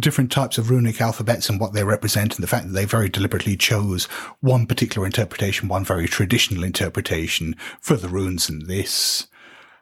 different 0.00 0.33
types 0.33 0.59
of 0.59 0.70
runic 0.70 1.00
alphabets 1.00 1.48
and 1.48 1.61
what 1.61 1.72
they 1.72 1.85
represent 1.85 2.35
and 2.35 2.42
the 2.42 2.48
fact 2.48 2.66
that 2.66 2.72
they 2.72 2.85
very 2.85 3.09
deliberately 3.09 3.57
chose 3.57 4.04
one 4.40 4.66
particular 4.66 5.07
interpretation, 5.07 5.68
one 5.68 5.85
very 5.85 6.09
traditional 6.09 6.64
interpretation 6.64 7.57
for 7.80 7.96
the 7.96 8.09
runes 8.09 8.48
in 8.48 8.66
this. 8.66 9.28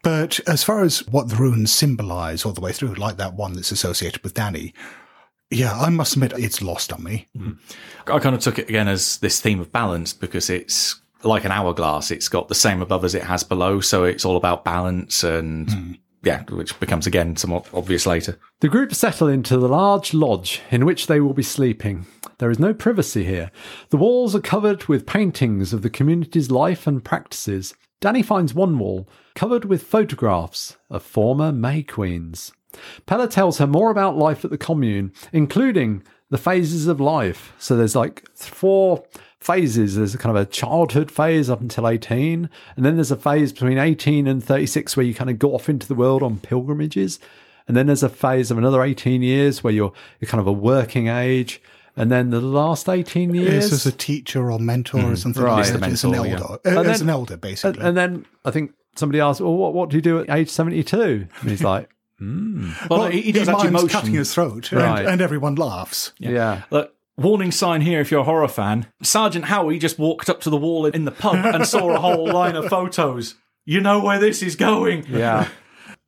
But 0.02 0.40
as 0.48 0.64
far 0.64 0.82
as 0.82 1.06
what 1.06 1.28
the 1.28 1.36
runes 1.36 1.72
symbolize 1.72 2.44
all 2.44 2.52
the 2.52 2.60
way 2.60 2.72
through, 2.72 2.94
like 2.94 3.16
that 3.18 3.34
one 3.34 3.52
that's 3.52 3.70
associated 3.70 4.22
with 4.22 4.34
Dani, 4.34 4.72
yeah, 5.50 5.78
I 5.78 5.90
must 5.90 6.14
admit 6.14 6.32
it's 6.36 6.62
lost 6.62 6.92
on 6.92 7.04
me. 7.04 7.28
Hmm. 7.36 7.52
I 8.06 8.18
kind 8.18 8.34
of 8.34 8.40
took 8.40 8.58
it 8.58 8.68
again 8.68 8.88
as 8.88 9.18
this 9.18 9.40
theme 9.40 9.60
of 9.60 9.70
balance 9.70 10.12
because 10.12 10.50
it's 10.50 11.00
like 11.22 11.44
an 11.44 11.52
hourglass. 11.52 12.10
It's 12.10 12.28
got 12.28 12.48
the 12.48 12.54
same 12.54 12.82
above 12.82 13.04
as 13.04 13.14
it 13.14 13.22
has 13.22 13.44
below. 13.44 13.80
So 13.80 14.04
it's 14.04 14.24
all 14.24 14.36
about 14.36 14.64
balance 14.64 15.22
and, 15.22 15.70
hmm. 15.70 15.92
Yeah, 16.22 16.44
which 16.44 16.78
becomes 16.78 17.06
again 17.06 17.36
somewhat 17.36 17.66
obvious 17.74 18.06
later. 18.06 18.38
The 18.60 18.68
group 18.68 18.94
settle 18.94 19.26
into 19.26 19.58
the 19.58 19.68
large 19.68 20.14
lodge 20.14 20.62
in 20.70 20.84
which 20.84 21.08
they 21.08 21.20
will 21.20 21.34
be 21.34 21.42
sleeping. 21.42 22.06
There 22.38 22.50
is 22.50 22.60
no 22.60 22.72
privacy 22.72 23.24
here. 23.24 23.50
The 23.90 23.96
walls 23.96 24.34
are 24.34 24.40
covered 24.40 24.84
with 24.84 25.06
paintings 25.06 25.72
of 25.72 25.82
the 25.82 25.90
community's 25.90 26.50
life 26.50 26.86
and 26.86 27.04
practices. 27.04 27.74
Dani 28.00 28.24
finds 28.24 28.54
one 28.54 28.78
wall 28.78 29.08
covered 29.34 29.64
with 29.64 29.82
photographs 29.82 30.76
of 30.90 31.02
former 31.02 31.52
May 31.52 31.82
Queens. 31.82 32.52
Pelle 33.06 33.28
tells 33.28 33.58
her 33.58 33.66
more 33.66 33.90
about 33.90 34.16
life 34.16 34.44
at 34.44 34.50
the 34.50 34.58
commune, 34.58 35.12
including 35.32 36.02
the 36.30 36.38
phases 36.38 36.86
of 36.86 37.00
life. 37.00 37.52
So 37.58 37.76
there's 37.76 37.94
like 37.94 38.26
four 38.34 39.04
phases. 39.42 39.96
There's 39.96 40.14
a 40.14 40.18
kind 40.18 40.36
of 40.36 40.42
a 40.42 40.46
childhood 40.46 41.10
phase 41.10 41.50
up 41.50 41.60
until 41.60 41.88
18, 41.88 42.48
and 42.76 42.84
then 42.84 42.94
there's 42.96 43.10
a 43.10 43.16
phase 43.16 43.52
between 43.52 43.78
18 43.78 44.26
and 44.26 44.42
36 44.42 44.96
where 44.96 45.04
you 45.04 45.14
kind 45.14 45.30
of 45.30 45.38
go 45.38 45.54
off 45.54 45.68
into 45.68 45.86
the 45.88 45.94
world 45.94 46.22
on 46.22 46.38
pilgrimages. 46.38 47.18
And 47.68 47.76
then 47.76 47.86
there's 47.86 48.02
a 48.02 48.08
phase 48.08 48.50
of 48.50 48.58
another 48.58 48.82
18 48.82 49.22
years 49.22 49.62
where 49.62 49.72
you're, 49.72 49.92
you're 50.20 50.28
kind 50.28 50.40
of 50.40 50.46
a 50.46 50.52
working 50.52 51.06
age. 51.08 51.60
And 51.96 52.10
then 52.10 52.30
the 52.30 52.40
last 52.40 52.88
18 52.88 53.34
years. 53.34 53.66
Is 53.66 53.72
as 53.72 53.86
a 53.86 53.92
teacher 53.92 54.50
or 54.50 54.58
mentor 54.58 54.98
or 54.98 55.02
mm, 55.02 55.18
something 55.18 55.42
right. 55.42 55.52
like 55.56 55.60
As 55.66 55.72
that. 55.72 55.74
an 56.04 56.10
mentor, 56.12 56.26
yeah. 56.26 56.40
elder. 56.40 56.58
And 56.64 56.78
as 56.88 56.98
then- 57.00 57.08
an 57.08 57.10
elder, 57.10 57.36
basically. 57.36 57.84
and 57.84 57.96
then 57.96 58.24
I 58.44 58.50
think 58.50 58.72
somebody 58.96 59.20
asked, 59.20 59.40
well, 59.40 59.54
what, 59.54 59.74
what 59.74 59.90
do 59.90 59.96
you 59.96 60.02
do 60.02 60.20
at 60.20 60.30
age 60.30 60.48
72? 60.48 61.26
And 61.40 61.50
he's 61.50 61.62
like, 61.62 61.88
hmm. 62.18 62.70
Well, 62.90 63.06
he, 63.08 63.20
he 63.22 63.32
does 63.32 63.48
actually 63.48 63.70
mimes 63.70 63.82
motion. 63.84 63.88
cutting 64.00 64.14
his 64.14 64.32
throat, 64.34 64.72
and- 64.72 64.80
Right. 64.80 65.06
and, 65.06 65.20
everyone 65.20 65.54
laughs. 65.54 66.12
yeah. 66.18 66.62
Look, 66.70 66.94
warning 67.16 67.50
sign 67.50 67.82
here 67.82 68.00
if 68.00 68.10
you're 68.10 68.20
a 68.20 68.24
horror 68.24 68.48
fan. 68.48 68.86
Sergeant 69.02 69.46
Howie 69.46 69.78
just 69.78 69.98
walked 69.98 70.28
up 70.28 70.40
to 70.42 70.50
the 70.50 70.56
wall 70.56 70.86
in 70.86 71.04
the 71.04 71.10
pub 71.10 71.44
and 71.44 71.66
saw 71.66 71.90
a 71.90 72.00
whole 72.00 72.26
line 72.32 72.56
of 72.56 72.66
photos. 72.66 73.36
You 73.64 73.80
know 73.80 74.00
where 74.00 74.18
this 74.18 74.42
is 74.42 74.56
going. 74.56 75.06
Yeah. 75.08 75.48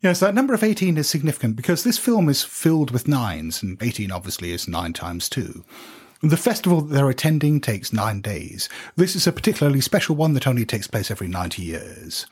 Yes, 0.03 0.21
that 0.21 0.35
number 0.35 0.53
of 0.53 0.63
18 0.63 0.99
is 0.99 1.09
significant 1.09 1.57
because 1.57 1.83
this 1.83 1.97
film 1.97 2.29
is 2.29 2.45
filled 2.45 2.91
with 2.91 3.09
nines, 3.09 3.63
and 3.63 3.83
18 3.83 4.13
obviously 4.13 4.53
is 4.53 4.69
nine 4.69 4.93
times 4.93 5.31
two. 5.31 5.65
The 6.21 6.37
festival 6.37 6.83
that 6.83 6.95
they're 6.95 7.09
attending 7.09 7.59
takes 7.59 7.91
nine 7.91 8.21
days. 8.21 8.69
This 8.97 9.17
is 9.17 9.27
a 9.27 9.33
particularly 9.33 9.81
special 9.81 10.15
one 10.15 10.35
that 10.35 10.47
only 10.47 10.67
takes 10.67 10.87
place 10.87 11.11
every 11.11 11.29
90 11.29 11.63
years. 11.63 12.27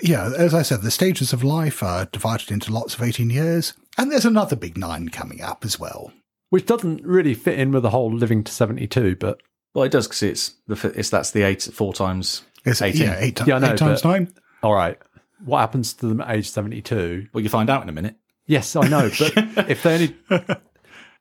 Yeah, 0.00 0.30
as 0.34 0.54
I 0.54 0.62
said, 0.62 0.80
the 0.80 0.90
stages 0.90 1.34
of 1.34 1.44
life 1.44 1.82
are 1.82 2.06
divided 2.06 2.50
into 2.50 2.72
lots 2.72 2.94
of 2.94 3.02
18 3.02 3.28
years, 3.28 3.74
and 3.98 4.10
there's 4.10 4.24
another 4.24 4.56
big 4.56 4.78
nine 4.78 5.10
coming 5.10 5.42
up 5.42 5.62
as 5.62 5.78
well. 5.78 6.14
Which 6.50 6.66
doesn't 6.66 7.04
really 7.04 7.34
fit 7.34 7.58
in 7.58 7.72
with 7.72 7.82
the 7.82 7.90
whole 7.90 8.12
living 8.12 8.44
to 8.44 8.52
72, 8.52 9.16
but 9.16 9.40
Well, 9.74 9.84
it 9.84 9.92
does 9.92 10.06
because 10.06 10.22
it's 10.22 10.54
the 10.66 10.92
it's 10.96 11.10
that's 11.10 11.30
the 11.30 11.42
eight 11.42 11.62
four 11.62 11.92
times 11.94 12.42
It's, 12.64 12.82
eighteen. 12.82 13.02
Yeah, 13.02 13.16
eight, 13.18 13.40
Yeah, 13.46 13.58
know, 13.58 13.72
eight 13.72 13.78
times 13.78 14.02
but- 14.02 14.08
nine. 14.08 14.32
all 14.62 14.74
right. 14.74 14.98
What 15.44 15.60
happens 15.60 15.94
to 15.94 16.06
them 16.06 16.20
at 16.20 16.30
age 16.36 16.50
72? 16.50 17.28
Well, 17.32 17.42
you 17.42 17.48
find 17.48 17.70
out 17.70 17.82
in 17.82 17.88
a 17.88 17.92
minute. 17.92 18.16
Yes, 18.46 18.76
I 18.76 18.86
know, 18.88 19.08
but 19.18 19.70
if 19.70 19.82
they 19.82 19.94
only. 19.94 20.16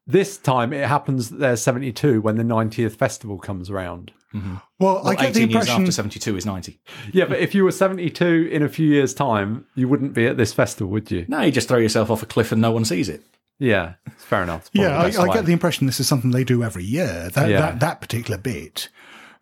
This 0.08 0.38
time 0.38 0.74
it 0.74 0.88
happens 0.88 1.30
that 1.30 1.38
they're 1.39 1.56
72 1.56 2.20
when 2.22 2.36
the 2.36 2.44
90th 2.44 2.96
festival 2.96 3.38
comes 3.38 3.70
around. 3.70 4.12
Mm-hmm. 4.34 4.56
Well, 4.80 4.98
I 5.00 5.02
Well, 5.04 5.13
get 5.13 5.20
the 5.20 5.28
eighteen 5.28 5.50
years 5.52 5.63
impression. 5.65 5.82
after 5.84 5.92
seventy 5.92 6.20
two 6.20 6.36
is 6.36 6.46
ninety. 6.48 6.80
Yeah, 7.13 7.26
but 7.26 7.39
if 7.39 7.54
you 7.56 7.63
were 7.63 7.72
72 7.72 8.50
in 8.52 8.62
a 8.63 8.70
few 8.70 8.88
years' 8.88 9.13
time, 9.13 9.65
you 9.76 9.88
wouldn't 9.88 10.13
be 10.13 10.26
at 10.28 10.38
this 10.38 10.52
festival, 10.54 10.92
would 10.92 11.10
you? 11.12 11.26
No, 11.28 11.42
you 11.42 11.52
just 11.52 11.68
throw 11.68 11.78
yourself 11.80 12.10
off 12.12 12.22
a 12.24 12.26
cliff 12.28 12.52
and 12.52 12.62
no 12.62 12.72
one 12.72 12.86
sees 12.86 13.08
it. 13.10 13.24
Yeah, 13.60 13.93
it's 14.08 14.24
fair 14.24 14.41
enough. 14.43 14.69
It's 14.74 14.82
Yeah, 14.82 14.98
I, 14.98 15.06
I 15.30 15.34
get 15.34 15.45
the 15.45 15.54
impression 15.54 15.86
this 15.86 16.00
is 16.00 16.08
something 16.08 16.32
they 16.32 16.43
do 16.43 16.63
every 16.63 16.84
year. 16.84 17.30
That 17.34 17.50
Yeah. 17.50 17.60
that, 17.62 17.80
that 17.82 18.02
particular 18.02 18.38
bit. 18.38 18.89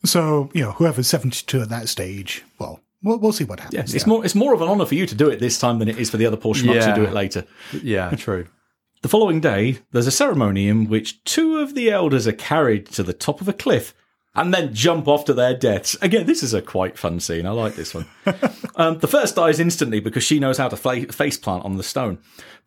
So 0.04 0.50
you 0.54 0.64
know, 0.64 0.72
whoever's 0.74 1.08
seventy-two 1.08 1.62
at 1.62 1.70
that 1.70 1.88
stage, 1.90 2.44
well, 2.60 2.80
we'll, 3.04 3.20
we'll 3.20 3.32
see 3.32 3.44
what 3.44 3.60
happens. 3.60 3.74
Yes, 3.76 3.94
it's 3.94 4.08
more 4.08 4.24
it's 4.26 4.36
more 4.36 4.54
of 4.54 4.62
an 4.62 4.68
honour 4.70 4.86
for 4.86 4.96
you 4.96 5.06
to 5.06 5.16
do 5.16 5.30
it 5.30 5.40
this 5.40 5.60
time 5.60 5.80
than 5.80 5.88
it 5.88 5.98
is 5.98 6.10
for 6.10 6.18
the 6.18 6.26
other 6.26 6.38
schmucks 6.38 6.74
Yeah. 6.76 6.88
to 6.88 6.96
do 6.96 7.04
it 7.04 7.14
later. 7.14 7.46
Yeah, 7.84 8.10
true. 8.18 8.48
The 9.04 9.10
following 9.10 9.40
day, 9.40 9.78
there's 9.92 10.08
a 10.08 10.12
ceremony 10.12 10.68
in 10.68 10.90
which 10.90 11.24
two 11.24 11.60
of 11.60 11.76
the 11.76 11.92
elders 11.92 12.28
are 12.28 12.32
carried 12.34 12.88
to 12.88 13.04
the 13.04 13.14
top 13.14 13.42
of 13.42 13.48
a 13.48 13.54
cliff 13.54 13.94
and 14.34 14.52
then 14.54 14.74
jump 14.74 15.08
off 15.08 15.26
to 15.26 15.34
their 15.36 15.54
deaths. 15.56 15.96
Again, 16.02 16.26
this 16.26 16.42
is 16.44 16.54
a 16.54 16.62
quite 16.64 16.98
fun 16.98 17.20
scene. 17.20 17.46
I 17.46 17.52
like 17.52 17.76
this 17.76 17.94
one. 17.94 18.06
um, 18.76 18.98
the 19.00 19.08
first 19.08 19.36
dies 19.36 19.60
instantly 19.60 20.00
because 20.00 20.24
she 20.24 20.40
knows 20.40 20.58
how 20.58 20.68
to 20.70 20.76
fa- 20.78 21.12
face 21.12 21.38
plant 21.38 21.64
on 21.64 21.78
the 21.78 21.84
stone. 21.84 22.18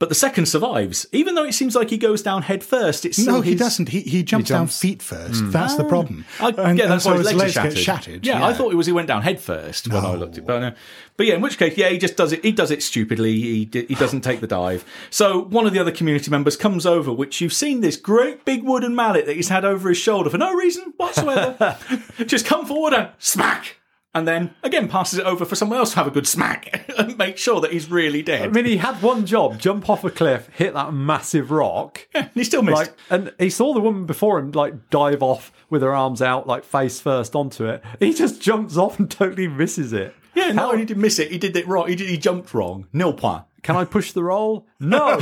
But 0.01 0.09
the 0.09 0.15
second 0.15 0.47
survives, 0.47 1.07
even 1.13 1.35
though 1.35 1.45
it 1.45 1.53
seems 1.53 1.77
like 1.77 1.91
he 1.91 1.99
goes 1.99 2.23
down 2.23 2.41
head 2.41 2.65
first. 2.65 3.05
It's 3.05 3.19
still 3.21 3.35
No, 3.35 3.41
he 3.43 3.51
his- 3.51 3.61
doesn't. 3.61 3.91
He, 3.91 4.01
he 4.01 4.23
jumps 4.23 4.49
down 4.49 4.63
jumps. 4.63 4.81
feet 4.81 5.03
first. 5.03 5.43
Hmm. 5.43 5.51
That's 5.51 5.77
the 5.77 5.85
ah. 5.85 5.89
problem. 5.89 6.25
I, 6.41 6.49
And- 6.49 6.79
yeah, 6.79 6.87
that's 6.87 7.05
so 7.05 7.11
why 7.11 7.19
his 7.19 7.29
his 7.29 7.37
legs, 7.39 7.57
are 7.59 7.65
legs 7.65 7.75
shattered. 7.75 7.75
get 7.75 7.85
shattered. 7.85 8.27
Yeah, 8.27 8.47
I 8.47 8.55
thought 8.55 8.73
it 8.73 8.77
was 8.77 8.87
he 8.87 8.93
went 8.93 9.09
down 9.09 9.21
head 9.21 9.41
first 9.41 9.89
when 9.93 10.03
I 10.03 10.15
looked 10.15 10.39
at 10.39 10.45
it. 10.45 10.47
But, 10.47 10.59
no. 10.61 10.73
but 11.19 11.27
yeah, 11.27 11.35
in 11.35 11.43
which 11.43 11.59
case, 11.59 11.77
yeah, 11.77 11.91
he 11.91 11.99
just 11.99 12.17
does 12.17 12.33
it. 12.33 12.43
He 12.43 12.51
does 12.51 12.71
it 12.71 12.83
stupidly. 12.83 13.33
He 13.35 13.69
he 13.71 13.95
doesn't 13.95 14.23
take 14.23 14.41
the 14.41 14.47
dive. 14.47 14.87
So 15.11 15.43
one 15.43 15.67
of 15.67 15.75
the 15.75 15.79
other 15.79 15.93
community 15.93 16.31
members 16.31 16.57
comes 16.57 16.87
over, 16.87 17.13
which 17.13 17.43
you've 17.43 17.53
seen 17.53 17.83
this 17.83 17.99
great 17.99 18.47
big 18.47 18.65
wooden 18.65 18.95
mallet 18.95 19.27
that 19.27 19.37
he's 19.37 19.51
had 19.51 19.67
over 19.67 19.91
his 19.91 19.99
shoulder 19.99 20.31
for 20.31 20.39
no 20.39 20.55
reason 20.55 20.95
whatsoever. 20.97 21.77
just 22.25 22.47
come 22.47 22.65
forward 22.65 22.95
and 22.95 23.11
smack. 23.19 23.77
And 24.13 24.27
then 24.27 24.55
again 24.63 24.89
passes 24.89 25.21
it 25.21 25.25
over 25.25 25.45
for 25.45 25.55
someone 25.55 25.79
else 25.79 25.91
to 25.91 25.97
have 25.97 26.07
a 26.07 26.11
good 26.11 26.27
smack 26.27 26.85
and 26.99 27.17
make 27.17 27.39
sure 27.39 27.61
that 27.61 27.73
he's 27.73 27.91
really 27.91 28.23
dead. 28.23 28.49
I 28.49 28.49
mean, 28.49 28.65
he 28.65 28.79
had 28.79 29.01
one 29.03 29.25
job: 29.25 29.59
jump 29.59 29.89
off 29.89 30.03
a 30.05 30.11
cliff, 30.11 30.49
hit 30.53 30.75
that 30.75 30.93
massive 30.93 31.51
rock. 31.51 32.09
and 32.15 32.31
he 32.35 32.43
still 32.43 32.63
missed. 32.63 32.77
Like, 32.77 32.95
and 33.09 33.33
he 33.39 33.51
saw 33.51 33.73
the 33.73 33.81
woman 33.81 34.07
before 34.07 34.39
him 34.39 34.51
like 34.51 34.91
dive 34.91 35.23
off 35.23 35.53
with 35.71 35.83
her 35.83 35.95
arms 35.95 36.21
out, 36.21 36.47
like 36.47 36.65
face 36.65 37.01
first 37.01 37.37
onto 37.37 37.67
it. 37.67 37.85
He 38.01 38.13
just 38.13 38.41
jumps 38.41 38.77
off 38.77 38.99
and 38.99 39.09
totally 39.11 39.47
misses 39.47 39.93
it. 39.93 40.15
yeah, 40.35 40.51
not 40.53 40.73
only 40.73 40.87
did 40.87 40.97
he 40.97 41.03
miss 41.03 41.19
it, 41.21 41.31
he 41.31 41.39
did 41.39 41.57
it 41.57 41.67
wrong. 41.69 41.87
He 41.89 41.95
did, 41.95 42.09
he 42.09 42.17
jumped 42.17 42.53
wrong. 42.53 42.89
Nil 42.93 43.13
point. 43.13 43.45
Can 43.63 43.77
I 43.77 43.85
push 43.85 44.13
the 44.13 44.25
roll? 44.25 44.67
No, 44.81 45.19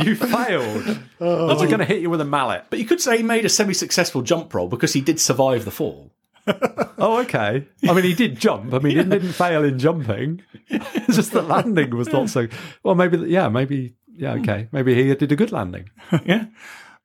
you 0.00 0.14
failed. 0.14 0.98
I 1.18 1.24
was 1.24 1.62
going 1.62 1.78
to 1.78 1.84
hit 1.86 2.02
you 2.02 2.10
with 2.10 2.20
a 2.20 2.26
mallet. 2.26 2.66
But 2.68 2.78
you 2.78 2.84
could 2.84 3.00
say 3.00 3.16
he 3.16 3.22
made 3.22 3.46
a 3.46 3.48
semi-successful 3.48 4.20
jump 4.20 4.52
roll 4.52 4.68
because 4.68 4.92
he 4.92 5.00
did 5.00 5.18
survive 5.18 5.64
the 5.64 5.70
fall. 5.70 6.10
Oh, 6.98 7.18
okay. 7.22 7.66
I 7.88 7.92
mean, 7.94 8.04
he 8.04 8.14
did 8.14 8.38
jump. 8.38 8.72
I 8.72 8.78
mean, 8.78 8.96
he 8.96 9.02
didn't 9.02 9.32
fail 9.32 9.64
in 9.64 9.78
jumping. 9.78 10.42
It's 10.68 11.16
just 11.16 11.32
the 11.32 11.42
landing 11.42 11.96
was 11.96 12.12
not 12.12 12.30
so. 12.30 12.46
Well, 12.84 12.94
maybe, 12.94 13.18
yeah, 13.18 13.48
maybe, 13.48 13.96
yeah, 14.16 14.34
hmm. 14.34 14.42
okay. 14.42 14.68
Maybe 14.70 14.94
he 14.94 15.12
did 15.14 15.32
a 15.32 15.36
good 15.36 15.50
landing. 15.50 15.90
Yeah. 16.24 16.46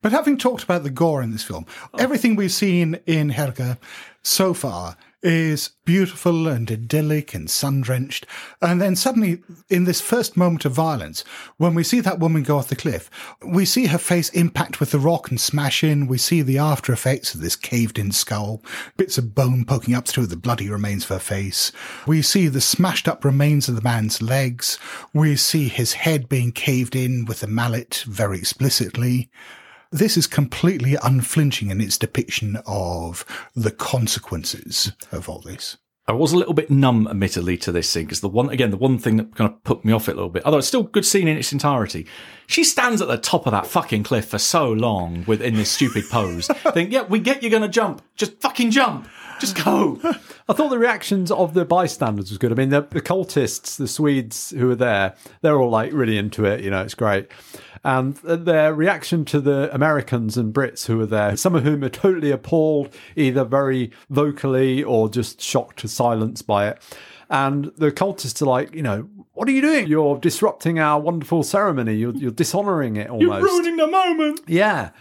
But 0.04 0.12
having 0.12 0.38
talked 0.38 0.64
about 0.64 0.84
the 0.84 0.92
gore 0.92 1.24
in 1.24 1.32
this 1.32 1.42
film, 1.42 1.66
oh. 1.92 1.98
everything 1.98 2.36
we've 2.36 2.52
seen 2.52 3.00
in 3.08 3.30
Helga 3.30 3.80
so 4.22 4.54
far 4.54 4.96
is 5.24 5.72
beautiful 5.84 6.48
and 6.48 6.70
idyllic 6.72 7.34
and 7.34 7.50
sun 7.50 7.82
drenched. 7.82 8.26
And 8.62 8.82
then 8.82 8.96
suddenly, 8.96 9.42
in 9.70 9.86
this 9.86 10.00
first 10.00 10.38
moment 10.38 10.66
of 10.66 10.74
violence, 10.74 11.24
when 11.58 11.74
we 11.74 11.84
see 11.84 12.00
that 12.02 12.20
woman 12.20 12.44
go 12.44 12.58
off 12.58 12.68
the 12.68 12.76
cliff, 12.76 13.10
we 13.46 13.66
see 13.66 13.88
her 13.88 13.98
face 13.98 14.30
impact 14.30 14.80
with 14.80 14.92
the 14.92 15.00
rock 15.00 15.30
and 15.30 15.40
smash 15.40 15.84
in. 15.84 16.08
We 16.08 16.18
see 16.18 16.42
the 16.42 16.60
after 16.60 16.94
effects 16.94 17.34
of 17.34 17.42
this 17.42 17.56
caved 17.56 17.98
in 17.98 18.12
skull, 18.12 18.62
bits 18.96 19.18
of 19.18 19.34
bone 19.34 19.66
poking 19.66 19.96
up 19.96 20.08
through 20.08 20.28
the 20.28 20.36
bloody 20.36 20.70
remains 20.70 21.04
of 21.04 21.10
her 21.10 21.20
face. 21.20 21.72
We 22.06 22.22
see 22.22 22.48
the 22.48 22.62
smashed 22.62 23.08
up 23.08 23.26
remains 23.26 23.68
of 23.68 23.76
the 23.76 23.82
man's 23.82 24.22
legs. 24.22 24.78
We 25.14 25.36
see 25.36 25.68
his 25.68 25.94
head 25.94 26.30
being 26.30 26.52
caved 26.52 26.96
in 26.96 27.26
with 27.26 27.40
the 27.40 27.48
mallet 27.48 28.04
very 28.08 28.38
explicitly. 28.38 29.30
This 29.92 30.18
is 30.18 30.28
completely 30.28 30.98
unflinching 31.02 31.70
in 31.70 31.80
its 31.80 31.98
depiction 31.98 32.58
of 32.66 33.26
the 33.56 33.72
consequences 33.72 34.92
of 35.12 35.30
all 35.30 35.40
this. 35.40 35.78
I 36.10 36.14
was 36.14 36.32
a 36.32 36.38
little 36.38 36.54
bit 36.54 36.70
numb, 36.70 37.06
admittedly, 37.08 37.58
to 37.58 37.72
this 37.72 37.90
scene 37.90 38.06
because 38.06 38.22
the 38.22 38.30
one, 38.30 38.50
again, 38.50 38.72
the 38.72 38.78
one 38.78 38.98
thing 38.98 39.18
that 39.18 39.36
kind 39.36 39.52
of 39.52 39.62
put 39.64 39.84
me 39.84 39.92
off 39.92 40.08
it 40.08 40.14
a 40.14 40.16
little 40.16 40.30
bit, 40.30 40.46
although 40.46 40.58
it's 40.58 40.68
still 40.68 40.82
a 40.82 40.90
good 40.90 41.06
scene 41.06 41.28
in 41.28 41.38
its 41.38 41.52
entirety. 41.52 42.06
She 42.48 42.64
stands 42.64 43.02
at 43.02 43.10
the 43.10 43.18
top 43.18 43.46
of 43.46 43.52
that 43.52 43.68
fucking 43.68 44.04
cliff 44.04 44.30
for 44.30 44.38
so 44.38 44.72
long 44.72 45.26
within 45.28 45.56
this 45.56 45.70
stupid 45.70 46.06
pose. 46.10 46.48
Think, 46.74 46.94
yeah, 46.94 47.04
we 47.04 47.20
get 47.20 47.42
you're 47.42 47.50
going 47.50 47.62
to 47.62 47.68
jump. 47.68 48.02
Just 48.16 48.40
fucking 48.40 48.72
jump. 48.72 49.08
Just 49.40 49.64
go. 49.64 50.00
I 50.50 50.54
thought 50.54 50.70
the 50.70 50.80
reactions 50.80 51.32
of 51.32 51.54
the 51.54 51.66
bystanders 51.66 52.30
was 52.30 52.38
good. 52.38 52.52
I 52.52 52.56
mean, 52.56 52.70
the, 52.70 52.82
the 52.82 53.02
cultists, 53.02 53.78
the 53.78 53.88
Swedes 53.88 54.52
who 54.52 54.68
were 54.68 54.76
there, 54.76 55.16
they're 55.42 55.60
all 55.60 55.70
like 55.70 55.94
really 55.94 56.18
into 56.18 56.46
it. 56.46 56.64
You 56.64 56.72
know, 56.72 56.82
it's 56.82 56.96
great. 56.96 57.28
And 57.84 58.16
their 58.16 58.74
reaction 58.74 59.26
to 59.26 59.40
the 59.40 59.74
Americans 59.74 60.38
and 60.38 60.54
Brits 60.54 60.88
who 60.88 60.98
were 60.98 61.06
there, 61.06 61.38
some 61.38 61.56
of 61.56 61.64
whom 61.64 61.84
are 61.84 61.90
totally 61.90 62.32
appalled, 62.32 62.94
either 63.16 63.44
very 63.44 63.92
vocally 64.10 64.84
or 64.84 65.10
just 65.10 65.42
shocked 65.42 65.80
to 65.80 65.88
silence 65.88 66.42
by 66.42 66.68
it. 66.68 66.82
And 67.30 67.72
the 67.78 67.92
cultists 67.92 68.42
are 68.42 68.46
like, 68.46 68.74
you 68.74 68.82
know, 68.82 69.10
what 69.34 69.48
are 69.48 69.52
you 69.52 69.62
doing? 69.62 69.88
You're 69.88 70.18
disrupting 70.18 70.80
our 70.80 71.00
wonderful 71.00 71.44
ceremony. 71.44 71.96
You're, 71.96 72.16
you're 72.16 72.32
dishonoring 72.32 72.96
it 72.96 73.10
almost. 73.10 73.22
You're 73.22 73.42
ruining 73.42 73.78
the 73.78 73.88
moment. 73.88 74.42
Yeah. 74.48 74.92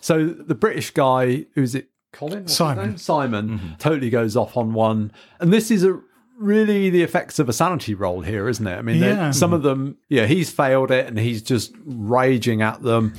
So 0.00 0.26
the 0.26 0.56
British 0.56 0.90
guy, 0.90 1.46
who's 1.54 1.74
it? 1.74 1.88
Colin? 2.12 2.40
What's 2.40 2.52
his 2.52 2.56
Simon. 2.56 2.86
name? 2.88 2.98
Simon 2.98 3.48
mm-hmm. 3.48 3.74
totally 3.78 4.10
goes 4.10 4.36
off 4.36 4.56
on 4.56 4.72
one. 4.72 5.12
And 5.40 5.52
this 5.52 5.70
is 5.70 5.84
a 5.84 5.98
really 6.38 6.90
the 6.90 7.02
effects 7.02 7.38
of 7.38 7.48
a 7.48 7.52
sanity 7.52 7.94
roll 7.94 8.20
here, 8.20 8.48
isn't 8.48 8.66
it? 8.66 8.76
I 8.76 8.82
mean, 8.82 9.02
Yeah. 9.02 9.30
some 9.30 9.52
of 9.52 9.62
them, 9.62 9.96
yeah, 10.08 10.26
he's 10.26 10.50
failed 10.50 10.90
it 10.90 11.06
and 11.06 11.18
he's 11.18 11.42
just 11.42 11.72
raging 11.84 12.62
at 12.62 12.82
them. 12.82 13.14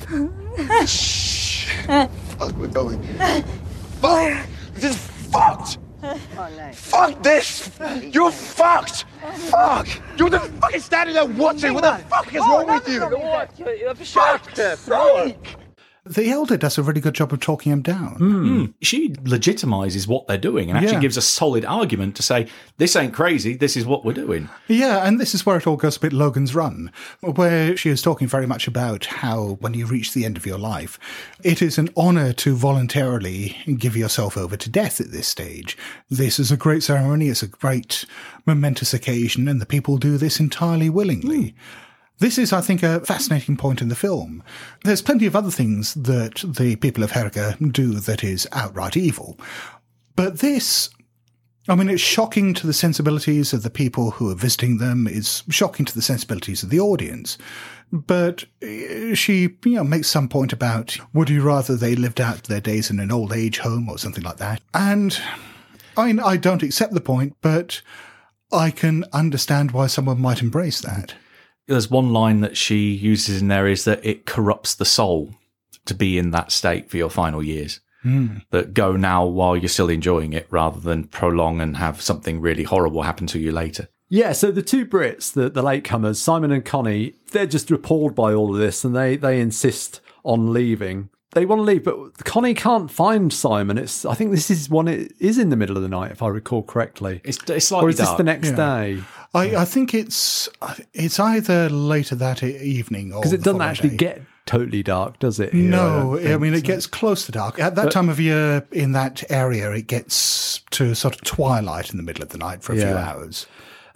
Shh! 0.86 1.68
Fuck, 1.86 2.56
we're 2.56 2.66
going. 2.68 3.02
Fuck! 4.00 4.46
This 4.74 4.84
is 4.84 4.96
fucked! 5.30 5.78
Fuck 6.74 7.22
this! 7.22 7.70
You're 8.02 8.30
fucked! 8.30 9.06
Fuck! 9.50 9.88
You're 10.18 10.30
the 10.30 10.40
fucking 10.40 10.80
standing 10.80 11.14
there 11.14 11.24
watching! 11.24 11.72
What 11.72 11.82
the 11.82 12.04
fuck 12.04 12.28
is 12.28 12.40
wrong 12.40 12.66
with 12.66 12.88
you? 12.88 13.00
Fuck! 14.04 14.50
Fuck! 14.76 15.63
The 16.06 16.28
elder 16.28 16.58
does 16.58 16.76
a 16.76 16.82
really 16.82 17.00
good 17.00 17.14
job 17.14 17.32
of 17.32 17.40
talking 17.40 17.72
him 17.72 17.80
down. 17.80 18.16
Hmm. 18.16 18.46
Hmm. 18.58 18.64
She 18.82 19.08
legitimizes 19.10 20.06
what 20.06 20.26
they're 20.26 20.36
doing 20.36 20.68
and 20.68 20.76
actually 20.76 20.94
Yeah. 20.94 21.00
gives 21.00 21.16
a 21.16 21.22
solid 21.22 21.64
argument 21.64 22.14
to 22.16 22.22
say, 22.22 22.46
this 22.76 22.94
ain't 22.94 23.14
crazy. 23.14 23.56
This 23.56 23.74
is 23.74 23.86
what 23.86 24.04
we're 24.04 24.12
doing. 24.12 24.50
Yeah, 24.68 25.06
and 25.06 25.18
this 25.18 25.34
is 25.34 25.46
where 25.46 25.56
it 25.56 25.66
all 25.66 25.76
goes 25.76 25.96
a 25.96 26.00
bit 26.00 26.12
Logan's 26.12 26.54
Run, 26.54 26.92
where 27.22 27.74
she 27.76 27.88
is 27.88 28.02
talking 28.02 28.28
very 28.28 28.46
much 28.46 28.68
about 28.68 29.06
how 29.06 29.56
when 29.60 29.72
you 29.72 29.86
reach 29.86 30.12
the 30.12 30.26
end 30.26 30.36
of 30.36 30.44
your 30.44 30.58
life, 30.58 30.98
it 31.42 31.62
is 31.62 31.78
an 31.78 31.88
honour 31.96 32.34
to 32.34 32.54
voluntarily 32.54 33.56
give 33.78 33.96
yourself 33.96 34.36
over 34.36 34.58
to 34.58 34.68
death 34.68 35.00
at 35.00 35.10
this 35.10 35.26
stage. 35.26 35.76
This 36.10 36.38
is 36.38 36.52
a 36.52 36.56
great 36.58 36.82
ceremony, 36.82 37.28
it's 37.28 37.42
a 37.42 37.46
great 37.48 38.04
momentous 38.44 38.92
occasion, 38.92 39.48
and 39.48 39.58
the 39.58 39.64
people 39.66 39.96
do 39.96 40.18
this 40.18 40.38
entirely 40.38 40.90
willingly. 40.90 41.50
Hmm. 41.50 41.56
This 42.18 42.38
is, 42.38 42.52
I 42.52 42.60
think, 42.60 42.82
a 42.82 43.00
fascinating 43.00 43.56
point 43.56 43.82
in 43.82 43.88
the 43.88 43.96
film. 43.96 44.42
There's 44.84 45.02
plenty 45.02 45.26
of 45.26 45.34
other 45.34 45.50
things 45.50 45.94
that 45.94 46.44
the 46.46 46.76
people 46.76 47.02
of 47.02 47.12
Herga 47.12 47.56
do 47.60 47.94
that 47.94 48.22
is 48.22 48.46
outright 48.52 48.96
evil. 48.96 49.38
But 50.14 50.38
this 50.38 50.90
I 51.66 51.74
mean, 51.74 51.88
it's 51.88 52.02
shocking 52.02 52.52
to 52.54 52.66
the 52.66 52.74
sensibilities 52.74 53.54
of 53.54 53.62
the 53.62 53.70
people 53.70 54.10
who 54.12 54.30
are 54.30 54.34
visiting 54.34 54.78
them. 54.78 55.06
It's 55.10 55.42
shocking 55.48 55.86
to 55.86 55.94
the 55.94 56.02
sensibilities 56.02 56.62
of 56.62 56.68
the 56.68 56.80
audience. 56.80 57.38
But 57.90 58.44
uh, 58.62 59.14
she, 59.14 59.56
you 59.64 59.76
know, 59.76 59.84
makes 59.84 60.08
some 60.08 60.28
point 60.28 60.52
about 60.52 60.98
would 61.14 61.30
you 61.30 61.42
rather 61.42 61.74
they 61.74 61.96
lived 61.96 62.20
out 62.20 62.44
their 62.44 62.60
days 62.60 62.90
in 62.90 63.00
an 63.00 63.10
old 63.10 63.32
age 63.32 63.58
home 63.58 63.88
or 63.88 63.96
something 63.96 64.22
like 64.22 64.36
that? 64.38 64.60
And 64.74 65.18
I 65.96 66.06
mean, 66.06 66.20
I 66.20 66.36
don't 66.36 66.62
accept 66.62 66.92
the 66.92 67.00
point, 67.00 67.34
but 67.40 67.80
I 68.52 68.70
can 68.70 69.04
understand 69.12 69.70
why 69.70 69.86
someone 69.86 70.20
might 70.20 70.42
embrace 70.42 70.82
that. 70.82 71.14
There's 71.66 71.90
one 71.90 72.12
line 72.12 72.40
that 72.40 72.56
she 72.56 72.90
uses 72.92 73.40
in 73.40 73.48
there 73.48 73.66
is 73.66 73.84
that 73.84 74.04
it 74.04 74.26
corrupts 74.26 74.74
the 74.74 74.84
soul 74.84 75.34
to 75.86 75.94
be 75.94 76.18
in 76.18 76.30
that 76.30 76.52
state 76.52 76.90
for 76.90 76.96
your 76.96 77.10
final 77.10 77.42
years. 77.42 77.80
Hmm. 78.02 78.38
That 78.50 78.74
go 78.74 78.96
now 78.96 79.24
while 79.24 79.56
you're 79.56 79.68
still 79.70 79.88
enjoying 79.88 80.34
it 80.34 80.46
rather 80.50 80.78
than 80.78 81.04
prolong 81.04 81.62
and 81.62 81.78
have 81.78 82.02
something 82.02 82.38
really 82.40 82.64
horrible 82.64 83.02
happen 83.02 83.26
to 83.28 83.38
you 83.38 83.50
later. 83.50 83.88
Yeah, 84.10 84.32
so 84.32 84.50
the 84.52 84.60
two 84.60 84.84
Brits, 84.84 85.32
the, 85.32 85.48
the 85.48 85.62
latecomers, 85.62 86.16
Simon 86.16 86.52
and 86.52 86.62
Connie, 86.62 87.14
they're 87.32 87.46
just 87.46 87.70
appalled 87.70 88.14
by 88.14 88.34
all 88.34 88.52
of 88.54 88.60
this 88.60 88.84
and 88.84 88.94
they, 88.94 89.16
they 89.16 89.40
insist 89.40 90.02
on 90.22 90.52
leaving. 90.52 91.08
They 91.32 91.46
want 91.46 91.60
to 91.60 91.64
leave, 91.64 91.82
but 91.84 92.22
Connie 92.24 92.54
can't 92.54 92.90
find 92.90 93.32
Simon. 93.32 93.78
It's 93.78 94.04
I 94.04 94.14
think 94.14 94.30
this 94.30 94.50
is 94.50 94.68
one 94.68 94.86
it 94.86 95.12
is 95.18 95.38
in 95.38 95.48
the 95.48 95.56
middle 95.56 95.76
of 95.76 95.82
the 95.82 95.88
night, 95.88 96.12
if 96.12 96.22
I 96.22 96.28
recall 96.28 96.62
correctly. 96.62 97.22
It's, 97.24 97.38
it's 97.48 97.68
slightly 97.68 97.86
or 97.86 97.90
is 97.90 97.96
this 97.96 98.06
dark. 98.06 98.18
the 98.18 98.24
next 98.24 98.50
Yeah. 98.50 98.56
day? 98.56 99.02
I, 99.34 99.56
I 99.56 99.64
think 99.64 99.94
it's 99.94 100.48
it's 100.92 101.18
either 101.18 101.68
later 101.68 102.14
that 102.14 102.42
evening 102.42 103.12
or 103.12 103.20
Because 103.20 103.32
it 103.32 103.42
doesn't 103.42 103.60
actually 103.62 103.90
day. 103.90 103.96
get 103.96 104.22
totally 104.46 104.82
dark, 104.82 105.18
does 105.18 105.40
it? 105.40 105.52
here? 105.52 105.62
No, 105.62 106.16
I, 106.16 106.22
think 106.22 106.40
mean 106.40 106.54
it 106.54 106.60
so. 106.60 106.66
gets 106.66 106.86
close 106.86 107.26
to 107.26 107.32
dark. 107.32 107.58
At 107.58 107.74
that 107.74 107.90
time 107.90 108.08
of 108.08 108.20
year, 108.20 108.66
in 108.70 108.92
that 108.92 109.24
area, 109.30 109.70
it 109.72 109.86
gets 109.86 110.60
to 110.70 110.94
sort 110.94 111.14
of 111.14 111.22
twilight 111.22 111.90
in 111.90 111.96
the 111.96 112.02
middle 112.02 112.22
of 112.22 112.28
the 112.30 112.38
night 112.38 112.62
for 112.62 112.72
a 112.72 112.76
few 112.76 112.86
hours. 112.96 113.46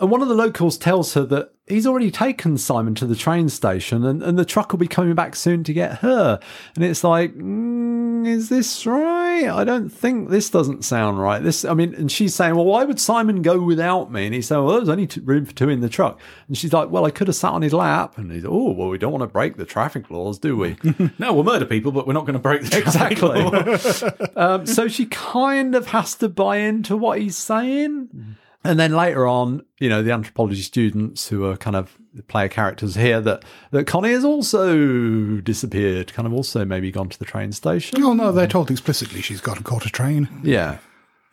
And 0.00 0.10
one 0.10 0.22
of 0.22 0.28
the 0.28 0.34
locals 0.34 0.78
tells 0.78 1.14
her 1.14 1.24
that 1.26 1.52
he's 1.68 1.86
already 1.86 2.10
taken 2.10 2.58
Simon 2.58 2.94
to 2.96 3.06
the 3.06 3.16
train 3.16 3.48
station 3.48 4.04
and, 4.04 4.22
and 4.22 4.38
the 4.38 4.44
truck 4.44 4.72
will 4.72 4.78
be 4.78 4.88
coming 4.88 5.14
back 5.14 5.36
soon 5.36 5.64
to 5.64 5.72
get 5.72 5.98
her. 5.98 6.40
And 6.74 6.84
it's 6.84 7.04
like, 7.04 7.34
mm, 7.34 8.26
is 8.26 8.48
this 8.48 8.86
right? 8.86 9.48
I 9.48 9.64
don't 9.64 9.88
think 9.88 10.30
this 10.30 10.50
doesn't 10.50 10.84
sound 10.84 11.20
right. 11.20 11.42
This, 11.42 11.64
I 11.64 11.74
mean, 11.74 11.94
and 11.94 12.10
she's 12.10 12.34
saying, 12.34 12.54
well, 12.54 12.64
why 12.64 12.84
would 12.84 13.00
Simon 13.00 13.42
go 13.42 13.60
without 13.60 14.10
me? 14.10 14.26
And 14.26 14.34
he's 14.34 14.48
saying, 14.48 14.64
well, 14.64 14.76
there's 14.76 14.88
only 14.88 15.06
two, 15.06 15.20
room 15.22 15.44
for 15.44 15.54
two 15.54 15.68
in 15.68 15.80
the 15.80 15.88
truck. 15.88 16.20
And 16.48 16.56
she's 16.56 16.72
like, 16.72 16.90
well, 16.90 17.04
I 17.04 17.10
could 17.10 17.28
have 17.28 17.36
sat 17.36 17.52
on 17.52 17.62
his 17.62 17.72
lap. 17.72 18.18
And 18.18 18.32
he's, 18.32 18.44
oh, 18.44 18.72
well, 18.72 18.88
we 18.88 18.98
don't 18.98 19.12
want 19.12 19.22
to 19.22 19.28
break 19.28 19.56
the 19.56 19.64
traffic 19.64 20.10
laws, 20.10 20.38
do 20.38 20.56
we? 20.56 20.76
No, 21.18 21.32
we'll 21.32 21.44
murder 21.44 21.64
people, 21.64 21.90
but 21.90 22.06
we're 22.06 22.12
not 22.12 22.26
going 22.26 22.34
to 22.34 22.40
break 22.40 22.62
the 22.62 22.68
traffic 22.68 23.18
Exactly. 23.18 24.30
um, 24.36 24.66
so 24.66 24.88
she 24.88 25.06
kind 25.06 25.74
of 25.74 25.88
has 25.88 26.14
to 26.16 26.28
buy 26.28 26.58
into 26.58 26.96
what 26.96 27.18
he's 27.18 27.36
saying. 27.36 28.36
And 28.64 28.78
then 28.78 28.92
later 28.92 29.26
on, 29.26 29.64
you 29.78 29.88
know, 29.88 30.02
the 30.02 30.10
anthropology 30.10 30.62
students 30.62 31.28
who 31.28 31.44
are 31.44 31.56
kind 31.56 31.76
of 31.76 31.96
the 32.12 32.24
player 32.24 32.48
characters 32.48 32.96
here 32.96 33.20
that, 33.20 33.44
that 33.70 33.86
Connie 33.86 34.10
has 34.10 34.24
also 34.24 35.40
disappeared, 35.40 36.12
kind 36.12 36.26
of 36.26 36.32
also 36.32 36.64
maybe 36.64 36.90
gone 36.90 37.08
to 37.08 37.18
the 37.18 37.24
train 37.24 37.52
station. 37.52 38.02
Oh 38.02 38.14
no, 38.14 38.32
they're 38.32 38.48
told 38.48 38.70
explicitly 38.70 39.22
she's 39.22 39.40
got 39.40 39.56
and 39.56 39.64
caught 39.64 39.86
a 39.86 39.90
train. 39.90 40.28
Yeah. 40.42 40.78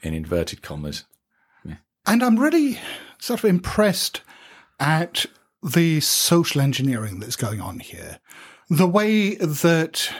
In 0.03 0.13
inverted 0.13 0.61
commas. 0.61 1.05
And 2.07 2.23
I'm 2.23 2.37
really 2.37 2.79
sort 3.17 3.39
of 3.39 3.49
impressed 3.49 4.21
at 4.79 5.25
the 5.63 5.99
social 6.01 6.61
engineering 6.61 7.19
that's 7.19 7.35
going 7.35 7.59
on 7.59 7.79
here. 7.79 8.19
The 8.69 8.87
way 8.87 9.35
that 9.35 10.13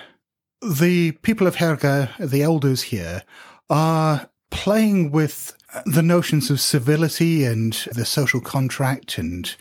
the 0.62 1.12
people 1.12 1.46
of 1.46 1.58
Herga, 1.58 2.10
the 2.20 2.42
elders 2.42 2.84
here, 2.84 3.24
are 3.70 4.30
playing 4.50 5.12
with 5.12 5.56
the 5.86 6.04
notions 6.04 6.50
of 6.50 6.60
civility 6.60 7.44
and 7.44 7.74
the 7.94 8.06
social 8.06 8.42
contract 8.42 9.18
and 9.18 9.56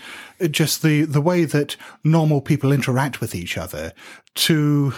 just 0.51 0.83
the, 0.83 1.05
the 1.05 1.21
way 1.21 1.45
that 1.45 1.77
normal 2.03 2.41
people 2.41 2.73
interact 2.73 3.21
with 3.21 3.35
each 3.35 3.57
other 3.57 3.93
to 4.35 4.93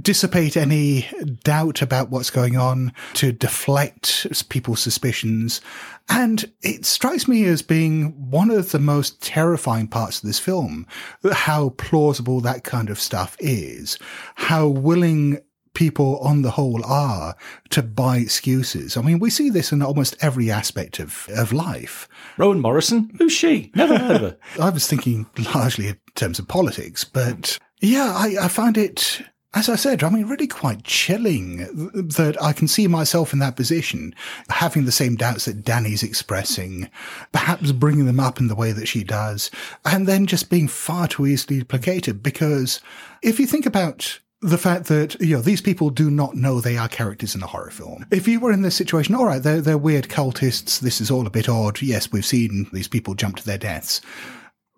dissipate 0.00 0.56
any 0.56 1.08
doubt 1.44 1.80
about 1.80 2.10
what's 2.10 2.30
going 2.30 2.56
on, 2.56 2.92
to 3.14 3.32
deflect 3.32 4.26
people's 4.48 4.80
suspicions. 4.80 5.60
And 6.08 6.50
it 6.60 6.84
strikes 6.84 7.28
me 7.28 7.44
as 7.44 7.62
being 7.62 8.30
one 8.30 8.50
of 8.50 8.72
the 8.72 8.80
most 8.80 9.22
terrifying 9.22 9.86
parts 9.86 10.18
of 10.18 10.26
this 10.26 10.40
film, 10.40 10.86
how 11.32 11.70
plausible 11.70 12.40
that 12.40 12.64
kind 12.64 12.90
of 12.90 13.00
stuff 13.00 13.36
is, 13.38 13.96
how 14.34 14.66
willing 14.66 15.38
people 15.74 16.18
on 16.18 16.42
the 16.42 16.52
whole 16.52 16.84
are 16.84 17.36
to 17.70 17.82
buy 17.82 18.18
excuses. 18.18 18.96
I 18.96 19.02
mean, 19.02 19.18
we 19.18 19.30
see 19.30 19.50
this 19.50 19.72
in 19.72 19.82
almost 19.82 20.16
every 20.20 20.50
aspect 20.50 20.98
of, 20.98 21.28
of 21.36 21.52
life. 21.52 22.08
Rowan 22.36 22.60
Morrison? 22.60 23.10
Who's 23.18 23.32
she? 23.32 23.70
Never 23.74 23.98
heard 23.98 24.16
of 24.16 24.22
her. 24.22 24.36
I 24.60 24.70
was 24.70 24.86
thinking 24.86 25.26
largely 25.54 25.88
in 25.88 25.98
terms 26.14 26.38
of 26.38 26.48
politics, 26.48 27.04
but 27.04 27.58
yeah, 27.80 28.12
I, 28.16 28.44
I 28.44 28.48
find 28.48 28.76
it, 28.76 29.22
as 29.54 29.68
I 29.68 29.76
said, 29.76 30.02
I 30.02 30.10
mean, 30.10 30.26
really 30.26 30.46
quite 30.46 30.84
chilling 30.84 31.58
that 31.94 32.36
I 32.42 32.52
can 32.52 32.68
see 32.68 32.86
myself 32.86 33.32
in 33.32 33.38
that 33.38 33.56
position, 33.56 34.14
having 34.48 34.84
the 34.84 34.92
same 34.92 35.16
doubts 35.16 35.46
that 35.46 35.64
Dani's 35.64 36.02
expressing, 36.02 36.90
perhaps 37.32 37.72
bringing 37.72 38.06
them 38.06 38.20
up 38.20 38.38
in 38.40 38.48
the 38.48 38.54
way 38.54 38.72
that 38.72 38.88
she 38.88 39.02
does, 39.04 39.50
and 39.84 40.06
then 40.06 40.26
just 40.26 40.50
being 40.50 40.68
far 40.68 41.08
too 41.08 41.26
easily 41.26 41.64
placated. 41.64 42.22
Because 42.22 42.80
if 43.22 43.40
you 43.40 43.46
think 43.46 43.66
about 43.66 44.20
the 44.42 44.58
fact 44.58 44.86
that 44.86 45.20
you 45.20 45.36
know 45.36 45.42
these 45.42 45.60
people 45.60 45.90
do 45.90 46.10
not 46.10 46.34
know 46.34 46.60
they 46.60 46.76
are 46.76 46.88
characters 46.88 47.34
in 47.34 47.42
a 47.42 47.46
horror 47.46 47.70
film. 47.70 48.06
If 48.10 48.26
you 48.26 48.40
were 48.40 48.52
in 48.52 48.62
this 48.62 48.76
situation, 48.76 49.14
all 49.14 49.26
right, 49.26 49.42
they're 49.42 49.60
they're 49.60 49.78
weird 49.78 50.08
cultists. 50.08 50.80
This 50.80 51.00
is 51.00 51.10
all 51.10 51.26
a 51.26 51.30
bit 51.30 51.48
odd. 51.48 51.82
Yes, 51.82 52.10
we've 52.12 52.26
seen 52.26 52.68
these 52.72 52.88
people 52.88 53.14
jump 53.14 53.36
to 53.36 53.46
their 53.46 53.58
deaths, 53.58 54.00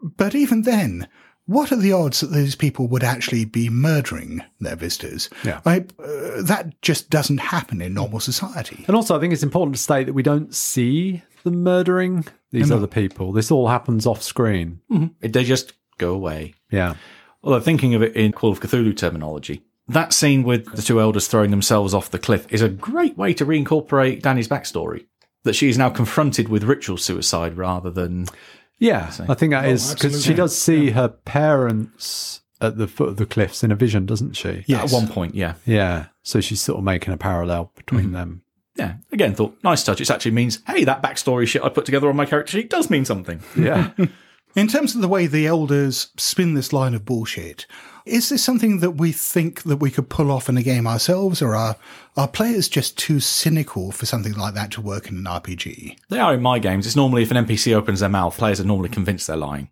but 0.03 0.35
even 0.35 0.63
then, 0.63 1.09
what 1.47 1.73
are 1.73 1.77
the 1.77 1.93
odds 1.93 2.21
that 2.21 2.29
these 2.29 2.55
people 2.55 2.87
would 2.89 3.05
actually 3.05 3.45
be 3.45 3.69
murdering 3.69 4.43
their 4.61 4.77
visitors? 4.77 5.29
Yeah. 5.45 5.61
Like, 5.65 5.91
uh, 5.99 6.43
that 6.43 6.81
just 6.83 7.11
doesn't 7.11 7.39
happen 7.39 7.81
in 7.81 7.95
normal 7.95 8.21
society. 8.21 8.85
And 8.87 8.97
also, 8.97 9.17
I 9.17 9.21
think 9.21 9.33
it's 9.33 9.43
important 9.43 9.77
to 9.77 9.83
state 9.83 10.07
that 10.07 10.13
we 10.13 10.23
don't 10.23 10.55
see 10.55 11.23
the 11.43 11.51
murdering 11.51 12.25
these 12.53 12.71
other 12.71 12.87
people. 12.87 13.33
This 13.33 13.51
all 13.51 13.69
happens 13.69 14.07
off 14.07 14.23
screen. 14.23 14.81
They 15.21 15.45
just 15.45 15.73
go 15.99 16.15
away. 16.15 16.55
Yeah. 16.71 16.95
Although 17.43 17.61
thinking 17.61 17.95
of 17.95 18.03
it 18.03 18.15
in 18.15 18.33
Call 18.33 18.53
of 18.53 18.61
Cthulhu 18.61 18.97
terminology, 18.97 19.63
that 19.89 20.13
scene 20.13 20.43
with 20.45 20.77
the 20.77 20.83
two 20.83 21.01
elders 21.01 21.27
throwing 21.27 21.51
themselves 21.51 21.93
off 21.93 22.11
the 22.11 22.19
cliff 22.19 22.47
is 22.51 22.63
a 22.63 22.69
great 22.69 23.19
way 23.19 23.35
to 23.35 23.45
reincorporate 23.45 24.23
Dani's 24.23 24.49
backstory. 24.49 25.07
That 25.45 25.55
she 25.55 25.69
is 25.69 25.77
now 25.77 25.91
confronted 25.91 26.49
with 26.49 26.63
ritual 26.63 26.97
suicide 26.99 27.57
rather 27.57 27.91
than 27.91 28.27
Yeah, 28.79 29.11
I 29.29 29.35
think 29.35 29.51
that 29.51 29.65
is 29.67 29.93
because 29.93 30.25
she 30.25 30.35
does 30.35 30.57
see 30.57 30.91
her 30.91 31.09
parents 31.09 32.43
at 32.61 32.79
the 32.79 32.87
foot 32.87 33.09
of 33.09 33.17
the 33.17 33.27
cliffs 33.27 33.65
in 33.65 33.73
a 33.73 33.75
vision, 33.77 34.07
doesn't 34.07 34.35
she? 34.35 34.65
Yes. 34.69 34.85
at 34.93 34.97
one 34.97 35.09
point. 35.09 35.35
Yeah, 35.35 35.55
Yeah. 35.67 36.07
So 36.23 36.41
she's 36.41 36.63
sort 36.63 36.79
of 36.79 36.85
making 36.85 37.13
a 37.13 37.17
parallel 37.17 37.73
between 37.75 38.05
Mm-hmm. 38.05 38.13
them. 38.13 38.43
yeah. 38.77 38.95
Again, 39.11 39.35
thought 39.35 39.59
nice 39.65 39.83
touch. 39.83 40.01
It 40.01 40.09
actually 40.11 40.31
means 40.31 40.61
hey, 40.69 40.85
that 40.85 41.03
backstory 41.03 41.49
shit 41.49 41.65
I 41.65 41.69
put 41.71 41.85
together 41.87 42.09
on 42.09 42.15
my 42.15 42.25
character 42.25 42.53
sheet 42.53 42.71
does 42.71 42.89
mean 42.89 43.05
something. 43.05 43.41
Yeah. 43.59 43.91
In 44.55 44.69
terms 44.69 44.95
of 44.95 45.01
the 45.01 45.09
way 45.09 45.27
the 45.27 45.47
elders 45.47 46.09
spin 46.19 46.53
this 46.53 46.75
line 46.75 46.93
of 46.93 47.07
bullshit, 47.07 47.67
is 48.05 48.29
this 48.29 48.45
something 48.45 48.81
that 48.81 48.93
we 48.93 49.11
think 49.11 49.63
that 49.63 49.79
we 49.79 49.91
could 49.91 50.11
pull 50.11 50.31
off 50.31 50.49
in 50.49 50.59
a 50.59 50.63
game 50.63 50.87
ourselves, 50.87 51.41
or 51.41 51.57
are 51.57 51.77
are 52.19 52.29
players 52.29 52.69
just 52.69 52.99
too 52.99 53.19
cynical 53.19 53.93
for 53.93 54.05
something 54.05 54.35
like 54.35 54.53
that 54.53 54.71
to 54.73 54.83
work 54.83 55.09
in 55.09 55.17
an 55.17 55.25
RPG? 55.25 55.97
They 56.11 56.19
are 56.19 56.35
in 56.35 56.43
my 56.43 56.59
games. 56.59 56.87
It's 56.87 56.97
normally 56.97 57.23
if 57.23 57.31
an 57.31 57.47
NPC 57.47 57.75
opens 57.75 58.01
their 58.01 58.11
mouth, 58.11 58.37
players 58.37 58.61
are 58.61 58.65
normally 58.65 58.91
convinced 58.91 59.27
they're 59.27 59.37
lying. 59.37 59.71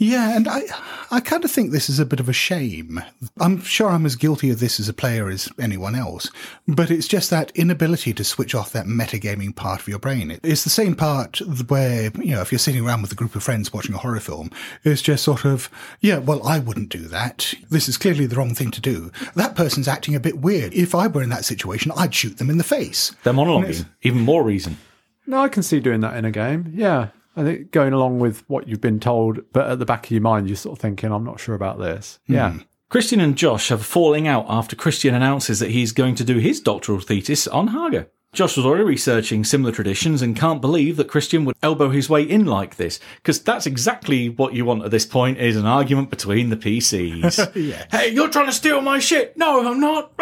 Yeah, 0.00 0.36
and 0.36 0.46
I 0.46 0.62
I 1.10 1.18
kind 1.18 1.44
of 1.44 1.50
think 1.50 1.72
this 1.72 1.90
is 1.90 1.98
a 1.98 2.06
bit 2.06 2.20
of 2.20 2.28
a 2.28 2.32
shame. 2.32 3.02
I'm 3.40 3.60
sure 3.62 3.88
I'm 3.90 4.06
as 4.06 4.14
guilty 4.14 4.48
of 4.50 4.60
this 4.60 4.78
as 4.78 4.88
a 4.88 4.92
player 4.92 5.28
as 5.28 5.48
anyone 5.58 5.96
else, 5.96 6.30
but 6.68 6.88
it's 6.88 7.08
just 7.08 7.30
that 7.30 7.50
inability 7.56 8.12
to 8.14 8.22
switch 8.22 8.54
off 8.54 8.70
that 8.72 8.86
metagaming 8.86 9.56
part 9.56 9.80
of 9.80 9.88
your 9.88 9.98
brain. 9.98 10.38
It's 10.44 10.62
the 10.62 10.70
same 10.70 10.94
part 10.94 11.38
where, 11.68 12.12
you 12.16 12.30
know, 12.36 12.40
if 12.42 12.52
you're 12.52 12.60
sitting 12.60 12.86
around 12.86 13.02
with 13.02 13.10
a 13.10 13.16
group 13.16 13.34
of 13.34 13.42
friends 13.42 13.72
watching 13.72 13.94
a 13.94 13.98
horror 13.98 14.20
film, 14.20 14.52
it's 14.84 15.02
just 15.02 15.24
sort 15.24 15.44
of, 15.44 15.68
yeah, 16.00 16.18
well, 16.18 16.46
I 16.46 16.60
wouldn't 16.60 16.90
do 16.90 17.08
that. 17.08 17.54
This 17.68 17.88
is 17.88 17.96
clearly 17.98 18.26
the 18.26 18.36
wrong 18.36 18.54
thing 18.54 18.70
to 18.70 18.80
do. 18.80 19.10
That 19.34 19.56
person's 19.56 19.88
acting 19.88 20.14
a 20.14 20.20
bit 20.20 20.38
weird. 20.38 20.74
If 20.74 20.94
I 20.94 21.08
were 21.08 21.24
in 21.24 21.30
that 21.30 21.44
situation, 21.44 21.90
I'd 21.96 22.14
shoot 22.14 22.38
them 22.38 22.50
in 22.50 22.58
the 22.58 22.62
face. 22.64 23.16
They're 23.24 23.32
monologuing. 23.32 23.86
Even 24.02 24.20
more 24.20 24.44
reason. 24.44 24.78
no, 25.26 25.40
I 25.40 25.48
can 25.48 25.64
see 25.64 25.80
doing 25.80 26.02
that 26.02 26.16
in 26.16 26.24
a 26.24 26.30
game. 26.30 26.70
Yeah. 26.72 27.08
I 27.38 27.44
think 27.44 27.70
going 27.70 27.92
along 27.92 28.18
with 28.18 28.42
what 28.48 28.68
you've 28.68 28.80
been 28.80 29.00
told, 29.00 29.40
but 29.52 29.70
at 29.70 29.78
the 29.78 29.86
back 29.86 30.06
of 30.06 30.10
your 30.10 30.20
mind, 30.20 30.48
you're 30.48 30.56
sort 30.56 30.78
of 30.78 30.82
thinking, 30.82 31.12
I'm 31.12 31.24
not 31.24 31.40
sure 31.40 31.54
about 31.54 31.78
this. 31.78 32.18
Hmm. 32.26 32.34
Yeah. 32.34 32.58
Christian 32.88 33.20
and 33.20 33.36
Josh 33.36 33.68
have 33.68 33.82
a 33.82 33.84
falling 33.84 34.26
out 34.26 34.46
after 34.48 34.74
Christian 34.74 35.14
announces 35.14 35.60
that 35.60 35.70
he's 35.70 35.92
going 35.92 36.14
to 36.16 36.24
do 36.24 36.38
his 36.38 36.60
doctoral 36.60 37.00
thesis 37.00 37.46
on 37.46 37.68
Hårga. 37.68 38.06
Josh 38.32 38.56
was 38.56 38.66
already 38.66 38.84
researching 38.84 39.42
similar 39.42 39.72
traditions 39.72 40.20
and 40.20 40.36
can't 40.36 40.60
believe 40.60 40.96
that 40.96 41.08
Christian 41.08 41.44
would 41.44 41.56
elbow 41.62 41.88
his 41.88 42.10
way 42.10 42.22
in 42.22 42.44
like 42.44 42.76
this, 42.76 43.00
because 43.16 43.42
that's 43.42 43.66
exactly 43.66 44.28
what 44.28 44.52
you 44.52 44.64
want 44.64 44.84
at 44.84 44.90
this 44.90 45.06
point 45.06 45.38
is 45.38 45.56
an 45.56 45.64
argument 45.64 46.10
between 46.10 46.50
the 46.50 46.56
PCs. 46.56 47.52
yes. 47.54 47.86
Hey, 47.90 48.10
you're 48.10 48.28
trying 48.28 48.46
to 48.46 48.52
steal 48.52 48.82
my 48.82 48.98
shit! 48.98 49.36
No, 49.36 49.66
I'm 49.66 49.80
not! 49.80 50.12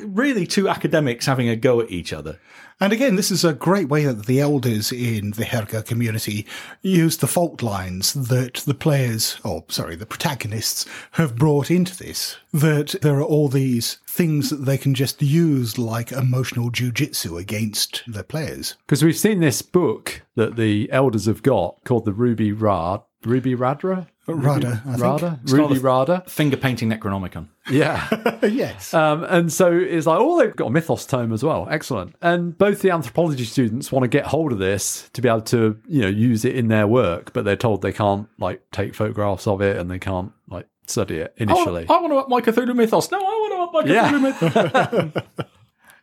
Really, 0.00 0.46
two 0.46 0.68
academics 0.68 1.26
having 1.26 1.48
a 1.48 1.56
go 1.56 1.80
at 1.80 1.90
each 1.90 2.12
other. 2.12 2.38
And 2.82 2.94
again, 2.94 3.16
this 3.16 3.30
is 3.30 3.44
a 3.44 3.52
great 3.52 3.90
way 3.90 4.06
that 4.06 4.24
the 4.24 4.40
elders 4.40 4.90
in 4.90 5.32
the 5.32 5.44
Hårga 5.44 5.84
community 5.84 6.46
use 6.80 7.18
the 7.18 7.26
fault 7.26 7.62
lines 7.62 8.14
that 8.14 8.54
the 8.64 8.72
players, 8.72 9.38
or 9.44 9.64
sorry, 9.68 9.96
the 9.96 10.06
protagonists 10.06 10.86
have 11.12 11.36
brought 11.36 11.70
into 11.70 11.94
this. 11.94 12.38
That 12.54 12.94
there 13.02 13.16
are 13.16 13.22
all 13.22 13.48
these 13.48 13.98
things 14.06 14.48
that 14.48 14.64
they 14.64 14.78
can 14.78 14.94
just 14.94 15.20
use 15.20 15.76
like 15.76 16.10
emotional 16.10 16.70
jujitsu 16.70 17.38
against 17.38 18.02
their 18.06 18.22
players. 18.22 18.76
Because 18.86 19.04
we've 19.04 19.14
seen 19.14 19.40
this 19.40 19.60
book 19.60 20.22
that 20.36 20.56
the 20.56 20.90
elders 20.90 21.26
have 21.26 21.42
got 21.42 21.84
called 21.84 22.06
the 22.06 22.14
Ruby 22.14 22.50
Rad. 22.50 23.02
Ruby 23.24 23.54
Radra? 23.54 24.06
Rada, 24.26 24.82
I. 24.86 24.96
Rada? 24.96 25.40
Ruby 25.44 25.78
Rada? 25.78 26.22
Finger 26.28 26.56
painting 26.56 26.88
Necronomicon. 26.90 27.48
Yeah. 27.70 28.08
yes. 28.42 28.92
Um, 28.94 29.22
and 29.24 29.52
so 29.52 29.72
it's 29.72 30.04
like, 30.06 30.18
oh, 30.20 30.40
they've 30.40 30.56
got 30.56 30.66
a 30.66 30.70
mythos 30.70 31.06
tome 31.06 31.32
as 31.32 31.44
well. 31.44 31.68
Excellent. 31.70 32.16
And 32.20 32.56
both 32.58 32.82
the 32.82 32.90
anthropology 32.90 33.44
students 33.44 33.92
want 33.92 34.02
to 34.02 34.08
get 34.08 34.26
hold 34.26 34.50
of 34.52 34.58
this 34.58 35.08
to 35.12 35.22
be 35.22 35.28
able 35.28 35.42
to, 35.42 35.78
you 35.86 36.02
know, 36.02 36.08
use 36.08 36.44
it 36.44 36.56
in 36.56 36.66
their 36.66 36.88
work, 36.88 37.32
but 37.32 37.44
they're 37.44 37.54
told 37.56 37.82
they 37.82 37.92
can't 37.92 38.28
like 38.38 38.62
take 38.72 38.94
photographs 38.96 39.46
of 39.46 39.60
it 39.60 39.76
and 39.76 39.88
they 39.88 40.00
can't 40.00 40.32
like 40.48 40.66
study 40.88 41.18
it 41.18 41.32
I 41.38 41.42
initially. 41.44 41.84
want, 41.84 41.90
I 41.90 42.00
want 42.00 42.12
to 42.12 42.16
up 42.18 42.28
my 42.28 42.40
Cthulhu 42.40 42.74
mythos. 42.74 43.10
No, 43.12 43.18
I 43.18 43.22
want 43.22 43.72
to 43.74 43.78
up 43.78 43.86
my 43.86 43.92
Yeah. 43.94 44.10
Cthulhu 44.10 45.12
mythos. 45.14 45.46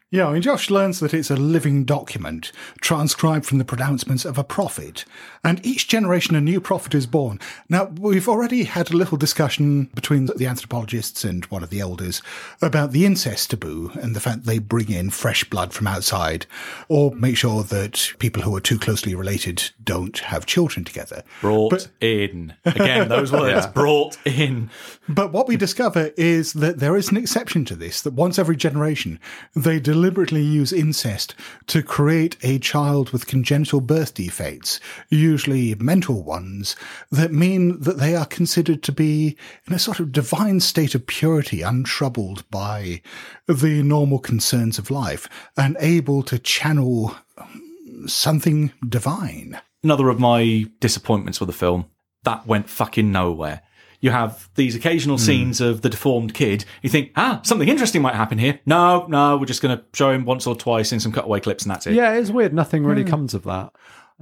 Yeah, 0.09 0.27
I 0.27 0.31
mean, 0.33 0.41
Josh 0.41 0.69
learns 0.69 1.01
that 1.01 1.13
it's 1.13 1.29
a 1.29 1.35
living 1.35 1.83
document 1.83 2.53
transcribed 2.79 3.45
from 3.45 3.57
the 3.57 3.65
pronouncements 3.65 4.23
of 4.23 4.37
a 4.37 4.43
prophet, 4.43 5.03
and 5.43 5.63
each 5.65 5.89
generation 5.89 6.33
a 6.33 6.39
new 6.39 6.61
prophet 6.61 6.95
is 6.95 7.05
born. 7.05 7.41
Now, 7.67 7.85
we've 7.99 8.29
already 8.29 8.63
had 8.63 8.89
a 8.89 8.95
little 8.95 9.17
discussion 9.17 9.89
between 9.93 10.27
the 10.27 10.45
anthropologists 10.47 11.25
and 11.25 11.43
one 11.47 11.61
of 11.61 11.71
the 11.71 11.81
elders 11.81 12.21
about 12.61 12.93
the 12.93 13.05
incest 13.05 13.49
taboo 13.49 13.91
and 14.01 14.15
the 14.15 14.21
fact 14.21 14.45
they 14.45 14.59
bring 14.59 14.89
in 14.89 15.09
fresh 15.09 15.43
blood 15.43 15.73
from 15.73 15.87
outside 15.87 16.45
or 16.87 17.13
make 17.13 17.35
sure 17.35 17.63
that 17.63 18.13
people 18.17 18.43
who 18.43 18.55
are 18.55 18.61
too 18.61 18.79
closely 18.79 19.13
related 19.13 19.71
don't 19.83 20.19
have 20.19 20.45
children 20.45 20.85
together. 20.85 21.21
Brought 21.41 21.71
But- 21.71 21.87
in. 21.99 22.53
Again, 22.63 23.09
those 23.09 23.33
words. 23.33 23.67
Brought 23.67 24.17
in. 24.25 24.69
But 25.09 25.33
what 25.33 25.49
we 25.49 25.57
discover 25.57 26.11
is 26.15 26.53
that 26.53 26.79
there 26.79 26.95
is 26.95 27.11
an 27.11 27.17
exception 27.17 27.65
to 27.65 27.75
this, 27.75 28.01
that 28.03 28.13
once 28.13 28.39
every 28.39 28.55
generation, 28.55 29.19
they 29.53 29.81
deliberately 29.97 30.43
use 30.43 30.71
incest 30.71 31.33
to 31.65 31.81
create 31.81 32.37
a 32.43 32.59
child 32.59 33.09
with 33.09 33.25
congenital 33.25 33.81
birth 33.81 34.13
defects, 34.13 34.79
usually 35.09 35.73
mental 35.79 36.21
ones, 36.21 36.75
that 37.09 37.33
mean 37.33 37.79
that 37.81 37.97
they 37.97 38.15
are 38.15 38.27
considered 38.27 38.83
to 38.83 38.91
be 38.91 39.35
in 39.65 39.73
a 39.73 39.79
sort 39.79 39.99
of 39.99 40.11
divine 40.11 40.59
state 40.59 40.93
of 40.93 41.07
purity, 41.07 41.63
untroubled 41.63 42.47
by 42.51 43.01
the 43.47 43.81
normal 43.81 44.19
concerns 44.19 44.77
of 44.77 44.91
life, 44.91 45.27
and 45.57 45.75
able 45.79 46.21
to 46.21 46.37
channel 46.37 47.15
um, 47.39 48.07
something 48.07 48.71
divine. 48.87 49.59
Another 49.83 50.09
of 50.09 50.19
my 50.19 50.67
disappointments 50.79 51.39
with 51.39 51.47
the 51.47 51.53
film. 51.53 51.87
That 52.21 52.45
went 52.45 52.69
fucking 52.69 53.11
nowhere. 53.11 53.63
You 53.99 54.11
have 54.11 54.49
these 54.55 54.75
occasional 54.75 55.17
scenes 55.17 55.59
of 55.59 55.81
the 55.81 55.89
deformed 55.89 56.33
kid. 56.33 56.65
You 56.83 56.89
think, 56.89 57.11
ah, 57.15 57.41
something 57.43 57.67
interesting 57.67 58.01
might 58.01 58.15
happen 58.15 58.37
here. 58.37 58.59
No, 58.65 59.07
no, 59.07 59.37
we're 59.37 59.45
just 59.47 59.61
going 59.61 59.75
to 59.75 59.83
show 59.93 60.11
him 60.11 60.23
once 60.23 60.45
or 60.45 60.55
twice 60.55 60.91
in 60.91 60.99
some 60.99 61.11
cutaway 61.11 61.39
clips 61.39 61.63
and 61.63 61.71
that's 61.71 61.87
it. 61.87 61.95
Yeah, 61.95 62.13
it's 62.13 62.29
weird. 62.29 62.53
Nothing 62.53 62.85
really 62.85 63.03
comes 63.03 63.33
of 63.33 63.43
that. 63.45 63.71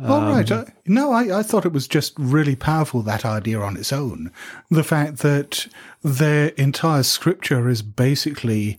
All 0.04 0.22
right. 0.22 0.50
Uh, 0.50 0.66
no, 0.86 1.12
I, 1.12 1.40
I 1.40 1.44
thought 1.44 1.66
it 1.66 1.72
was 1.72 1.88
just 1.88 2.14
really 2.18 2.56
powerful, 2.56 3.02
that 3.04 3.26
idea 3.26 3.62
on 3.62 3.78
its 3.78 3.94
own. 3.94 4.32
The 4.70 4.84
fact 4.84 5.20
that 5.20 5.68
their 6.04 6.50
entire 6.50 7.04
scripture 7.04 7.70
is 7.70 7.82
basically 7.82 8.78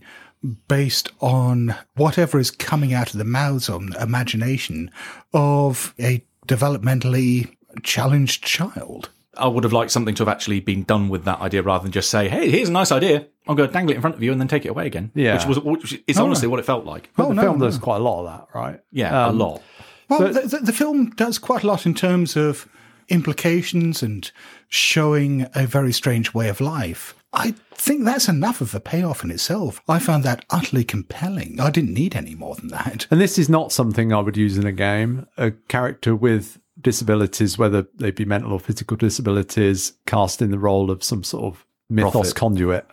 based 0.67 1.09
on 1.19 1.75
whatever 1.95 2.39
is 2.39 2.51
coming 2.51 2.93
out 2.93 3.11
of 3.11 3.17
the 3.17 3.25
mouths 3.25 3.67
or 3.67 3.81
imagination 3.99 4.91
of 5.33 5.93
a 5.99 6.23
developmentally 6.47 7.55
challenged 7.83 8.43
child. 8.43 9.09
I 9.39 9.47
would 9.47 9.63
have 9.63 9.73
liked 9.73 9.91
something 9.91 10.15
to 10.15 10.21
have 10.21 10.27
actually 10.27 10.59
been 10.59 10.83
done 10.83 11.09
with 11.09 11.23
that 11.25 11.39
idea 11.41 11.61
rather 11.63 11.83
than 11.83 11.91
just 11.91 12.09
say, 12.09 12.27
hey, 12.29 12.49
here's 12.49 12.69
a 12.69 12.71
nice 12.71 12.91
idea. 12.91 13.27
I'm 13.47 13.55
going 13.55 13.69
to 13.69 13.73
dangle 13.73 13.91
it 13.91 13.95
in 13.95 14.01
front 14.01 14.15
of 14.15 14.23
you 14.23 14.31
and 14.31 14.39
then 14.41 14.47
take 14.47 14.65
it 14.65 14.69
away 14.69 14.87
again. 14.87 15.11
Yeah. 15.15 15.35
Which 15.35 15.45
was, 15.45 15.59
which 15.59 16.03
is 16.07 16.17
honestly 16.19 16.47
what 16.47 16.59
it 16.59 16.65
felt 16.65 16.85
like. 16.85 17.09
But 17.15 17.25
Oh, 17.25 17.29
the 17.29 17.35
no, 17.35 17.41
film 17.43 17.59
no. 17.59 17.65
does 17.65 17.77
quite 17.77 17.97
a 17.97 18.03
lot 18.03 18.25
of 18.25 18.25
that, 18.25 18.47
right? 18.57 18.79
Yeah, 18.91 19.27
Um, 19.27 19.35
a 19.39 19.43
lot. 19.45 19.61
Well, 20.09 20.19
But- 20.19 20.33
the, 20.33 20.57
the, 20.57 20.65
the 20.65 20.73
film 20.73 21.11
does 21.11 21.37
quite 21.39 21.63
a 21.63 21.67
lot 21.67 21.85
in 21.85 21.93
terms 21.93 22.35
of 22.35 22.67
implications 23.09 24.03
and 24.03 24.31
showing 24.69 25.47
a 25.55 25.65
very 25.65 25.91
strange 25.93 26.33
way 26.33 26.49
of 26.49 26.61
life. 26.61 27.15
I 27.33 27.53
think 27.73 28.05
that's 28.05 28.27
enough 28.29 28.61
of 28.61 28.73
a 28.73 28.79
payoff 28.79 29.23
in 29.23 29.31
itself. 29.31 29.81
I 29.87 29.99
found 29.99 30.23
that 30.23 30.45
utterly 30.49 30.83
compelling. 30.83 31.59
I 31.59 31.69
didn't 31.69 31.93
need 31.93 32.15
any 32.15 32.35
more 32.35 32.55
than 32.55 32.67
that. 32.69 33.05
And 33.11 33.19
this 33.19 33.37
is 33.37 33.49
not 33.49 33.71
something 33.71 34.13
I 34.13 34.19
would 34.19 34.37
use 34.37 34.57
in 34.57 34.65
a 34.65 34.71
game. 34.71 35.27
A 35.37 35.51
character 35.51 36.15
with 36.15 36.59
disabilities, 36.81 37.57
whether 37.57 37.87
they 37.95 38.11
be 38.11 38.25
mental 38.25 38.53
or 38.53 38.59
physical 38.59 38.97
disabilities, 38.97 39.93
cast 40.05 40.41
in 40.41 40.51
the 40.51 40.59
role 40.59 40.91
of 40.91 41.03
some 41.03 41.23
sort 41.23 41.45
of 41.45 41.65
mythos 41.89 42.11
Prophet. 42.11 42.35
conduit. 42.35 42.87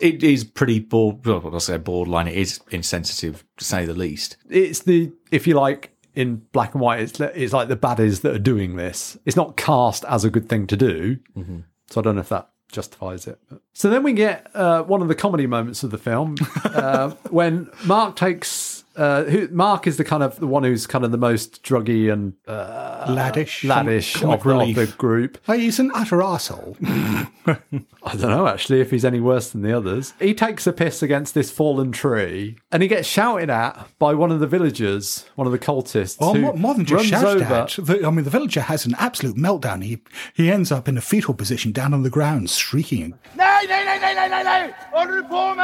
It 0.00 0.22
is 0.22 0.44
pretty 0.44 0.80
bored. 0.80 1.24
Well, 1.24 1.50
I'll 1.52 1.60
say 1.60 1.78
borderline. 1.78 2.28
It 2.28 2.36
is 2.36 2.60
insensitive 2.70 3.44
to 3.58 3.64
say 3.64 3.84
the 3.84 3.94
least. 3.94 4.36
It's 4.48 4.80
the, 4.80 5.12
if 5.30 5.46
you 5.46 5.54
like, 5.54 5.90
in 6.14 6.36
black 6.52 6.74
and 6.74 6.80
white, 6.80 7.00
it's, 7.00 7.20
it's 7.20 7.52
like 7.52 7.68
the 7.68 7.76
baddies 7.76 8.20
that 8.22 8.34
are 8.34 8.38
doing 8.38 8.76
this. 8.76 9.16
It's 9.24 9.36
not 9.36 9.56
cast 9.56 10.04
as 10.04 10.24
a 10.24 10.30
good 10.30 10.48
thing 10.48 10.66
to 10.68 10.76
do. 10.76 11.18
So 11.90 12.00
I 12.00 12.04
don't 12.04 12.16
know 12.16 12.20
if 12.20 12.28
that 12.30 12.50
justifies 12.70 13.26
it. 13.26 13.38
So 13.74 13.90
then 13.90 14.02
we 14.02 14.12
get 14.12 14.50
uh, 14.54 14.82
one 14.82 15.02
of 15.02 15.08
the 15.08 15.14
comedy 15.14 15.46
moments 15.46 15.82
of 15.82 15.90
the 15.90 15.98
film 15.98 16.36
uh, 16.64 17.10
when 17.30 17.70
Mark 17.84 18.16
takes. 18.16 18.81
Uh, 18.96 19.24
who, 19.24 19.48
Mark 19.48 19.86
is 19.86 19.96
the 19.96 20.04
kind 20.04 20.22
of 20.22 20.38
the 20.38 20.46
one 20.46 20.64
who's 20.64 20.86
kind 20.86 21.04
of 21.04 21.12
the 21.12 21.18
most 21.18 21.62
druggy 21.62 22.12
and 22.12 22.34
uh, 22.46 23.06
Laddish. 23.06 23.66
laddish 23.66 24.20
comic 24.20 24.44
of, 24.44 24.68
of 24.68 24.74
the 24.74 24.94
group. 24.98 25.38
He's 25.46 25.78
an 25.78 25.90
utter 25.94 26.18
arsehole. 26.18 26.76
I 28.04 28.16
don't 28.16 28.30
know 28.30 28.46
actually 28.46 28.80
if 28.80 28.90
he's 28.90 29.04
any 29.04 29.20
worse 29.20 29.50
than 29.50 29.62
the 29.62 29.76
others. 29.76 30.12
He 30.18 30.34
takes 30.34 30.66
a 30.66 30.72
piss 30.72 31.02
against 31.02 31.34
this 31.34 31.50
fallen 31.50 31.90
tree 31.92 32.58
and 32.70 32.82
he 32.82 32.88
gets 32.88 33.08
shouted 33.08 33.50
at 33.50 33.88
by 33.98 34.14
one 34.14 34.30
of 34.30 34.40
the 34.40 34.46
villagers, 34.46 35.24
one 35.36 35.46
of 35.46 35.52
the 35.52 35.58
cultists. 35.58 36.18
Oh, 36.20 36.34
who 36.34 36.40
more, 36.40 36.54
more 36.54 36.74
than 36.74 36.84
just 36.84 37.06
shouted 37.06 37.42
at. 37.42 37.76
The, 37.78 38.06
I 38.06 38.10
mean, 38.10 38.24
the 38.24 38.30
villager 38.30 38.60
has 38.60 38.86
an 38.86 38.94
absolute 38.98 39.36
meltdown. 39.36 39.82
He 39.82 40.02
he 40.34 40.50
ends 40.50 40.70
up 40.70 40.88
in 40.88 40.98
a 40.98 41.00
fetal 41.00 41.34
position 41.34 41.72
down 41.72 41.94
on 41.94 42.02
the 42.02 42.10
ground, 42.10 42.50
shrieking. 42.50 43.14
Nej, 43.34 43.66
nej, 43.68 43.84
nej, 43.84 43.98
nej, 44.00 44.14
nej, 44.14 44.28
nej, 44.28 44.44
nej! 44.44 44.74
Vad 44.92 45.00
håller 45.00 45.16
du 45.16 45.22
på 45.22 45.54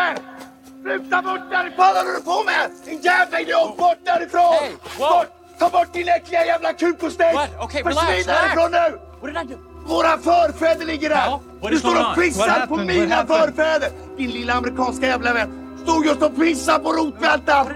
Sluta 0.82 1.22
bort 1.22 1.40
därifrån! 1.50 1.76
Vad 1.78 1.96
håller 1.96 2.12
du 2.12 2.20
på 2.22 2.44
med? 2.44 2.70
Din 2.84 3.00
jävla 3.00 3.40
idiot! 3.40 3.76
Bort 3.76 3.98
därifrån! 4.04 4.54
Hey. 4.60 4.72
Bort! 4.98 5.26
Ta 5.58 5.68
bort 5.68 5.92
din 5.92 6.08
äckliga 6.08 6.46
jävla 6.46 6.72
kuk 6.72 7.02
och 7.02 7.12
steg! 7.12 7.34
What? 7.34 7.48
Okay, 7.64 7.82
Försvinn 7.82 8.06
relax, 8.06 8.26
därifrån 8.26 8.72
relax. 8.72 8.90
nu! 8.92 8.98
What 9.20 9.42
did 9.42 9.50
I 9.50 9.54
do? 9.54 9.60
Våra 9.86 10.18
förfäder 10.18 10.86
ligger 10.86 11.08
där! 11.08 11.30
What 11.60 11.70
du 11.70 11.78
står 11.78 12.00
och 12.00 12.14
pissar 12.16 12.66
på 12.66 12.76
mina 12.76 13.26
förfäder! 13.26 13.90
Din 14.16 14.30
lilla 14.30 14.52
amerikanska 14.54 15.06
jävla 15.06 15.32
vän! 15.32 15.64
Stod 15.82 16.06
just 16.06 16.22
och 16.22 16.36
pissade 16.36 16.84
på 16.84 16.92
rotvältan! 16.92 17.66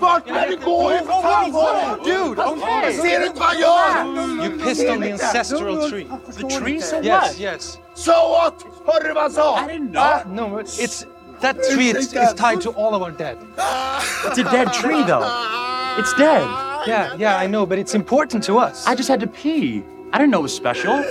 Bort 0.00 0.26
med 0.26 0.48
dig! 0.48 0.58
Gå! 0.64 0.88
För 0.90 1.22
fan 1.22 1.52
var 1.52 1.74
det? 2.04 2.10
Dude, 2.10 2.44
okay. 2.46 2.92
Ser 2.92 3.20
du 3.20 3.26
inte 3.26 3.40
vad 3.40 3.54
jag 3.54 3.60
gör? 3.60 4.46
You 4.46 4.58
pissed 4.58 4.90
on 4.90 5.02
the 5.02 5.12
ancestral 5.12 5.90
tree. 5.90 6.06
The 6.36 6.58
tree? 6.58 6.80
So 6.80 6.96
Yes, 6.96 7.06
what? 7.22 7.40
yes. 7.40 7.78
So 7.94 8.12
what? 8.12 8.54
Hörde 8.86 9.08
du 9.08 9.14
vad 9.14 9.22
han 9.22 9.32
sa? 9.32 9.58
I 9.58 9.62
didn't 9.62 9.90
know. 9.92 10.02
Va? 10.02 10.20
No, 10.26 10.60
it's 10.60 11.06
that 11.42 11.62
tree 11.70 11.90
is, 11.90 12.12
is 12.12 12.32
tied 12.34 12.60
to 12.62 12.70
all 12.70 12.94
of 12.94 13.02
our 13.02 13.10
dead. 13.10 13.38
It's 14.24 14.38
a 14.38 14.44
dead 14.44 14.72
tree, 14.72 15.02
though. 15.04 15.22
It's 15.98 16.14
dead. 16.14 16.42
Yeah, 16.86 17.14
yeah, 17.16 17.36
I 17.36 17.46
know, 17.46 17.66
but 17.66 17.78
it's 17.78 17.94
important 17.94 18.42
to 18.44 18.58
us. 18.58 18.86
I 18.86 18.94
just 18.94 19.08
had 19.08 19.20
to 19.20 19.26
pee. 19.26 19.84
I 20.12 20.18
didn't 20.18 20.30
know 20.30 20.40
it 20.40 20.42
was 20.42 20.56
special. 20.56 21.04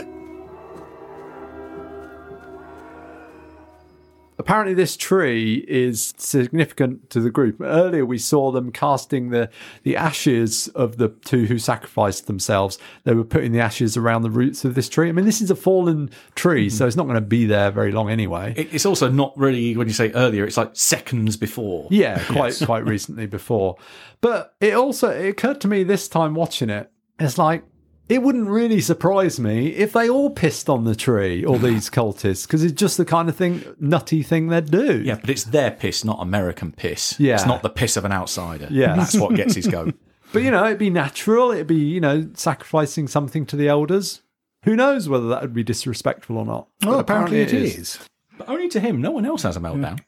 Apparently, 4.41 4.73
this 4.73 4.97
tree 4.97 5.63
is 5.67 6.15
significant 6.17 7.11
to 7.11 7.21
the 7.21 7.29
group. 7.29 7.61
Earlier, 7.61 8.03
we 8.03 8.17
saw 8.17 8.51
them 8.51 8.71
casting 8.71 9.29
the, 9.29 9.51
the 9.83 9.95
ashes 9.95 10.67
of 10.69 10.97
the 10.97 11.09
two 11.09 11.45
who 11.45 11.59
sacrificed 11.59 12.25
themselves. 12.25 12.79
They 13.03 13.13
were 13.13 13.23
putting 13.23 13.51
the 13.51 13.59
ashes 13.59 13.95
around 13.95 14.23
the 14.23 14.31
roots 14.31 14.65
of 14.65 14.73
this 14.73 14.89
tree. 14.89 15.09
I 15.09 15.11
mean, 15.11 15.25
this 15.25 15.41
is 15.41 15.51
a 15.51 15.55
fallen 15.55 16.09
tree, 16.33 16.67
mm-hmm. 16.67 16.75
so 16.75 16.87
it's 16.87 16.95
not 16.95 17.03
going 17.03 17.15
to 17.15 17.21
be 17.21 17.45
there 17.45 17.69
very 17.69 17.91
long 17.91 18.09
anyway. 18.09 18.55
It's 18.57 18.87
also 18.87 19.09
not 19.09 19.37
really 19.37 19.77
when 19.77 19.87
you 19.87 19.93
say 19.93 20.11
earlier. 20.13 20.43
It's 20.43 20.57
like 20.57 20.71
seconds 20.73 21.37
before. 21.37 21.87
Yeah, 21.91 22.23
quite 22.29 22.59
quite 22.65 22.83
recently 22.83 23.27
before. 23.27 23.77
But 24.21 24.55
it 24.59 24.73
also 24.73 25.09
it 25.09 25.29
occurred 25.29 25.61
to 25.61 25.67
me 25.67 25.83
this 25.83 26.07
time 26.07 26.33
watching 26.33 26.71
it. 26.71 26.91
It's 27.19 27.37
like 27.37 27.63
it 28.09 28.21
wouldn't 28.21 28.47
really 28.49 28.81
surprise 28.81 29.39
me 29.39 29.67
if 29.69 29.93
they 29.93 30.09
all 30.09 30.29
pissed 30.29 30.69
on 30.69 30.83
the 30.83 30.95
tree, 30.95 31.45
all 31.45 31.57
these 31.59 31.89
cultists, 31.89 32.45
because 32.45 32.63
it's 32.63 32.73
just 32.73 32.97
the 32.97 33.05
kind 33.05 33.29
of 33.29 33.35
thing, 33.35 33.63
nutty 33.79 34.21
thing 34.23 34.47
they'd 34.47 34.69
do. 34.69 35.01
Yeah, 35.01 35.15
but 35.15 35.29
it's 35.29 35.45
their 35.45 35.71
piss, 35.71 36.03
not 36.03 36.17
American 36.21 36.71
piss. 36.71 37.19
Yeah. 37.19 37.35
It's 37.35 37.45
not 37.45 37.61
the 37.61 37.69
piss 37.69 37.97
of 37.97 38.05
an 38.05 38.11
outsider. 38.11 38.67
Yeah. 38.69 38.95
That's 38.95 39.15
what 39.17 39.35
gets 39.35 39.55
his 39.55 39.67
go. 39.77 39.91
But 40.33 40.43
you 40.43 40.51
know, 40.51 40.65
it'd 40.65 40.77
be 40.77 40.89
natural. 40.89 41.51
It'd 41.51 41.67
be 41.67 41.75
you 41.75 41.99
know 42.01 42.29
sacrificing 42.33 43.07
something 43.07 43.45
to 43.47 43.55
the 43.55 43.67
elders. 43.67 44.21
Who 44.63 44.75
knows 44.75 45.09
whether 45.09 45.27
that 45.29 45.41
would 45.41 45.53
be 45.53 45.63
disrespectful 45.63 46.37
or 46.37 46.45
not? 46.45 46.67
Well, 46.83 46.91
But 46.93 46.99
apparently 46.99 47.41
it 47.41 47.51
is. 47.53 47.99
But 48.37 48.47
only 48.47 48.69
to 48.69 48.79
him. 48.79 49.01
No 49.01 49.11
one 49.11 49.25
else 49.25 49.43
has 49.43 49.57
a 49.57 49.59
meltdown. 49.59 49.99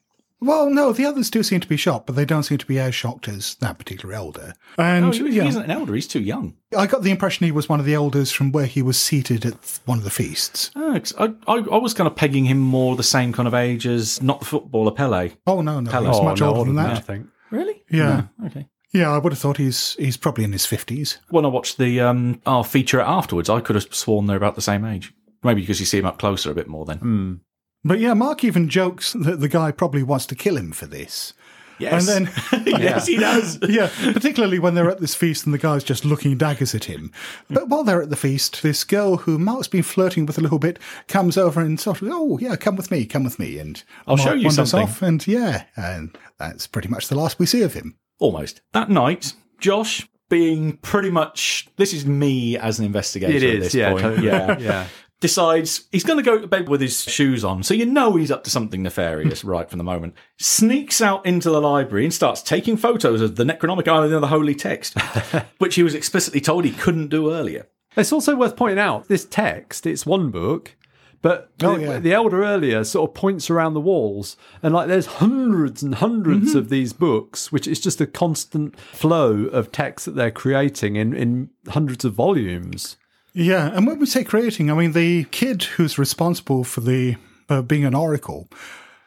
Well, 0.43 0.69
no, 0.69 0.91
the 0.91 1.05
others 1.05 1.29
do 1.29 1.41
seem 1.41 1.59
to 1.61 1.67
be 1.67 1.77
shocked, 1.77 2.05
but 2.07 2.15
they 2.15 2.25
don't 2.25 2.43
seem 2.43 2.57
to 2.57 2.65
be 2.65 2.77
as 2.79 2.93
shocked 2.93 3.27
as 3.27 3.55
that 3.55 3.77
particular 3.77 4.13
elder. 4.13 4.53
And 4.77 5.05
No, 5.05 5.11
he, 5.11 5.31
he 5.31 5.39
isn't 5.39 5.63
an 5.63 5.71
elder. 5.71 5.93
He's 5.95 6.07
too 6.07 6.19
young. 6.21 6.55
I 6.77 6.85
got 6.87 7.03
the 7.03 7.11
impression 7.11 7.45
he 7.45 7.51
was 7.51 7.69
one 7.69 7.79
of 7.79 7.85
the 7.85 7.93
elders 7.93 8.31
from 8.31 8.51
where 8.51 8.65
he 8.65 8.81
was 8.81 8.99
seated 8.99 9.45
at 9.45 9.79
one 9.85 9.97
of 9.99 10.03
the 10.03 10.09
feasts. 10.09 10.71
Oh, 10.75 10.99
I, 11.17 11.25
I, 11.47 11.55
I 11.55 11.77
was 11.77 11.93
kind 11.93 12.07
of 12.07 12.15
pegging 12.15 12.45
him 12.45 12.59
more 12.59 12.95
the 12.95 13.03
same 13.03 13.31
kind 13.31 13.47
of 13.47 13.53
age 13.53 13.87
as 13.87 14.21
not 14.21 14.39
the 14.39 14.45
footballer 14.45 14.91
Pele. 14.91 15.31
Oh 15.47 15.61
no, 15.61 15.79
no, 15.79 15.89
Hello. 15.91 16.09
he's 16.11 16.19
Oh, 16.19 16.23
much 16.23 16.41
no, 16.41 16.53
older 16.53 16.65
than 16.71 16.75
that. 16.75 16.97
I 16.97 16.99
think. 16.99 17.27
Really? 17.51 17.83
Yeah, 17.89 18.23
No, 18.39 18.47
okay. 18.47 18.67
yeah. 18.91 19.11
I 19.11 19.19
would 19.19 19.31
have 19.31 19.39
thought 19.39 19.57
he's 19.57 19.95
he's 19.99 20.17
probably 20.17 20.43
in 20.43 20.51
his 20.51 20.65
fifties. 20.65 21.19
When 21.29 21.45
I 21.45 21.49
watched 21.49 21.77
the 21.77 22.01
um, 22.01 22.41
our 22.45 22.63
feature 22.63 22.99
afterwards, 22.99 23.49
I 23.49 23.61
could 23.61 23.75
have 23.75 23.93
sworn 23.93 24.25
they're 24.25 24.37
about 24.37 24.55
the 24.55 24.61
same 24.61 24.83
age. 24.83 25.13
Maybe 25.43 25.61
because 25.61 25.79
you 25.79 25.85
see 25.85 25.99
him 25.99 26.05
up 26.05 26.17
closer 26.19 26.49
a 26.51 26.55
bit 26.55 26.67
more 26.67 26.85
then. 26.85 27.41
But 27.83 27.99
yeah, 27.99 28.13
Mark 28.13 28.43
even 28.43 28.69
jokes 28.69 29.13
that 29.13 29.39
the 29.39 29.49
guy 29.49 29.71
probably 29.71 30.03
wants 30.03 30.25
to 30.27 30.35
kill 30.35 30.57
him 30.57 30.71
for 30.71 30.85
this. 30.85 31.33
Yes. 31.79 32.07
And 32.07 32.27
then 32.27 32.65
yes, 32.81 33.07
he 33.07 33.17
does. 33.17 33.59
yeah, 33.67 33.89
particularly 34.13 34.59
when 34.59 34.75
they're 34.75 34.89
at 34.89 34.99
this 34.99 35.15
feast 35.15 35.45
and 35.45 35.53
the 35.53 35.57
guy's 35.57 35.83
just 35.83 36.05
looking 36.05 36.37
daggers 36.37 36.73
at 36.73 36.85
him. 36.85 37.11
But 37.49 37.67
while 37.67 37.83
they're 37.83 38.01
at 38.01 38.09
the 38.09 38.15
feast, 38.15 38.61
this 38.63 38.83
girl 38.83 39.17
who 39.17 39.37
Mark's 39.37 39.67
been 39.67 39.83
flirting 39.83 40.25
with 40.25 40.37
a 40.37 40.41
little 40.41 40.59
bit 40.59 40.79
comes 41.07 41.37
over 41.37 41.59
and 41.61 41.79
sort 41.79 42.01
of, 42.01 42.09
oh 42.11 42.37
yeah, 42.37 42.55
come 42.55 42.75
with 42.75 42.91
me, 42.91 43.05
come 43.05 43.23
with 43.23 43.39
me, 43.39 43.57
and 43.59 43.83
I'll 44.07 44.17
show 44.17 44.25
Mark 44.29 44.37
you 44.39 44.45
wanders 44.45 44.69
something. 44.69 44.87
Off, 44.89 45.01
and 45.01 45.25
yeah, 45.27 45.65
and 45.75 46.17
that's 46.37 46.67
pretty 46.67 46.87
much 46.87 47.07
the 47.07 47.15
last 47.15 47.39
we 47.39 47.45
see 47.45 47.63
of 47.63 47.73
him. 47.73 47.97
Almost. 48.19 48.61
That 48.73 48.89
night, 48.89 49.33
Josh 49.59 50.07
being 50.29 50.77
pretty 50.77 51.11
much 51.11 51.67
this 51.77 51.93
is 51.93 52.05
me 52.05 52.57
as 52.57 52.79
an 52.79 52.85
investigator 52.85 53.35
It 53.35 53.55
at 53.55 53.61
this 53.61 53.75
yeah, 53.75 53.91
point. 53.91 54.01
totally. 54.01 54.27
Yeah. 54.27 54.57
Yeah. 54.59 54.87
Decides 55.23 55.85
he's 55.89 56.03
going 56.03 56.17
to 56.17 56.23
go 56.23 56.37
to 56.37 56.47
bed 56.47 56.67
with 56.67 56.81
his 56.81 57.01
shoes 57.05 57.45
on, 57.45 57.63
so 57.63 57.73
you 57.73 57.85
know 57.85 58.17
he's 58.17 58.29
up 58.29 58.43
to 58.43 58.49
something 58.49 58.83
nefarious 58.83 59.43
right 59.45 59.69
from 59.69 59.77
the 59.77 59.83
moment. 59.85 60.15
Sneaks 60.37 61.01
out 61.01 61.25
into 61.25 61.49
the 61.49 61.61
library 61.61 62.03
and 62.03 62.13
starts 62.13 62.41
taking 62.41 62.75
photos 62.75 63.21
of 63.21 63.37
the 63.37 63.45
Necronomicon 63.45 64.13
and 64.13 64.21
the 64.21 64.27
Holy 64.27 64.53
Text, 64.53 64.99
which 65.59 65.75
he 65.75 65.83
was 65.83 65.95
explicitly 65.95 66.41
told 66.41 66.65
he 66.65 66.71
couldn't 66.71 67.07
do 67.07 67.31
earlier. 67.31 67.67
It's 67.95 68.11
also 68.11 68.35
worth 68.35 68.57
pointing 68.57 68.79
out 68.79 69.07
this 69.07 69.23
text, 69.23 69.85
it's 69.87 70.05
one 70.05 70.29
book, 70.29 70.75
but 71.21 71.51
Oh, 71.63 71.77
the, 71.77 71.81
yeah. 71.81 71.99
the 71.99 72.11
elder 72.11 72.43
earlier 72.43 72.83
sort 72.83 73.09
of 73.09 73.13
points 73.15 73.49
around 73.49 73.75
the 73.75 73.79
walls 73.79 74.35
and 74.61 74.73
like 74.73 74.89
there's 74.89 75.05
hundreds 75.05 75.81
and 75.83 75.95
100s 75.95 76.25
Mm-hmm. 76.25 76.57
of 76.57 76.67
these 76.67 76.91
books, 76.91 77.49
which 77.49 77.65
is 77.65 77.79
just 77.79 78.01
a 78.01 78.05
constant 78.07 78.77
flow 78.77 79.45
of 79.45 79.71
text 79.71 80.05
that 80.05 80.15
they're 80.15 80.31
creating 80.31 80.97
in, 80.97 81.13
in 81.13 81.49
hundreds 81.69 82.03
of 82.03 82.13
volumes. 82.13 82.97
Yeah, 83.33 83.71
and 83.73 83.87
when 83.87 83.99
we 83.99 84.05
say 84.05 84.23
creating, 84.23 84.69
I 84.69 84.75
mean 84.75 84.91
the 84.91 85.25
kid 85.25 85.63
who's 85.63 85.97
responsible 85.97 86.63
for 86.63 86.81
the 86.81 87.15
uh, 87.49 87.61
being 87.61 87.83
an 87.83 87.95
oracle 87.95 88.47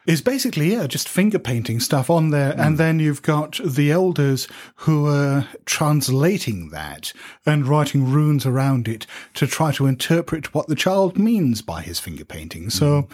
is 0.04 0.20
basically 0.20 0.72
yeah 0.72 0.86
just 0.86 1.08
finger 1.08 1.38
painting 1.38 1.80
stuff 1.80 2.10
on 2.10 2.30
there, 2.30 2.54
and 2.58 2.76
then 2.76 2.98
you've 2.98 3.22
got 3.22 3.60
the 3.64 3.92
elders 3.92 4.48
who 4.76 5.06
are 5.06 5.46
translating 5.64 6.70
that 6.70 7.12
and 7.44 7.66
writing 7.66 8.10
runes 8.10 8.44
around 8.44 8.88
it 8.88 9.06
to 9.34 9.46
try 9.46 9.70
to 9.72 9.86
interpret 9.86 10.52
what 10.54 10.66
the 10.66 10.74
child 10.74 11.16
means 11.16 11.62
by 11.62 11.82
his 11.82 12.00
finger 12.00 12.24
painting. 12.24 12.70
So. 12.70 13.08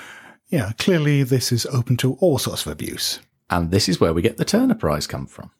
Yeah, 0.48 0.72
clearly 0.78 1.22
this 1.22 1.50
is 1.50 1.64
open 1.64 1.96
to 1.96 2.12
all 2.20 2.36
sorts 2.36 2.66
of 2.66 2.72
abuse. 2.72 3.20
And 3.48 3.70
this 3.70 3.88
is 3.88 3.98
where 3.98 4.12
we 4.12 4.20
get 4.20 4.36
the 4.36 4.44
Turner 4.44 4.74
Prize 4.74 5.06
come 5.06 5.24
from. 5.24 5.50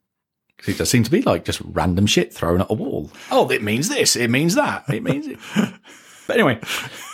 'Cause 0.65 0.75
It 0.75 0.79
does 0.79 0.91
seem 0.91 1.03
to 1.03 1.11
be 1.11 1.23
like 1.23 1.45
just 1.45 1.61
random 1.65 2.07
shit 2.07 2.33
thrown 2.33 2.61
at 2.61 2.71
a 2.71 2.75
wall. 2.75 3.11
Oh, 3.31 3.51
it 3.51 3.63
means 3.63 3.89
this. 3.89 4.15
It 4.17 4.29
means 4.31 4.55
that. 4.55 4.85
It 4.89 5.03
means 5.03 5.27
it. 5.27 5.39
but 6.27 6.37
anyway, 6.37 6.61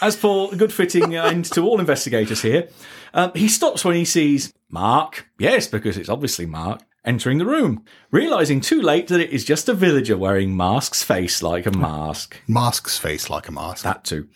as 0.02 0.16
for 0.16 0.50
good 0.52 0.72
fitting 0.72 1.16
end 1.16 1.46
to 1.52 1.62
all 1.62 1.80
investigators 1.80 2.42
here, 2.42 2.68
um, 3.14 3.32
he 3.34 3.48
stops 3.48 3.84
when 3.84 3.94
he 3.96 4.04
sees 4.04 4.52
Mark. 4.70 5.28
Yes, 5.38 5.66
because 5.66 5.96
it's 5.96 6.10
obviously 6.10 6.44
Mark 6.44 6.82
entering 7.06 7.38
the 7.38 7.46
room, 7.46 7.82
realizing 8.10 8.60
too 8.60 8.82
late 8.82 9.08
that 9.08 9.20
it 9.20 9.30
is 9.30 9.44
just 9.46 9.66
a 9.68 9.72
villager 9.72 10.18
wearing 10.18 10.54
Mask's 10.54 11.02
face 11.02 11.42
like 11.42 11.64
a 11.64 11.70
mask. 11.70 12.36
Mask's 12.46 12.98
face 12.98 13.30
like 13.30 13.48
a 13.48 13.52
mask. 13.52 13.82
That 13.82 14.04
too. 14.04 14.28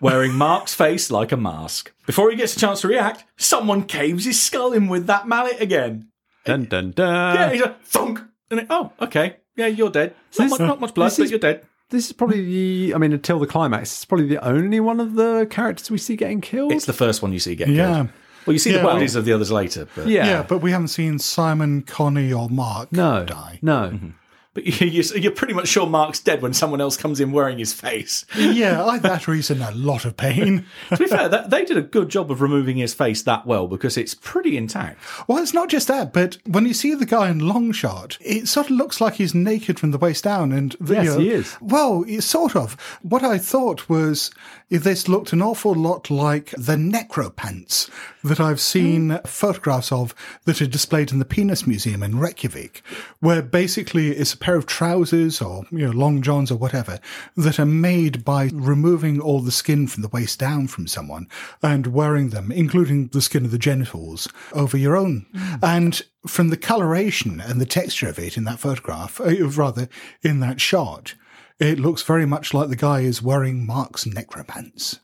Wearing 0.00 0.34
Mark's 0.34 0.74
face 0.74 1.10
like 1.10 1.30
a 1.30 1.36
mask. 1.36 1.92
Before 2.06 2.30
he 2.30 2.36
gets 2.36 2.56
a 2.56 2.58
chance 2.58 2.80
to 2.80 2.88
react, 2.88 3.24
someone 3.36 3.84
caves 3.84 4.24
his 4.24 4.42
skull 4.42 4.72
in 4.72 4.88
with 4.88 5.06
that 5.06 5.28
mallet 5.28 5.60
again. 5.60 6.08
Dun 6.44 6.64
dun 6.64 6.90
dun. 6.92 7.34
Yeah, 7.36 7.52
he's 7.52 7.60
like, 7.60 7.84
thunk. 7.84 8.20
And 8.50 8.60
it, 8.60 8.66
oh, 8.70 8.92
okay. 9.00 9.36
Yeah, 9.56 9.66
you're 9.66 9.90
dead. 9.90 10.14
Not, 10.38 10.44
this- 10.44 10.50
much, 10.50 10.60
not 10.60 10.80
much 10.80 10.94
blood, 10.94 11.08
this 11.10 11.16
but 11.18 11.24
is- 11.24 11.30
you're 11.30 11.40
dead. 11.40 11.66
This 11.90 12.06
is 12.06 12.12
probably 12.12 12.44
the, 12.44 12.94
I 12.94 12.98
mean, 12.98 13.12
until 13.12 13.40
the 13.40 13.48
climax, 13.48 13.90
it's 13.90 14.04
probably 14.04 14.28
the 14.28 14.38
only 14.46 14.78
one 14.78 15.00
of 15.00 15.14
the 15.16 15.48
characters 15.50 15.90
we 15.90 15.98
see 15.98 16.14
getting 16.14 16.40
killed. 16.40 16.70
It's 16.70 16.86
the 16.86 16.92
first 16.92 17.20
one 17.20 17.32
you 17.32 17.40
see 17.40 17.56
get 17.56 17.66
Yeah. 17.68 17.94
killed. 17.94 18.08
Well, 18.46 18.52
you 18.52 18.60
see 18.60 18.70
Yeah, 18.70 18.78
the 18.78 18.84
well- 18.86 18.94
bodies 18.94 19.16
of 19.16 19.24
the 19.24 19.32
others 19.32 19.50
later, 19.50 19.88
but 19.96 20.06
yeah. 20.06 20.24
yeah, 20.24 20.42
but 20.44 20.58
we 20.58 20.70
haven't 20.70 20.88
seen 20.88 21.18
Simon, 21.18 21.82
Connie, 21.82 22.32
or 22.32 22.48
Mark 22.48 22.92
no, 22.92 23.24
die. 23.24 23.58
no. 23.60 23.90
Mm-hmm. 23.92 24.08
But 24.54 24.64
you- 24.80 25.02
you're, 25.14 25.30
pretty 25.32 25.54
much 25.54 25.68
sure 25.68 25.86
Mark's 25.86 26.20
dead 26.20 26.42
when 26.42 26.52
someone 26.52 26.80
else 26.80 26.96
comes 26.96 27.20
in 27.20 27.32
wearing 27.32 27.58
his 27.58 27.72
face. 27.72 28.24
Yeah, 28.36 28.84
I 28.84 28.98
that 28.98 29.28
reason 29.28 29.62
a 29.62 29.70
lot 29.72 30.04
of 30.04 30.16
pain. 30.16 30.66
to 30.90 30.96
be 30.96 31.06
fair, 31.06 31.28
that, 31.28 31.50
they 31.50 31.64
did 31.64 31.76
a 31.76 31.82
good 31.82 32.08
job 32.08 32.30
of 32.30 32.40
removing 32.40 32.76
his 32.76 32.92
face 32.94 33.22
that 33.22 33.46
well 33.46 33.66
because 33.68 33.96
it's 33.96 34.14
pretty 34.14 34.56
intact. 34.56 34.98
Well, 35.28 35.38
it's 35.38 35.54
not 35.54 35.68
just 35.68 35.88
that, 35.88 36.12
but 36.12 36.38
when 36.46 36.66
you 36.66 36.74
see 36.74 36.94
the 36.94 37.06
guy 37.06 37.28
in 37.30 37.38
long 37.40 37.72
shot, 37.72 38.18
it 38.20 38.48
sort 38.48 38.66
of 38.70 38.76
looks 38.76 39.00
like 39.00 39.14
he's 39.14 39.34
naked 39.34 39.78
from 39.78 39.92
the 39.92 39.98
waist 39.98 40.24
down. 40.24 40.52
And 40.52 40.74
the, 40.80 40.94
Yes, 40.94 41.04
you 41.04 41.10
know- 41.10 41.18
he 41.18 41.30
is. 41.30 41.56
Well, 41.60 42.04
it's 42.08 42.26
sort 42.26 42.56
of. 42.56 42.74
What 43.02 43.22
I 43.22 43.38
thought 43.38 43.88
was 43.88 44.30
this 44.78 45.08
looked 45.08 45.32
an 45.32 45.42
awful 45.42 45.74
lot 45.74 46.10
like 46.10 46.50
the 46.50 46.76
necropants 46.76 47.90
that 48.22 48.38
I've 48.38 48.60
seen 48.60 49.18
photographs 49.24 49.90
of 49.90 50.14
that 50.44 50.62
are 50.62 50.66
displayed 50.66 51.10
in 51.10 51.18
the 51.18 51.24
Penis 51.24 51.66
Museum 51.66 52.02
in 52.04 52.18
Reykjavik, 52.18 52.82
where 53.18 53.42
basically 53.42 54.10
it's 54.10 54.34
a 54.34 54.38
pair 54.38 54.54
of 54.54 54.66
trousers 54.66 55.42
or 55.42 55.64
you 55.72 55.86
know 55.86 55.90
long 55.90 56.22
johns 56.22 56.52
or 56.52 56.56
whatever 56.56 57.00
that 57.36 57.58
are 57.58 57.66
made 57.66 58.24
by 58.24 58.50
removing 58.52 59.20
all 59.20 59.40
the 59.40 59.50
skin 59.50 59.88
from 59.88 60.02
the 60.02 60.08
waist 60.08 60.38
down 60.38 60.68
from 60.68 60.86
someone 60.86 61.26
and 61.62 61.88
wearing 61.88 62.30
them, 62.30 62.52
including 62.52 63.08
the 63.08 63.22
skin 63.22 63.44
of 63.44 63.50
the 63.50 63.58
genitals, 63.58 64.28
over 64.52 64.76
your 64.76 64.96
own. 64.96 65.26
And 65.62 66.00
from 66.26 66.50
the 66.50 66.56
coloration 66.56 67.40
and 67.40 67.60
the 67.60 67.66
texture 67.66 68.08
of 68.08 68.18
it 68.18 68.36
in 68.36 68.44
that 68.44 68.60
photograph, 68.60 69.20
uh, 69.20 69.48
rather 69.48 69.88
in 70.22 70.40
that 70.40 70.60
shot, 70.60 71.14
it 71.60 71.78
looks 71.78 72.02
very 72.02 72.24
much 72.24 72.54
like 72.54 72.70
the 72.70 72.76
guy 72.76 73.00
is 73.00 73.22
wearing 73.22 73.66
Mark's 73.66 74.04
necropants. 74.04 74.98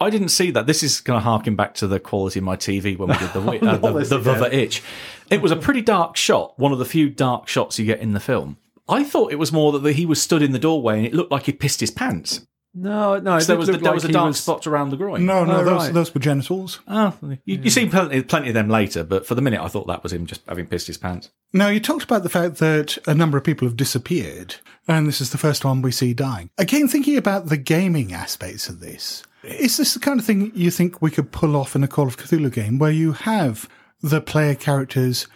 I 0.00 0.08
didn't 0.08 0.28
see 0.28 0.52
that. 0.52 0.66
This 0.66 0.82
is 0.82 1.00
going 1.00 1.18
to 1.18 1.24
harken 1.24 1.56
back 1.56 1.74
to 1.74 1.88
the 1.88 1.98
quality 1.98 2.38
of 2.38 2.44
my 2.44 2.56
TV 2.56 2.96
when 2.96 3.08
we 3.08 3.18
did 3.18 3.32
the 3.32 3.40
uh, 3.62 3.76
the, 3.76 4.18
the. 4.18 4.56
Itch. 4.56 4.82
It 5.30 5.42
was 5.42 5.50
a 5.50 5.56
pretty 5.56 5.82
dark 5.82 6.16
shot, 6.16 6.56
one 6.58 6.72
of 6.72 6.78
the 6.78 6.84
few 6.84 7.10
dark 7.10 7.48
shots 7.48 7.78
you 7.78 7.84
get 7.84 8.00
in 8.00 8.12
the 8.12 8.20
film. 8.20 8.56
I 8.88 9.02
thought 9.02 9.32
it 9.32 9.36
was 9.36 9.52
more 9.52 9.76
that 9.76 9.96
he 9.96 10.06
was 10.06 10.22
stood 10.22 10.42
in 10.42 10.52
the 10.52 10.60
doorway 10.60 10.98
and 10.98 11.06
it 11.06 11.12
looked 11.14 11.32
like 11.32 11.46
he 11.46 11.52
pissed 11.52 11.80
his 11.80 11.90
pants. 11.90 12.46
No, 12.78 13.18
no. 13.18 13.36
it 13.36 13.46
there 13.46 13.56
was, 13.56 13.68
looked 13.68 13.82
there 13.82 13.90
like 13.90 13.94
was 13.94 14.04
a 14.04 14.08
he 14.08 14.12
dark 14.12 14.34
spot 14.36 14.66
around 14.66 14.90
the 14.90 14.98
groin. 14.98 15.24
No, 15.24 15.44
no, 15.46 15.60
Oh, 15.60 15.64
those, 15.64 15.84
right. 15.86 15.94
those 15.94 16.14
were 16.14 16.20
genitals. 16.20 16.80
Oh, 16.86 17.16
you, 17.46 17.58
you 17.62 17.70
see 17.70 17.86
plenty, 17.88 18.22
plenty 18.22 18.48
of 18.48 18.54
them 18.54 18.68
later, 18.68 19.02
but 19.02 19.26
for 19.26 19.34
the 19.34 19.40
minute 19.40 19.60
I 19.62 19.68
thought 19.68 19.86
that 19.86 20.02
was 20.02 20.12
him 20.12 20.26
just 20.26 20.42
having 20.46 20.66
pissed 20.66 20.86
his 20.86 20.98
pants. 20.98 21.30
Now, 21.54 21.68
you 21.68 21.80
talked 21.80 22.04
about 22.04 22.22
the 22.22 22.28
fact 22.28 22.56
that 22.58 22.98
a 23.06 23.14
number 23.14 23.38
of 23.38 23.44
people 23.44 23.66
have 23.66 23.76
disappeared, 23.78 24.56
and 24.86 25.06
this 25.06 25.22
is 25.22 25.30
the 25.30 25.38
first 25.38 25.64
one 25.64 25.80
we 25.80 25.90
see 25.90 26.12
dying. 26.12 26.50
Again, 26.58 26.86
thinking 26.86 27.16
about 27.16 27.46
the 27.46 27.56
gaming 27.56 28.12
aspects 28.12 28.68
of 28.68 28.80
this, 28.80 29.22
is 29.42 29.78
this 29.78 29.94
the 29.94 30.00
kind 30.00 30.20
of 30.20 30.26
thing 30.26 30.52
you 30.54 30.70
think 30.70 31.00
we 31.00 31.10
could 31.10 31.32
pull 31.32 31.56
off 31.56 31.74
in 31.76 31.82
a 31.82 31.88
Call 31.88 32.06
of 32.06 32.18
Cthulhu 32.18 32.52
game 32.52 32.78
where 32.78 32.90
you 32.90 33.12
have 33.12 33.68
the 34.02 34.20
player 34.20 34.54
characters 34.54 35.28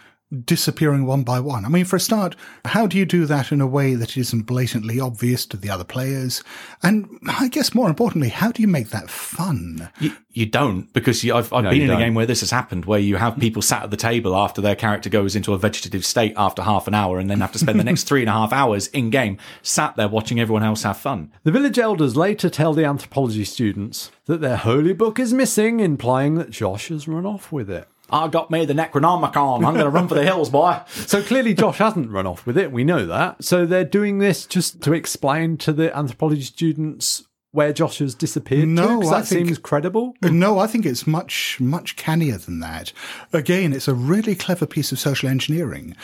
disappearing 0.45 1.05
one 1.05 1.23
by 1.23 1.39
one? 1.39 1.65
I 1.65 1.69
mean, 1.69 1.85
for 1.85 1.95
a 1.97 1.99
start, 1.99 2.35
how 2.65 2.87
do 2.87 2.97
you 2.97 3.05
do 3.05 3.25
that 3.25 3.51
in 3.51 3.61
a 3.61 3.67
way 3.67 3.95
that 3.95 4.17
isn't 4.17 4.43
blatantly 4.43 4.99
obvious 4.99 5.45
to 5.47 5.57
the 5.57 5.69
other 5.69 5.83
players? 5.83 6.43
And 6.81 7.07
I 7.27 7.47
guess 7.47 7.73
more 7.73 7.89
importantly, 7.89 8.29
how 8.29 8.51
do 8.51 8.61
you 8.61 8.67
make 8.67 8.89
that 8.89 9.09
fun? 9.09 9.89
You, 9.99 10.13
you 10.31 10.45
don't 10.45 10.91
because 10.93 11.23
you, 11.23 11.33
I've, 11.35 11.51
I've 11.51 11.63
No, 11.65 11.69
been 11.71 11.79
you 11.79 11.83
in 11.85 11.89
a 11.89 11.93
don't. 11.93 12.01
game 12.01 12.13
where 12.13 12.25
this 12.25 12.39
has 12.39 12.51
happened, 12.51 12.85
where 12.85 12.99
you 12.99 13.17
have 13.17 13.37
people 13.39 13.61
sat 13.61 13.83
at 13.83 13.91
the 13.91 13.97
table 13.97 14.35
after 14.35 14.61
their 14.61 14.75
character 14.75 15.09
goes 15.09 15.35
into 15.35 15.53
a 15.53 15.57
vegetative 15.57 16.05
state 16.05 16.33
after 16.37 16.61
half 16.61 16.87
an 16.87 16.93
hour, 16.93 17.19
and 17.19 17.29
then 17.29 17.41
have 17.41 17.51
to 17.51 17.59
spend 17.59 17.79
the 17.79 17.83
next 17.83 18.03
three 18.07 18.21
and 18.21 18.29
a 18.29 18.33
half 18.33 18.53
hours 18.53 18.87
in 18.87 19.09
game 19.09 19.37
sat 19.61 19.95
there 19.95 20.07
watching 20.07 20.39
everyone 20.39 20.63
else 20.63 20.83
have 20.83 20.97
fun. 20.97 21.31
The 21.43 21.51
village 21.51 21.77
elders 21.79 22.15
later 22.15 22.49
tell 22.49 22.73
the 22.73 22.85
anthropology 22.85 23.43
students 23.45 24.11
that 24.25 24.39
their 24.41 24.57
holy 24.57 24.93
book 24.93 25.19
is 25.19 25.33
missing, 25.33 25.79
implying 25.81 26.35
that 26.35 26.49
Josh 26.51 26.87
has 26.87 27.07
run 27.07 27.25
off 27.25 27.51
with 27.51 27.69
it. 27.69 27.87
I 28.11 28.27
got 28.27 28.51
me 28.51 28.65
the 28.65 28.73
Necronomicon. 28.73 29.57
I'm 29.65 29.73
going 29.73 29.85
to 29.85 29.89
run 29.89 30.07
for 30.07 30.15
the 30.15 30.23
hills, 30.23 30.49
boy. 30.49 30.79
So 31.07 31.21
clearly, 31.21 31.53
Josh 31.53 31.77
hasn't 31.79 32.09
run 32.11 32.27
off 32.27 32.45
with 32.45 32.57
it. 32.57 32.71
We 32.71 32.83
know 32.83 33.05
that. 33.05 33.43
So 33.43 33.65
they're 33.65 33.83
doing 33.85 34.19
this 34.19 34.45
just 34.45 34.81
to 34.83 34.93
explain 34.93 35.57
to 35.57 35.73
the 35.73 35.95
anthropology 35.97 36.41
students 36.43 37.23
where 37.53 37.73
Josh 37.73 37.99
has 37.99 38.15
disappeared 38.15 38.67
No, 38.69 38.87
to. 38.87 39.01
'cause 39.01 39.11
I 39.11 39.19
that 39.19 39.27
think- 39.27 39.47
seems 39.47 39.57
credible. 39.57 40.13
Uh, 40.23 40.29
no, 40.29 40.57
I 40.59 40.67
think 40.67 40.85
it's 40.85 41.05
much, 41.05 41.57
much 41.59 41.97
cannier 41.97 42.37
than 42.37 42.61
that. 42.61 42.93
Again, 43.33 43.73
it's 43.73 43.89
a 43.89 43.93
really 43.93 44.35
clever 44.35 44.65
piece 44.65 44.91
of 44.93 44.99
social 44.99 45.27
engineering 45.27 45.95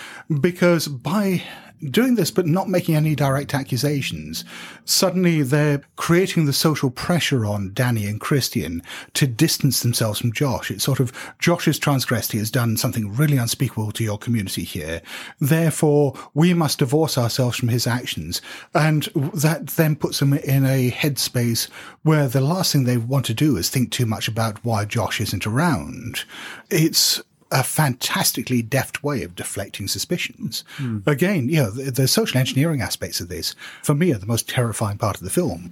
because 0.42 0.88
by 0.90 1.44
doing 1.90 2.16
this 2.16 2.32
but 2.32 2.46
not 2.46 2.70
making 2.70 2.96
any 2.96 3.16
direct 3.16 3.54
accusations, 3.54 4.44
suddenly 4.86 5.42
they're 5.42 5.82
creating 5.96 6.46
the 6.46 6.54
social 6.54 6.90
pressure 6.90 7.46
on 7.46 7.72
Dani 7.72 8.10
and 8.10 8.20
Christian 8.20 8.82
to 9.14 9.28
distance 9.28 9.82
themselves 9.82 10.20
from 10.20 10.34
Josh. 10.34 10.72
It's 10.72 10.84
sort 10.84 11.00
of 11.00 11.12
Josh 11.40 11.66
has 11.66 11.80
transgressed, 11.80 12.32
he 12.32 12.40
has 12.40 12.52
done 12.52 12.78
something 12.78 13.16
really 13.16 13.38
unspeakable 13.38 13.92
to 13.94 14.04
your 14.04 14.18
community 14.18 14.64
here. 14.64 15.02
Therefore, 15.40 16.14
we 16.34 16.54
must 16.54 16.80
divorce 16.80 17.18
ourselves 17.18 17.58
from 17.58 17.70
his 17.70 17.88
actions. 17.88 18.42
And 18.74 19.04
that 19.34 19.68
then 19.68 19.96
puts 19.96 20.20
them 20.20 20.34
in 20.34 20.66
a 20.66 20.92
headspace 20.92 21.70
where 22.04 22.28
the 22.28 22.42
last 22.42 22.72
thing 22.72 22.84
they 22.84 22.98
want 22.98 23.26
to 23.26 23.34
do 23.34 23.58
is 23.58 23.70
think 23.70 23.92
too 23.92 24.06
much 24.06 24.28
about 24.28 24.64
why 24.64 24.86
Josh 24.86 25.22
isn't 25.22 25.48
around. 25.48 26.24
It's 26.70 27.22
a 27.52 27.64
fantastically 27.64 28.62
deft 28.62 29.04
way 29.04 29.24
of 29.24 29.36
deflecting 29.36 29.88
suspicions. 29.88 30.64
Again, 31.06 31.50
you 31.50 31.64
know, 31.64 31.70
the, 31.70 31.92
the 31.92 32.08
social 32.08 32.40
engineering 32.40 32.82
aspects 32.82 33.22
of 33.22 33.30
this, 33.30 33.56
for 33.84 33.96
me, 33.96 34.12
are 34.14 34.18
the 34.18 34.26
most 34.26 34.50
terrifying 34.50 34.98
part 34.98 35.18
of 35.18 35.24
the 35.24 35.30
film. 35.30 35.72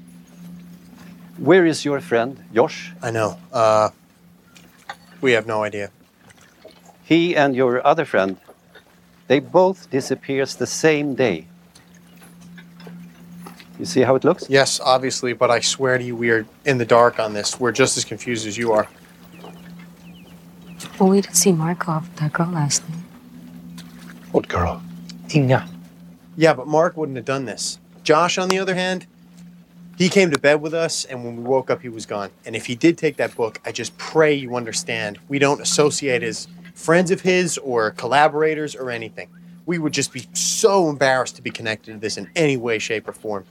Where 1.37 1.65
is 1.65 1.83
your 1.83 1.99
friend, 1.99 2.43
Josh? 2.53 2.93
I 3.01 3.11
know. 3.11 3.37
Uh, 3.51 3.89
we 5.19 5.33
have 5.33 5.47
no 5.47 5.63
idea. 5.63 5.91
He 7.03 7.35
and 7.35 7.55
your 7.55 7.85
other 7.85 8.05
friend, 8.05 8.37
They 9.27 9.39
both 9.39 9.89
disappears 9.89 10.55
the 10.55 10.67
same 10.67 11.15
day. 11.15 11.47
You 13.79 13.85
see 13.85 14.01
how 14.01 14.15
it 14.15 14.23
looks? 14.23 14.49
Yes, 14.49 14.79
obviously, 14.79 15.33
but 15.33 15.51
I 15.51 15.59
swear 15.59 15.97
to 15.97 16.03
you, 16.03 16.15
we 16.15 16.29
are 16.29 16.45
in 16.63 16.77
the 16.77 16.85
dark 16.85 17.19
on 17.19 17.33
this. 17.33 17.59
We're 17.59 17.73
just 17.73 17.97
as 17.97 18.05
confused 18.05 18.47
as 18.47 18.57
you 18.57 18.71
are. 18.71 18.87
Well, 20.99 21.09
we 21.09 21.21
did 21.21 21.35
see 21.35 21.51
Markov, 21.51 22.13
that 22.17 22.33
girl 22.33 22.47
last 22.47 22.87
night. 22.89 22.99
What 24.31 24.47
girl? 24.47 24.81
Inga. 25.33 25.67
Yeah, 26.37 26.53
but 26.53 26.67
Mark 26.67 26.97
wouldn't 26.97 27.15
have 27.15 27.25
done 27.25 27.45
this. 27.45 27.79
Josh, 28.03 28.37
on 28.37 28.49
the 28.49 28.59
other 28.59 28.75
hand, 28.75 29.07
he 29.97 30.09
came 30.09 30.29
to 30.31 30.39
bed 30.39 30.61
with 30.61 30.73
us, 30.73 31.05
and 31.05 31.23
when 31.23 31.37
we 31.37 31.43
woke 31.43 31.69
up, 31.69 31.81
he 31.81 31.89
was 31.89 32.05
gone. 32.05 32.29
And 32.45 32.55
if 32.55 32.65
he 32.65 32.75
did 32.75 32.97
take 32.97 33.15
that 33.17 33.35
book, 33.35 33.61
I 33.65 33.71
just 33.71 33.97
pray 33.97 34.33
you 34.33 34.55
understand. 34.55 35.19
We 35.29 35.39
don't 35.39 35.61
associate 35.61 36.21
as 36.21 36.47
friends 36.73 37.11
of 37.11 37.21
his 37.21 37.57
or 37.57 37.91
collaborators 37.91 38.75
or 38.75 38.91
anything. 38.91 39.29
We 39.65 39.79
would 39.79 39.93
just 39.93 40.11
be 40.11 40.27
so 40.33 40.89
embarrassed 40.89 41.37
to 41.37 41.41
be 41.41 41.49
connected 41.49 41.93
to 41.93 41.97
this 41.97 42.17
in 42.17 42.29
any 42.35 42.57
way, 42.57 42.77
shape, 42.77 43.07
or 43.07 43.13
form. 43.13 43.45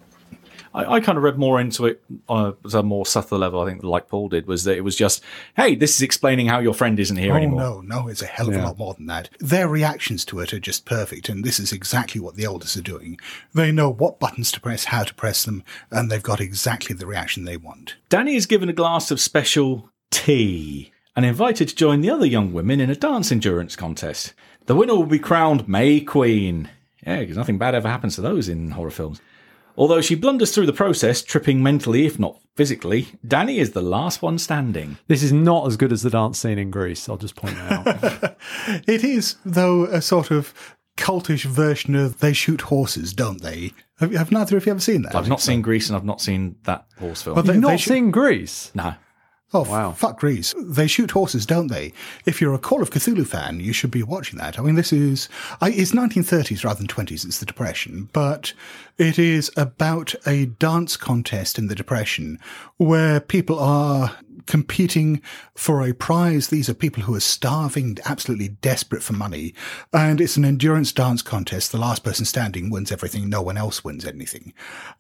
I, 0.75 0.95
I 0.95 1.01
kind 1.01 1.16
of 1.16 1.25
read 1.25 1.39
more 1.39 1.61
into 1.61 1.87
it 1.87 2.03
on 2.29 2.57
a, 2.64 2.79
a 2.79 2.83
more 2.83 3.07
subtle 3.07 3.39
level. 3.39 3.61
I 3.61 3.66
think, 3.66 3.83
like 3.83 4.09
Paul 4.09 4.29
did, 4.29 4.47
was 4.47 4.64
that 4.64 4.77
it 4.77 4.83
was 4.83 4.97
just, 4.97 5.22
hey, 5.57 5.75
this 5.75 5.95
is 5.95 6.03
explaining 6.03 6.49
how 6.49 6.59
your 6.59 6.75
friend 6.75 6.99
isn't 6.99 7.16
here 7.16 7.33
oh, 7.33 7.37
anymore. 7.37 7.61
no, 7.61 7.81
no, 7.81 8.09
it's 8.09 8.22
a 8.22 8.27
hell 8.27 8.49
of 8.49 8.57
a 8.57 8.62
lot 8.62 8.79
more 8.79 8.95
than 8.95 9.07
that. 9.07 9.31
Their 9.39 9.68
reactions 9.68 10.25
to 10.27 10.41
it 10.41 10.53
are 10.53 10.61
just 10.61 10.85
perfect, 10.85 11.29
and 11.29 11.45
this 11.45 11.59
is 11.61 11.72
exactly 11.72 12.20
what 12.20 12.35
the 12.35 12.45
elders 12.45 12.77
are 12.77 12.83
doing. 12.83 13.18
They 13.55 13.72
know 13.72 13.91
what 13.91 14.18
buttons 14.18 14.51
to 14.53 14.61
press, 14.61 14.85
how 14.85 15.05
to 15.05 15.14
press 15.14 15.45
them, 15.45 15.62
and 15.91 16.11
they've 16.11 16.22
got 16.22 16.41
exactly 16.41 16.95
the 16.95 17.07
reaction 17.07 17.45
they 17.45 17.57
want. 17.57 17.97
Dani 18.11 18.35
is 18.35 18.47
given 18.47 18.68
a 18.68 18.75
glass 18.75 19.11
of 19.11 19.20
special 19.20 19.91
tea 20.11 20.93
and 21.16 21.25
invited 21.25 21.68
to 21.68 21.75
join 21.77 22.01
the 22.01 22.11
other 22.11 22.27
young 22.27 22.53
women 22.53 22.81
in 22.81 22.91
a 22.91 22.97
dance 22.97 23.31
endurance 23.31 23.77
contest. 23.77 24.35
The 24.66 24.75
winner 24.75 24.95
will 24.95 25.07
be 25.07 25.18
crowned 25.18 25.68
May 25.68 26.01
Queen. 26.01 26.70
Yeah, 27.07 27.20
because 27.20 27.37
nothing 27.37 27.59
bad 27.59 27.75
ever 27.75 27.89
happens 27.89 28.14
to 28.14 28.22
those 28.22 28.49
in 28.49 28.72
horror 28.72 28.91
films. 28.91 29.20
Although 29.77 30.01
she 30.01 30.14
blunders 30.14 30.55
through 30.55 30.66
the 30.66 30.72
process, 30.72 31.22
tripping 31.22 31.62
mentally, 31.62 32.07
if 32.07 32.18
not 32.18 32.41
physically, 32.57 33.09
Dani 33.27 33.59
is 33.59 33.72
the 33.72 33.83
last 33.83 34.22
one 34.22 34.39
standing. 34.39 34.99
This 35.09 35.22
is 35.22 35.33
not 35.33 35.66
as 35.66 35.77
good 35.77 35.93
as 35.93 36.03
the 36.03 36.11
dance 36.11 36.39
scene 36.39 36.59
in 36.59 36.70
Grease. 36.70 37.09
I'll 37.09 37.16
just 37.16 37.35
point 37.37 37.57
that 37.57 37.87
out. 37.87 38.37
It 38.89 39.03
is, 39.03 39.37
though, 39.45 39.85
a 39.87 40.01
sort 40.01 40.31
of 40.31 40.55
cultish 40.97 41.45
version 41.45 41.97
of 41.97 42.18
they 42.20 42.33
shoot 42.33 42.61
horses, 42.62 43.12
don't 43.12 43.41
they? 43.43 43.72
Have, 43.99 44.12
have 44.12 44.31
neither 44.31 44.57
of 44.57 44.64
you 44.66 44.70
ever 44.70 44.81
seen 44.81 45.03
that? 45.03 45.14
I've 45.14 45.29
not 45.29 45.41
seen 45.41 45.61
Grease 45.61 45.89
and 45.89 45.97
I've 45.97 46.05
not 46.05 46.20
seen 46.20 46.55
that 46.64 46.87
horse 47.01 47.22
film. 47.22 47.35
Well, 47.35 47.43
they- 47.43 47.55
You've 47.55 47.62
they 47.62 47.68
not 47.68 47.81
seen 47.81 48.11
Grease? 48.12 48.70
no. 48.75 48.95
Oh, 49.55 49.62
wow. 49.62 49.92
fuck 49.92 50.18
Grease. 50.18 50.52
They 50.59 50.88
shoot 50.88 51.12
horses, 51.12 51.46
don't 51.46 51.68
they? 51.68 51.92
If 52.26 52.40
you're 52.40 52.55
a 52.55 52.59
Call 52.59 52.82
of 52.82 52.90
Cthulhu 52.90 53.24
fan, 53.24 53.61
you 53.61 53.72
should 53.72 53.92
be 53.92 54.02
watching 54.02 54.38
that. 54.40 54.59
I 54.59 54.62
mean, 54.62 54.74
this 54.74 54.92
is, 54.92 55.28
I, 55.61 55.70
it's 55.70 55.92
1930s 55.92 56.64
rather 56.64 56.78
than 56.78 56.88
20s. 56.88 57.24
It's 57.24 57.38
the 57.38 57.46
Depression, 57.46 58.09
but 58.12 58.52
it 58.98 59.16
is 59.16 59.52
about 59.57 60.12
a 60.26 60.46
dance 60.46 60.96
contest 60.96 61.57
in 61.57 61.68
the 61.68 61.76
Depression 61.76 62.40
where 62.78 63.20
people 63.20 63.59
are 63.61 64.16
competing 64.47 65.22
for 65.55 65.86
a 65.86 65.92
prize. 65.92 66.49
These 66.49 66.68
are 66.68 66.74
people 66.74 67.03
who 67.03 67.14
are 67.14 67.20
starving, 67.20 67.99
absolutely 68.05 68.49
desperate 68.49 69.03
for 69.03 69.12
money. 69.12 69.55
And 69.92 70.20
it's 70.20 70.36
an 70.36 70.45
endurance 70.45 70.92
dance 70.92 71.22
contest. 71.22 71.72
The 71.72 71.78
last 71.78 72.05
person 72.05 72.24
standing 72.24 72.70
wins 72.70 72.92
everything. 72.92 73.28
No 73.28 73.42
one 73.42 73.57
else 73.57 73.84
wins 73.84 74.05
anything. 74.05 74.53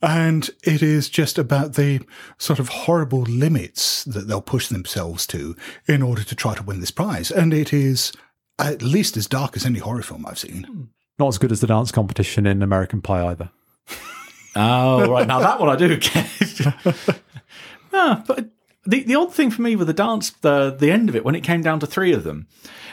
And 0.02 0.50
it 0.62 0.82
is 0.82 1.08
just 1.08 1.38
about 1.38 1.74
the 1.74 2.00
sort 2.38 2.58
of 2.58 2.68
horrible 2.68 3.22
limits 3.22 4.04
that 4.04 4.28
they'll 4.28 4.40
push 4.40 4.68
themselves 4.68 5.26
to 5.28 5.56
in 5.86 6.02
order 6.02 6.24
to 6.24 6.34
try 6.34 6.54
to 6.54 6.62
win 6.62 6.80
this 6.80 6.90
prize. 6.90 7.30
And 7.30 7.52
it 7.54 7.72
is 7.72 8.12
at 8.58 8.82
least 8.82 9.16
as 9.16 9.26
dark 9.26 9.56
as 9.56 9.66
any 9.66 9.78
horror 9.78 10.02
film 10.02 10.26
I've 10.26 10.38
seen. 10.38 10.90
Not 11.18 11.28
as 11.28 11.38
good 11.38 11.52
as 11.52 11.60
the 11.60 11.66
dance 11.66 11.92
competition 11.92 12.46
in 12.46 12.62
American 12.62 13.00
Pie 13.00 13.26
either. 13.26 13.50
Oh, 14.56 15.10
right. 15.10 15.26
Now 15.26 15.40
that 15.40 15.58
one 15.58 15.68
I 15.68 15.74
do 15.74 15.96
get. 15.96 16.30
ah, 17.92 18.22
but 18.24 18.50
the, 18.86 19.02
the 19.04 19.14
odd 19.14 19.32
thing 19.34 19.50
for 19.50 19.62
me 19.62 19.76
with 19.76 19.86
the 19.86 19.92
dance, 19.94 20.30
the, 20.30 20.70
the 20.78 20.90
end 20.90 21.08
of 21.08 21.16
it, 21.16 21.24
when 21.24 21.34
it 21.34 21.42
came 21.42 21.62
down 21.62 21.80
to 21.80 21.86
three 21.86 22.12
of 22.12 22.24
them, 22.24 22.46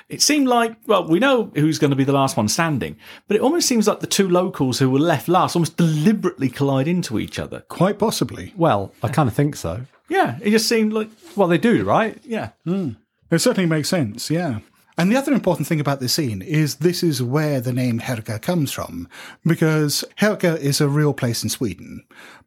it 0.10 0.22
seemed 0.22 0.48
like, 0.48 0.76
well, 0.88 1.08
we 1.08 1.20
know 1.20 1.52
who's 1.56 1.80
going 1.80 1.92
to 1.92 1.96
be 1.96 2.04
the 2.04 2.12
last 2.12 2.36
one 2.36 2.48
standing, 2.50 2.98
but 3.28 3.36
it 3.38 3.42
almost 3.42 3.68
seems 3.68 3.88
like 3.88 4.02
the 4.02 4.08
two 4.08 4.28
locals 4.28 4.80
who 4.80 4.90
were 4.90 5.00
left 5.00 5.28
last 5.30 5.56
almost 5.56 5.78
deliberately 5.78 6.50
collide 6.50 6.88
into 6.88 7.18
each 7.20 7.40
other. 7.40 7.62
Quite 7.70 7.98
possibly. 7.98 8.54
Well, 8.58 8.94
I 9.02 9.08
kind 9.08 9.30
of 9.30 9.36
think 9.36 9.56
so. 9.56 9.82
Yeah, 10.10 10.38
it 10.42 10.52
just 10.52 10.68
seemed 10.68 10.92
like, 10.92 11.10
Well, 11.38 11.48
they 11.48 11.58
do, 11.58 11.84
right? 11.86 12.18
yeah. 12.26 12.50
Hmm. 12.66 12.92
It 13.30 13.40
certainly 13.40 13.70
makes 13.70 13.88
sense, 13.88 14.30
yeah. 14.30 14.60
And 14.98 15.12
the 15.12 15.18
other 15.18 15.34
important 15.34 15.68
thing 15.68 15.80
about 15.80 16.00
this 16.00 16.14
scene 16.14 16.42
is 16.42 16.76
this 16.76 17.02
is 17.02 17.24
where 17.24 17.62
the 17.62 17.74
name 17.74 18.00
Hårga 18.00 18.42
comes 18.42 18.72
from, 18.72 19.08
because 19.46 20.04
Hårga 20.20 20.58
is 20.58 20.82
a 20.82 20.90
real 20.90 21.14
place 21.14 21.44
in 21.44 21.50
Sweden. 21.50 22.04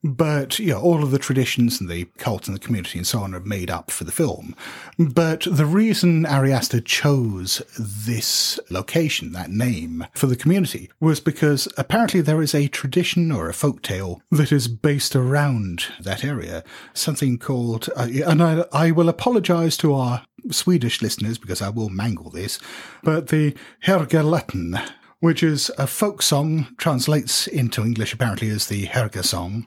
But, 0.07 0.59
you 0.59 0.73
know, 0.73 0.81
all 0.83 1.03
of 1.03 1.13
the 1.13 1.19
traditions 1.19 1.81
and 1.81 1.89
the 1.89 2.05
cult 2.19 2.47
and 2.47 2.55
the 2.55 2.61
community 2.61 2.99
and 2.99 3.07
so 3.07 3.21
on 3.21 3.35
are 3.35 3.41
made 3.41 3.71
up 3.71 3.91
for 3.91 4.05
the 4.05 4.13
film. 4.13 4.55
But 4.99 5.47
the 5.51 5.65
reason 5.65 6.27
Ari 6.27 6.53
Aster 6.53 6.83
chose 6.83 7.63
this 7.79 8.61
location, 8.69 9.33
that 9.33 9.51
name, 9.51 10.07
for 10.15 10.27
the 10.27 10.37
community 10.37 10.91
was 11.01 11.21
because 11.21 11.69
apparently 11.79 12.21
there 12.21 12.43
is 12.43 12.55
a 12.55 12.69
tradition 12.69 13.33
or 13.33 13.49
a 13.49 13.55
folk 13.55 13.81
tale 13.81 14.21
that 14.31 14.53
is 14.53 14.69
based 14.69 15.17
around 15.17 15.87
that 16.01 16.23
area. 16.23 16.63
Something 16.93 17.39
called, 17.39 17.89
uh, 17.97 18.09
and 18.27 18.43
I, 18.43 18.67
I 18.73 18.91
will 18.91 19.09
apologize 19.09 19.79
to 19.79 19.95
our 19.95 20.27
Swedish 20.51 21.01
listeners 21.01 21.39
because 21.39 21.63
I 21.63 21.71
will 21.71 21.89
mangle 21.89 22.29
this, 22.35 22.59
but 23.03 23.29
the 23.29 23.55
Hårgalåten, 23.87 24.81
which 25.21 25.43
is 25.43 25.71
a 25.79 25.87
folk 25.87 26.21
song, 26.21 26.69
translates 26.77 27.47
into 27.47 27.83
English 27.83 28.13
apparently 28.13 28.51
as 28.51 28.67
the 28.67 28.87
Hårga 28.89 29.25
song, 29.25 29.67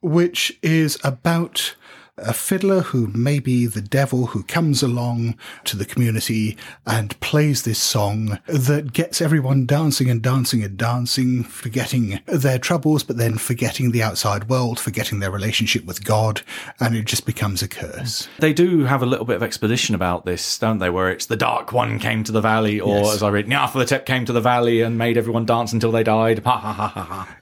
which 0.00 0.58
is 0.62 0.98
about 1.04 1.74
a 2.16 2.32
fiddler 2.32 2.80
who 2.80 3.08
may 3.08 3.40
be 3.40 3.66
the 3.66 3.80
devil 3.82 4.26
who 4.26 4.44
comes 4.44 4.82
along 4.84 5.36
to 5.64 5.76
the 5.76 5.84
community 5.84 6.56
and 6.86 7.18
plays 7.18 7.62
this 7.62 7.78
song 7.80 8.38
that 8.46 8.92
gets 8.92 9.20
everyone 9.20 9.66
dancing 9.66 10.08
and 10.08 10.22
dancing 10.22 10.62
and 10.62 10.76
dancing, 10.76 11.42
forgetting 11.42 12.20
their 12.26 12.58
troubles, 12.58 13.02
but 13.02 13.16
then 13.16 13.36
forgetting 13.36 13.90
the 13.90 14.02
outside 14.02 14.48
world, 14.48 14.78
forgetting 14.78 15.18
their 15.18 15.30
relationship 15.30 15.84
with 15.86 16.04
God, 16.04 16.42
and 16.78 16.94
it 16.94 17.04
just 17.04 17.26
becomes 17.26 17.62
a 17.62 17.68
curse. 17.68 18.28
They 18.38 18.52
do 18.52 18.84
have 18.84 19.02
a 19.02 19.06
little 19.06 19.26
bit 19.26 19.36
of 19.36 19.42
exposition 19.42 19.94
about 19.96 20.24
this, 20.24 20.56
don't 20.58 20.78
they? 20.78 20.90
Where 20.90 21.10
it's 21.10 21.26
the 21.26 21.36
Dark 21.36 21.72
One 21.72 21.98
came 21.98 22.22
to 22.24 22.32
the 22.32 22.40
valley, 22.40 22.78
or 22.78 22.98
Yes. 22.98 23.14
as 23.16 23.22
I 23.24 23.28
read, 23.30 23.46
Nyarlathotep 23.48 24.06
came 24.06 24.24
to 24.26 24.32
the 24.32 24.40
valley 24.40 24.82
and 24.82 24.96
made 24.96 25.16
everyone 25.18 25.46
dance 25.46 25.72
until 25.72 25.90
they 25.90 26.04
died. 26.04 26.42
Ha 26.44 26.58
ha 26.58 26.72
ha 26.72 26.88
ha 26.88 27.02
ha. 27.02 27.36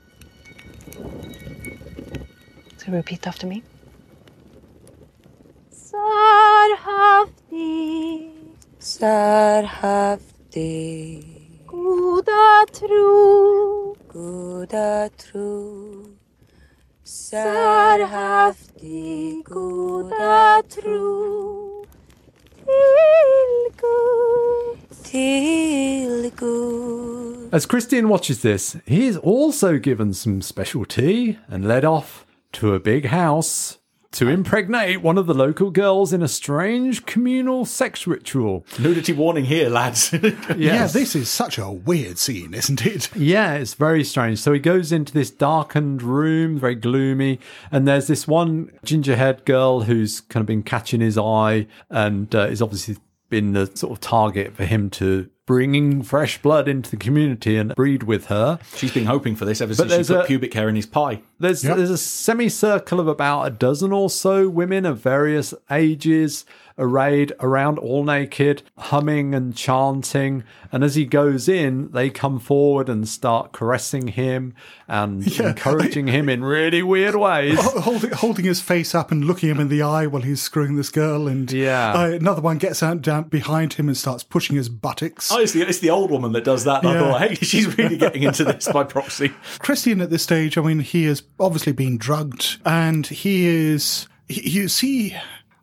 So 2.78 2.90
repeat 2.90 3.26
after 3.26 3.46
me. 3.46 3.62
Sarhafti, 5.92 7.60
Sarhafti, 8.80 10.56
goda 11.66 12.64
tro, 12.72 13.94
goda 14.08 15.10
tro. 15.18 16.06
Sarhafti, 17.04 18.94
goda 19.44 20.62
tro, 20.66 21.84
till 22.64 23.70
Gud. 23.76 24.78
Till 25.04 26.30
Gud. 26.30 27.52
As 27.52 27.66
Christian 27.66 28.08
watches 28.08 28.40
this, 28.40 28.78
he 28.86 29.06
is 29.08 29.18
also 29.18 29.76
given 29.78 30.14
some 30.14 30.40
special 30.40 30.86
tea 30.86 31.36
and 31.48 31.68
led 31.68 31.84
off 31.84 32.24
to 32.52 32.72
a 32.72 32.80
big 32.80 33.04
house 33.06 33.76
to 34.12 34.28
impregnate 34.28 35.02
one 35.02 35.18
of 35.18 35.26
the 35.26 35.34
local 35.34 35.70
girls 35.70 36.12
in 36.12 36.22
a 36.22 36.28
strange 36.28 37.06
communal 37.06 37.64
sex 37.64 38.06
ritual. 38.06 38.64
Nudity 38.78 39.12
warning 39.12 39.44
here, 39.46 39.68
lads. 39.68 40.12
Yeah, 40.56 40.86
this 40.86 41.16
is 41.16 41.28
such 41.28 41.58
a 41.58 41.70
weird 41.70 42.18
scene, 42.18 42.54
isn't 42.54 42.84
it? 42.84 43.14
Yeah, 43.16 43.54
it's 43.54 43.74
very 43.74 44.04
strange. 44.04 44.38
So 44.38 44.52
he 44.52 44.60
goes 44.60 44.92
into 44.92 45.12
this 45.12 45.30
darkened 45.30 46.02
room, 46.02 46.58
very 46.58 46.74
gloomy, 46.74 47.40
and 47.70 47.88
there's 47.88 48.06
this 48.06 48.28
one 48.28 48.70
ginger-haired 48.84 49.44
girl 49.44 49.82
who's 49.82 50.20
kind 50.20 50.42
of 50.42 50.46
been 50.46 50.62
catching 50.62 51.00
his 51.00 51.16
eye 51.18 51.66
and 51.90 52.34
uh, 52.34 52.42
is 52.42 52.62
obviously 52.62 52.96
been 53.30 53.52
the 53.52 53.70
sort 53.74 53.92
of 53.92 54.00
target 54.00 54.54
for 54.54 54.64
him 54.64 54.90
to 54.90 55.28
bringing 55.56 56.02
fresh 56.02 56.40
blood 56.40 56.66
into 56.66 56.90
the 56.90 56.96
community 56.96 57.58
and 57.58 57.74
breed 57.74 58.02
with 58.04 58.26
her. 58.26 58.58
She's 58.74 58.90
been 58.90 59.04
hoping 59.04 59.36
for 59.36 59.44
this 59.44 59.60
ever 59.60 59.68
But 59.72 59.76
since 59.76 59.90
she 59.90 59.96
there's 59.96 60.08
put 60.08 60.20
a- 60.20 60.24
pubic 60.24 60.54
hair 60.54 60.66
in 60.66 60.76
his 60.76 60.86
pie. 60.86 61.20
There's 61.38 61.62
Yep. 61.62 61.76
there's 61.76 61.90
a 61.90 61.98
semicircle 61.98 62.98
of 62.98 63.06
about 63.06 63.42
a 63.46 63.50
dozen 63.50 63.92
or 63.92 64.08
so 64.08 64.48
women 64.48 64.86
of 64.86 64.98
various 65.00 65.52
ages 65.70 66.46
arrayed 66.78 67.32
around 67.40 67.78
all 67.78 68.04
naked, 68.04 68.62
humming 68.78 69.34
and 69.34 69.54
chanting. 69.56 70.44
And 70.70 70.82
as 70.82 70.94
he 70.94 71.04
goes 71.04 71.48
in, 71.48 71.90
they 71.92 72.10
come 72.10 72.38
forward 72.38 72.88
and 72.88 73.08
start 73.08 73.52
caressing 73.52 74.08
him 74.08 74.54
and 74.88 75.26
encouraging 75.40 76.06
him 76.06 76.28
in 76.28 76.42
really 76.44 76.82
weird 76.82 77.14
ways. 77.16 77.58
Holding, 77.60 78.10
holding 78.12 78.44
his 78.44 78.60
face 78.60 78.94
up 78.94 79.10
and 79.10 79.24
looking 79.24 79.50
him 79.50 79.60
in 79.60 79.68
the 79.68 79.82
eye 79.82 80.06
while 80.06 80.22
he's 80.22 80.40
screwing 80.42 80.76
this 80.76 80.90
girl, 80.90 81.28
and 81.28 81.50
Yeah. 81.52 81.92
uh, 81.92 82.10
another 82.10 82.40
one 82.42 82.58
gets 82.58 82.82
out 82.82 83.02
down 83.02 83.24
behind 83.24 83.74
him 83.74 83.88
and 83.88 83.96
starts 83.96 84.22
pushing 84.22 84.56
his 84.56 84.68
buttocks. 84.68 85.30
Oh, 85.32 85.40
it's 85.40 85.52
the, 85.52 85.62
it's 85.62 85.78
the 85.80 85.90
old 85.90 86.10
woman 86.10 86.32
that 86.32 86.44
does 86.44 86.64
that. 86.64 86.84
And 86.84 86.88
I 86.88 86.94
Yeah. 86.94 87.00
thought, 87.12 87.20
hey, 87.28 87.34
she's 87.42 87.76
really 87.78 87.96
getting 87.96 88.22
into 88.22 88.44
this 88.44 88.68
by 88.72 88.84
proxy. 88.84 89.32
Christian 89.58 90.00
at 90.00 90.10
this 90.10 90.22
stage, 90.22 90.56
I 90.58 90.62
mean, 90.62 90.80
he 90.80 91.04
is 91.04 91.22
obviously 91.38 91.72
being 91.72 91.98
drugged, 91.98 92.58
and 92.64 93.06
he 93.06 93.46
is. 93.46 94.08
You 94.28 94.68
see, 94.68 95.14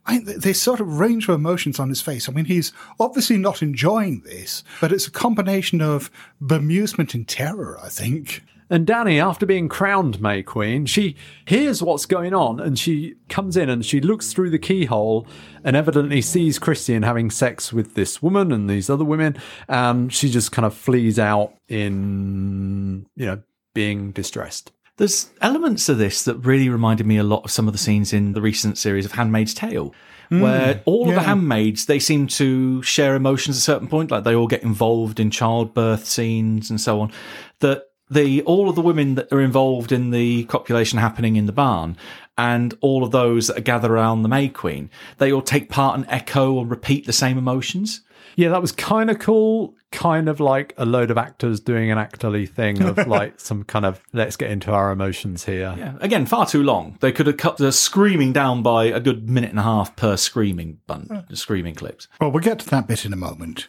I, 0.10 0.20
there's 0.24 0.60
sort 0.60 0.80
of 0.80 1.00
range 1.00 1.30
of 1.30 1.36
emotions 1.36 1.80
on 1.80 1.90
his 1.90 2.02
face. 2.02 2.28
I 2.28 2.32
mean, 2.32 2.46
he's 2.46 2.74
obviously 3.00 3.38
not 3.38 3.62
enjoying 3.62 4.22
this, 4.22 4.64
but 4.82 4.92
it's 4.92 5.06
a 5.06 5.12
combination 5.12 5.82
of 5.82 6.10
bemusement 6.42 7.14
and 7.14 7.28
terror. 7.28 7.80
I 7.82 7.90
think. 7.90 8.44
And 8.72 8.86
Dani, 8.86 9.24
after 9.24 9.46
being 9.46 9.68
crowned 9.68 10.22
May 10.22 10.44
Queen, 10.44 10.86
she 10.86 11.16
hears 11.46 11.82
what's 11.82 12.06
going 12.06 12.34
on 12.36 12.60
and 12.60 12.78
she 12.78 13.16
comes 13.28 13.58
in 13.58 13.68
and 13.68 13.84
she 13.84 14.00
looks 14.00 14.32
through 14.32 14.52
the 14.52 14.60
keyhole 14.60 15.28
and 15.64 15.76
evidently 15.76 16.22
sees 16.22 16.60
Christian 16.60 17.02
having 17.02 17.32
sex 17.32 17.74
with 17.74 17.96
this 17.96 18.22
woman 18.22 18.52
and 18.52 18.70
these 18.70 18.90
other 18.90 19.06
women. 19.06 19.38
And 19.68 20.14
she 20.14 20.30
just 20.30 20.52
kind 20.52 20.68
of 20.68 20.76
flees 20.76 21.18
out 21.18 21.54
in, 21.68 23.08
you 23.16 23.26
know, 23.26 23.42
being 23.74 24.12
distressed. 24.12 24.72
There's 25.00 25.30
elements 25.40 25.88
of 25.88 25.98
this 25.98 26.24
that 26.24 26.36
really 26.36 26.68
reminded 26.68 27.08
me 27.08 27.16
a 27.16 27.24
lot 27.24 27.46
of 27.46 27.52
some 27.52 27.68
of 27.68 27.74
the 27.74 27.78
scenes 27.78 28.12
in 28.12 28.34
the 28.34 28.42
recent 28.42 28.78
series 28.78 29.06
of 29.06 29.14
Handmaid's 29.14 29.54
Tale, 29.54 29.96
hmm, 30.28 30.42
where 30.42 30.82
all 30.84 31.08
of 31.08 31.16
the 31.16 31.22
handmaids 31.22 31.86
they 31.86 32.00
seem 32.00 32.28
to 32.28 32.84
share 32.84 33.16
emotions 33.16 33.56
at 33.56 33.60
a 33.60 33.62
certain 33.62 33.88
point, 33.88 34.12
like 34.12 34.26
they 34.26 34.36
all 34.36 34.46
get 34.46 34.62
involved 34.62 35.22
in 35.22 35.32
childbirth 35.32 36.06
scenes 36.06 36.70
and 36.70 36.82
so 36.82 37.00
on. 37.00 37.14
That 37.62 37.86
the 38.12 38.42
all 38.42 38.68
of 38.68 38.76
the 38.76 38.82
women 38.82 39.16
that 39.16 39.32
are 39.32 39.40
involved 39.40 39.94
in 39.94 40.12
the 40.12 40.44
copulation 40.46 41.00
happening 41.00 41.38
in 41.38 41.46
the 41.46 41.54
barn, 41.54 41.96
and 42.38 42.74
all 42.82 43.06
of 43.06 43.12
those 43.12 43.48
that 43.48 43.58
are 43.58 43.62
gathered 43.62 43.92
around 43.92 44.24
the 44.24 44.30
May 44.30 44.50
Queen, 44.50 44.90
they 45.18 45.32
all 45.32 45.42
take 45.42 45.70
part 45.70 45.98
and 45.98 46.06
echo 46.10 46.60
and 46.60 46.70
repeat 46.70 47.06
the 47.06 47.14
same 47.14 47.38
emotions. 47.38 48.02
Yeah, 48.36 48.50
that 48.50 48.62
was 48.62 48.74
kind 48.74 49.10
of 49.10 49.20
cool. 49.20 49.76
Kind 49.92 50.30
of 50.30 50.40
like 50.40 50.74
a 50.78 50.86
load 50.86 51.10
of 51.12 51.18
actors 51.18 51.60
doing 51.60 51.90
an 51.92 51.98
actorly 51.98 52.48
thing 52.48 52.82
of 52.84 52.98
like 53.08 53.40
some 53.40 53.64
kind 53.64 53.86
of 53.86 54.02
let's 54.14 54.36
get 54.36 54.52
into 54.52 54.72
our 54.72 54.92
emotions 54.92 55.46
here. 55.46 55.74
Yeah, 55.78 55.96
again, 56.00 56.26
far 56.26 56.46
too 56.46 56.64
long. 56.64 56.98
They 57.02 57.12
could 57.12 57.28
have 57.28 57.38
cut 57.38 57.58
the 57.58 57.72
screaming 57.72 58.34
down 58.34 58.62
by 58.62 58.86
a 58.86 59.00
good 59.00 59.30
minute 59.30 59.50
and 59.50 59.60
a 59.60 59.64
half 59.64 59.96
per 59.96 60.16
screaming 60.16 60.80
bun, 60.86 61.26
screaming 61.34 61.76
clips. 61.76 62.08
Well, 62.22 62.32
we'll 62.32 62.44
get 62.44 62.60
to 62.60 62.70
that 62.70 62.88
bit 62.88 63.06
in 63.06 63.14
a 63.14 63.18
moment. 63.18 63.68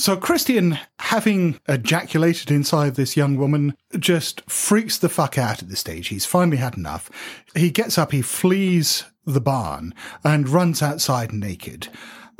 So 0.00 0.16
Christian, 0.16 0.78
having 0.98 1.60
ejaculated 1.68 2.50
inside 2.50 2.94
this 2.94 3.18
young 3.18 3.36
woman, 3.36 3.76
just 3.98 4.40
freaks 4.50 4.96
the 4.96 5.10
fuck 5.10 5.36
out 5.36 5.62
at 5.62 5.68
this 5.68 5.80
stage. 5.80 6.08
He's 6.08 6.24
finally 6.24 6.56
had 6.56 6.78
enough. 6.78 7.10
He 7.54 7.70
gets 7.70 7.98
up, 7.98 8.10
he 8.12 8.22
flees 8.22 9.04
the 9.26 9.42
barn 9.42 9.94
and 10.24 10.48
runs 10.48 10.80
outside 10.80 11.32
naked 11.32 11.88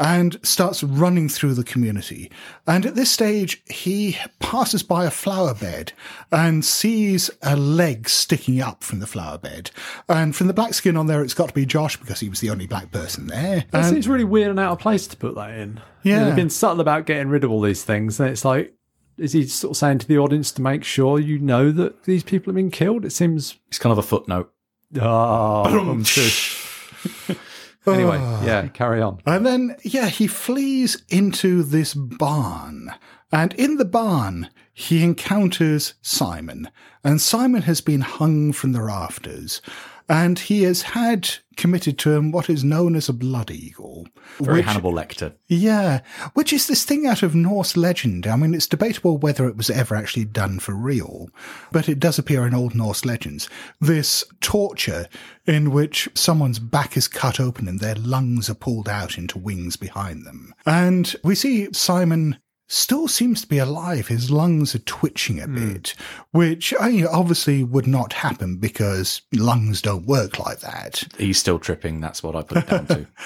and 0.01 0.39
starts 0.43 0.83
running 0.83 1.29
through 1.29 1.55
the 1.55 1.63
community. 1.63 2.31
And 2.67 2.87
at 2.87 2.95
this 2.97 3.11
stage, 3.11 3.63
he 3.71 4.17
passes 4.41 4.83
by 4.83 5.05
a 5.05 5.11
flower 5.11 5.55
bed 5.55 5.93
and 6.33 6.65
sees 6.65 7.31
a 7.43 7.55
leg 7.55 8.09
sticking 8.09 8.61
up 8.63 8.83
from 8.83 8.99
the 9.01 9.07
flower 9.07 9.37
bed. 9.39 9.71
And 10.09 10.35
from 10.35 10.47
the 10.47 10.55
black 10.55 10.73
skin 10.75 10.97
on 10.97 11.07
there, 11.07 11.23
it's 11.23 11.35
got 11.35 11.49
to 11.49 11.55
be 11.55 11.67
Josh 11.67 11.99
because 11.99 12.19
he 12.19 12.29
was 12.31 12.41
the 12.41 12.49
only 12.51 12.67
black 12.67 12.91
person 12.91 13.27
there. 13.27 13.65
That 13.71 13.85
And- 13.85 13.87
seems 13.87 14.09
really 14.09 14.25
weird 14.25 14.51
and 14.51 14.59
out 14.59 14.73
of 14.73 14.79
place 14.79 15.07
to 15.09 15.17
put 15.17 15.35
that 15.37 15.51
in. 15.51 15.81
You 16.03 16.15
know, 16.15 16.19
Yeah. 16.21 16.25
they've 16.25 16.37
been 16.37 16.51
subtle 16.51 16.81
about 16.81 17.05
getting 17.07 17.29
rid 17.29 17.45
of 17.45 17.51
all 17.51 17.61
these 17.61 17.85
things, 17.85 18.19
and 18.19 18.31
it's 18.31 18.45
like, 18.45 18.73
is 19.19 19.33
he 19.35 19.47
sort 19.47 19.73
of 19.73 19.77
saying 19.77 19.99
to 19.99 20.09
the 20.09 20.17
audience 20.17 20.51
to 20.53 20.63
make 20.63 20.83
sure 20.83 21.21
you 21.21 21.39
know 21.39 21.71
that 21.73 22.05
these 22.05 22.23
people 22.23 22.51
have 22.53 22.57
been 22.57 22.71
killed? 22.71 23.05
It 23.05 23.13
seems. 23.13 23.57
It's 23.69 23.79
kind 23.79 23.93
of 23.93 23.99
a 23.99 24.03
footnote. 24.03 24.51
Oh, 25.01 26.03
anyway, 27.87 28.19
ah. 28.21 28.45
yeah, 28.45 28.69
carry 28.69 29.01
on. 29.01 29.21
And 29.27 29.47
then, 29.47 29.77
yeah, 29.83 30.09
he 30.09 30.27
flees 30.27 31.03
into 31.09 31.63
this 31.63 31.95
barn. 31.95 32.93
And 33.33 33.53
in 33.55 33.77
the 33.77 33.85
barn, 33.85 34.51
he 34.73 35.05
encounters 35.05 35.95
Simon. 36.03 36.71
And 37.05 37.21
Simon 37.21 37.63
has 37.63 37.81
been 37.81 38.01
hung 38.01 38.53
from 38.53 38.73
the 38.73 38.83
rafters. 38.83 39.63
And 40.11 40.41
he 40.41 40.65
has 40.65 40.83
had 40.83 41.31
committed 41.57 41.97
to 42.01 42.13
him 42.13 42.33
what 42.33 42.51
is 42.51 42.65
known 42.65 42.97
as 42.97 43.09
a 43.09 43.13
blood 43.13 43.49
eagle. 43.49 44.09
Very 44.41 44.57
which- 44.59 44.67
Hannibal 44.67 44.93
Lecter. 44.93 45.35
Yeah, 45.47 46.01
which 46.35 46.53
is 46.53 46.67
this 46.67 46.85
thing 46.85 47.07
out 47.07 47.23
of 47.23 47.37
Norse 47.37 47.77
legend. 47.77 48.27
I 48.27 48.35
mean, 48.35 48.53
it's 48.53 48.67
debatable 48.67 49.19
whether 49.19 49.47
it 49.47 49.57
was 49.57 49.71
ever 49.71 49.95
actually 49.95 50.25
done 50.25 50.59
for 50.59 50.75
real, 50.75 51.29
but 51.71 51.89
it 51.89 52.01
does 52.01 52.19
appear 52.19 52.45
in 52.45 52.55
Old 52.55 52.75
Norse 52.75 53.05
legends. 53.05 53.49
This 53.81 54.25
torture 54.41 55.07
in 55.47 55.71
which 55.71 56.09
someone's 56.15 56.59
back 56.59 56.97
is 56.97 57.07
cut 57.07 57.39
open 57.39 57.69
and 57.69 57.79
their 57.79 57.95
lungs 57.95 58.51
are 58.51 58.55
pulled 58.55 58.89
out 58.89 59.17
into 59.17 59.39
wings 59.39 59.77
behind 59.77 60.27
them. 60.27 60.53
And 60.67 61.15
we 61.23 61.37
see 61.37 61.69
Simon 61.73 62.39
still 62.71 63.09
seems 63.09 63.43
to 63.43 63.49
be 63.49 63.59
alive. 63.59 64.07
His 64.07 64.31
lungs 64.31 64.75
are 64.75 64.81
twitching 64.81 65.41
a 65.41 65.47
hmm. 65.47 65.73
bit, 65.73 65.95
which 66.31 66.73
I 66.81 66.91
mean, 66.91 67.07
obviously 67.07 67.65
would 67.65 67.87
not 67.87 68.13
happen 68.13 68.57
because 68.57 69.23
lungs 69.33 69.83
don't 69.83 70.07
work 70.07 70.39
like 70.39 70.61
that. 70.61 71.05
He's 71.19 71.39
still 71.39 71.59
tripping. 71.59 72.01
That's 72.01 72.23
what 72.23 72.37
I 72.37 72.43
put 72.43 72.59
it 72.59 72.67
down 72.69 72.87
to. 72.87 73.07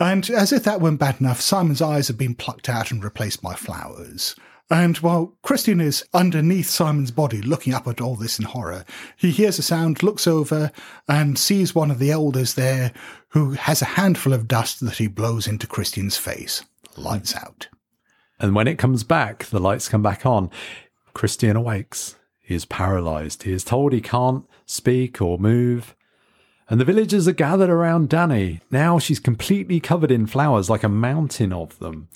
And 0.00 0.28
as 0.30 0.52
if 0.52 0.64
that 0.64 0.80
weren't 0.80 0.98
bad 0.98 1.20
enough, 1.20 1.40
Simon's 1.40 1.80
eyes 1.80 2.08
have 2.08 2.18
been 2.18 2.34
plucked 2.34 2.68
out 2.68 2.90
and 2.90 3.04
replaced 3.04 3.40
by 3.40 3.54
flowers. 3.54 4.34
And 4.68 4.96
while 4.98 5.36
Christian 5.42 5.80
is 5.80 6.04
underneath 6.12 6.68
Simon's 6.68 7.12
body, 7.12 7.40
looking 7.40 7.72
up 7.74 7.86
at 7.86 8.00
all 8.00 8.16
this 8.16 8.40
in 8.40 8.44
horror, 8.44 8.84
he 9.16 9.30
hears 9.30 9.56
a 9.60 9.62
sound, 9.62 10.02
looks 10.02 10.26
over, 10.26 10.72
and 11.06 11.38
sees 11.38 11.76
one 11.76 11.92
of 11.92 12.00
the 12.00 12.10
elders 12.10 12.54
there 12.54 12.92
who 13.28 13.52
has 13.52 13.82
a 13.82 13.84
handful 13.84 14.32
of 14.32 14.48
dust 14.48 14.80
that 14.80 14.96
he 14.96 15.06
blows 15.06 15.46
into 15.46 15.68
Christian's 15.68 16.16
face. 16.16 16.64
Lights 16.96 17.36
out. 17.36 17.68
And 18.38 18.54
when 18.54 18.68
it 18.68 18.78
comes 18.78 19.04
back, 19.04 19.44
the 19.46 19.60
lights 19.60 19.88
come 19.88 20.02
back 20.02 20.26
on. 20.26 20.50
Christian 21.12 21.56
awakes. 21.56 22.16
He 22.40 22.54
is 22.54 22.64
paralyzed. 22.64 23.44
He 23.44 23.52
is 23.52 23.64
told 23.64 23.92
he 23.92 24.00
can't 24.00 24.44
speak 24.66 25.22
or 25.22 25.38
move. 25.38 25.94
And 26.68 26.80
the 26.80 26.84
villagers 26.84 27.28
are 27.28 27.32
gathered 27.32 27.70
around 27.70 28.08
Dani. 28.08 28.60
Now 28.70 28.98
she's 28.98 29.20
completely 29.20 29.80
covered 29.80 30.10
in 30.10 30.26
flowers, 30.26 30.70
like 30.70 30.82
a 30.82 30.88
mountain 30.88 31.52
of 31.52 31.78
them. 31.78 32.08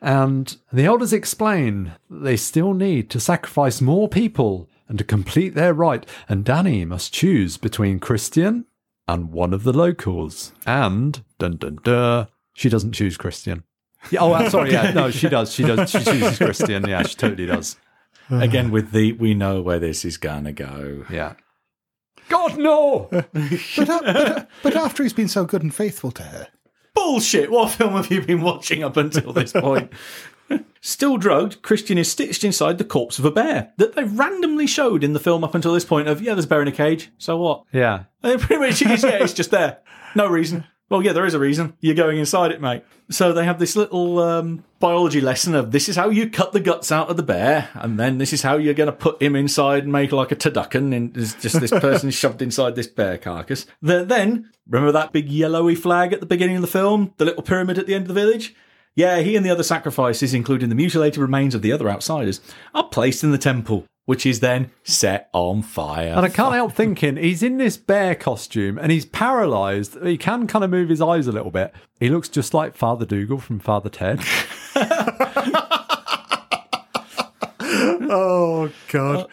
And 0.00 0.56
the 0.72 0.84
elders 0.84 1.12
explain 1.12 1.92
that 2.08 2.22
they 2.22 2.36
still 2.36 2.74
need 2.74 3.10
to 3.10 3.20
sacrifice 3.20 3.80
more 3.80 4.08
people 4.08 4.68
and 4.88 4.98
to 4.98 5.04
complete 5.04 5.54
their 5.54 5.74
rite. 5.74 6.06
And 6.28 6.44
Dani 6.44 6.86
must 6.86 7.12
choose 7.12 7.56
between 7.56 7.98
Christian 7.98 8.66
and 9.06 9.32
one 9.32 9.54
of 9.54 9.64
the 9.64 9.72
locals. 9.72 10.52
And, 10.66 11.22
dun 11.38 11.56
dun 11.56 11.78
dun, 11.82 12.28
she 12.52 12.68
doesn't 12.68 12.92
choose 12.92 13.16
Christian. 13.16 13.64
Yeah, 14.10 14.20
oh, 14.20 14.32
I'm 14.32 14.50
sorry. 14.50 14.72
Yeah, 14.72 14.92
no, 14.92 15.10
she 15.10 15.28
does. 15.28 15.52
She 15.52 15.62
does. 15.64 15.90
She 15.90 16.02
chooses 16.02 16.38
Christian. 16.38 16.88
Yeah, 16.88 17.02
she 17.02 17.14
totally 17.14 17.46
does. 17.46 17.76
Again, 18.30 18.70
with 18.70 18.92
the 18.92 19.12
we 19.12 19.34
know 19.34 19.62
where 19.62 19.78
this 19.78 20.04
is 20.04 20.16
gonna 20.16 20.52
go. 20.52 21.04
Yeah. 21.10 21.34
God, 22.28 22.58
no! 22.58 23.08
But, 23.10 23.88
uh, 23.88 24.00
but, 24.04 24.50
but 24.62 24.76
after 24.76 25.02
he's 25.02 25.14
been 25.14 25.28
so 25.28 25.46
good 25.46 25.62
and 25.62 25.74
faithful 25.74 26.10
to 26.12 26.22
her, 26.22 26.48
Bullshit! 26.94 27.50
What 27.50 27.70
film 27.70 27.94
have 27.94 28.10
you 28.10 28.20
been 28.20 28.42
watching 28.42 28.82
up 28.82 28.96
until 28.96 29.32
this 29.32 29.52
point? 29.52 29.92
Still 30.80 31.16
drugged, 31.16 31.62
Christian 31.62 31.96
is 31.98 32.10
stitched 32.10 32.42
inside 32.42 32.78
the 32.78 32.84
corpse 32.84 33.18
of 33.18 33.24
a 33.24 33.30
bear 33.30 33.72
that 33.76 33.94
they 33.94 34.04
randomly 34.04 34.66
showed 34.66 35.04
in 35.04 35.12
the 35.12 35.20
film 35.20 35.44
up 35.44 35.54
until 35.54 35.74
this 35.74 35.84
point 35.84 36.08
of, 36.08 36.22
yeah, 36.22 36.34
there's 36.34 36.46
a 36.46 36.48
bear 36.48 36.62
in 36.62 36.68
a 36.68 36.72
cage, 36.72 37.10
so 37.18 37.36
what? 37.36 37.64
Yeah. 37.72 38.04
And 38.22 38.32
it 38.40 38.40
pretty 38.40 38.60
much 38.60 38.82
is, 38.82 39.04
yeah, 39.04 39.22
it's 39.22 39.32
just 39.32 39.50
there. 39.50 39.78
No 40.14 40.26
reason. 40.26 40.64
Well, 40.90 41.02
yeah, 41.02 41.12
there 41.12 41.26
is 41.26 41.34
a 41.34 41.38
reason. 41.38 41.74
You're 41.80 41.94
going 41.94 42.16
inside 42.18 42.50
it, 42.50 42.62
mate. 42.62 42.82
So 43.10 43.32
they 43.32 43.44
have 43.44 43.58
this 43.58 43.76
little 43.76 44.18
um, 44.20 44.64
biology 44.80 45.20
lesson 45.20 45.54
of 45.54 45.70
this 45.70 45.86
is 45.88 45.96
how 45.96 46.08
you 46.08 46.30
cut 46.30 46.52
the 46.52 46.60
guts 46.60 46.90
out 46.90 47.10
of 47.10 47.16
the 47.18 47.22
bear, 47.22 47.68
and 47.74 47.98
then 47.98 48.16
this 48.18 48.32
is 48.32 48.40
how 48.42 48.56
you're 48.56 48.72
going 48.74 48.86
to 48.88 48.92
put 48.96 49.20
him 49.20 49.36
inside 49.36 49.82
and 49.82 49.92
make 49.92 50.12
like 50.12 50.32
a 50.32 50.36
turducken, 50.36 50.94
and 50.96 51.12
there's 51.12 51.34
just 51.34 51.60
this 51.60 51.70
person 51.78 52.10
shoved 52.10 52.40
inside 52.40 52.74
this 52.74 52.86
bear 52.86 53.18
carcass. 53.18 53.66
The- 53.82 54.04
Then, 54.04 54.50
remember 54.66 54.92
that 54.92 55.12
big 55.12 55.28
yellowy 55.30 55.74
flag 55.74 56.12
at 56.14 56.20
the 56.20 56.26
beginning 56.26 56.56
of 56.56 56.62
the 56.62 56.68
film? 56.68 57.12
The 57.18 57.26
little 57.26 57.42
pyramid 57.42 57.78
at 57.78 57.86
the 57.86 57.94
end 57.94 58.04
of 58.04 58.08
the 58.08 58.14
village? 58.14 58.54
Yeah, 58.94 59.20
he 59.20 59.36
and 59.36 59.44
the 59.46 59.50
other 59.50 59.62
sacrifices, 59.62 60.32
including 60.34 60.70
the 60.70 60.74
mutilated 60.74 61.18
remains 61.18 61.54
of 61.54 61.62
the 61.62 61.70
other 61.70 61.88
outsiders, 61.88 62.40
are 62.74 62.88
placed 62.88 63.22
in 63.22 63.30
the 63.30 63.38
temple, 63.38 63.84
which 64.08 64.24
is 64.24 64.40
then 64.40 64.70
set 64.84 65.28
on 65.34 65.60
fire. 65.60 66.14
And 66.14 66.24
I 66.24 66.30
can't 66.30 66.54
help 66.54 66.72
thinking 66.72 67.18
he's 67.18 67.42
in 67.42 67.58
this 67.58 67.76
bear 67.76 68.14
costume 68.14 68.78
and 68.78 68.90
he's 68.90 69.04
paralyzed. 69.04 70.02
He 70.02 70.16
can 70.16 70.46
kind 70.46 70.64
of 70.64 70.70
move 70.70 70.88
his 70.88 71.02
eyes 71.02 71.26
a 71.26 71.32
little 71.32 71.50
bit. 71.50 71.74
He 72.00 72.08
looks 72.08 72.30
just 72.30 72.54
like 72.54 72.74
Father 72.74 73.04
Dougal 73.04 73.36
from 73.36 73.58
Father 73.58 73.90
Ted. 73.90 74.20
oh 78.08 78.72
god. 78.90 79.26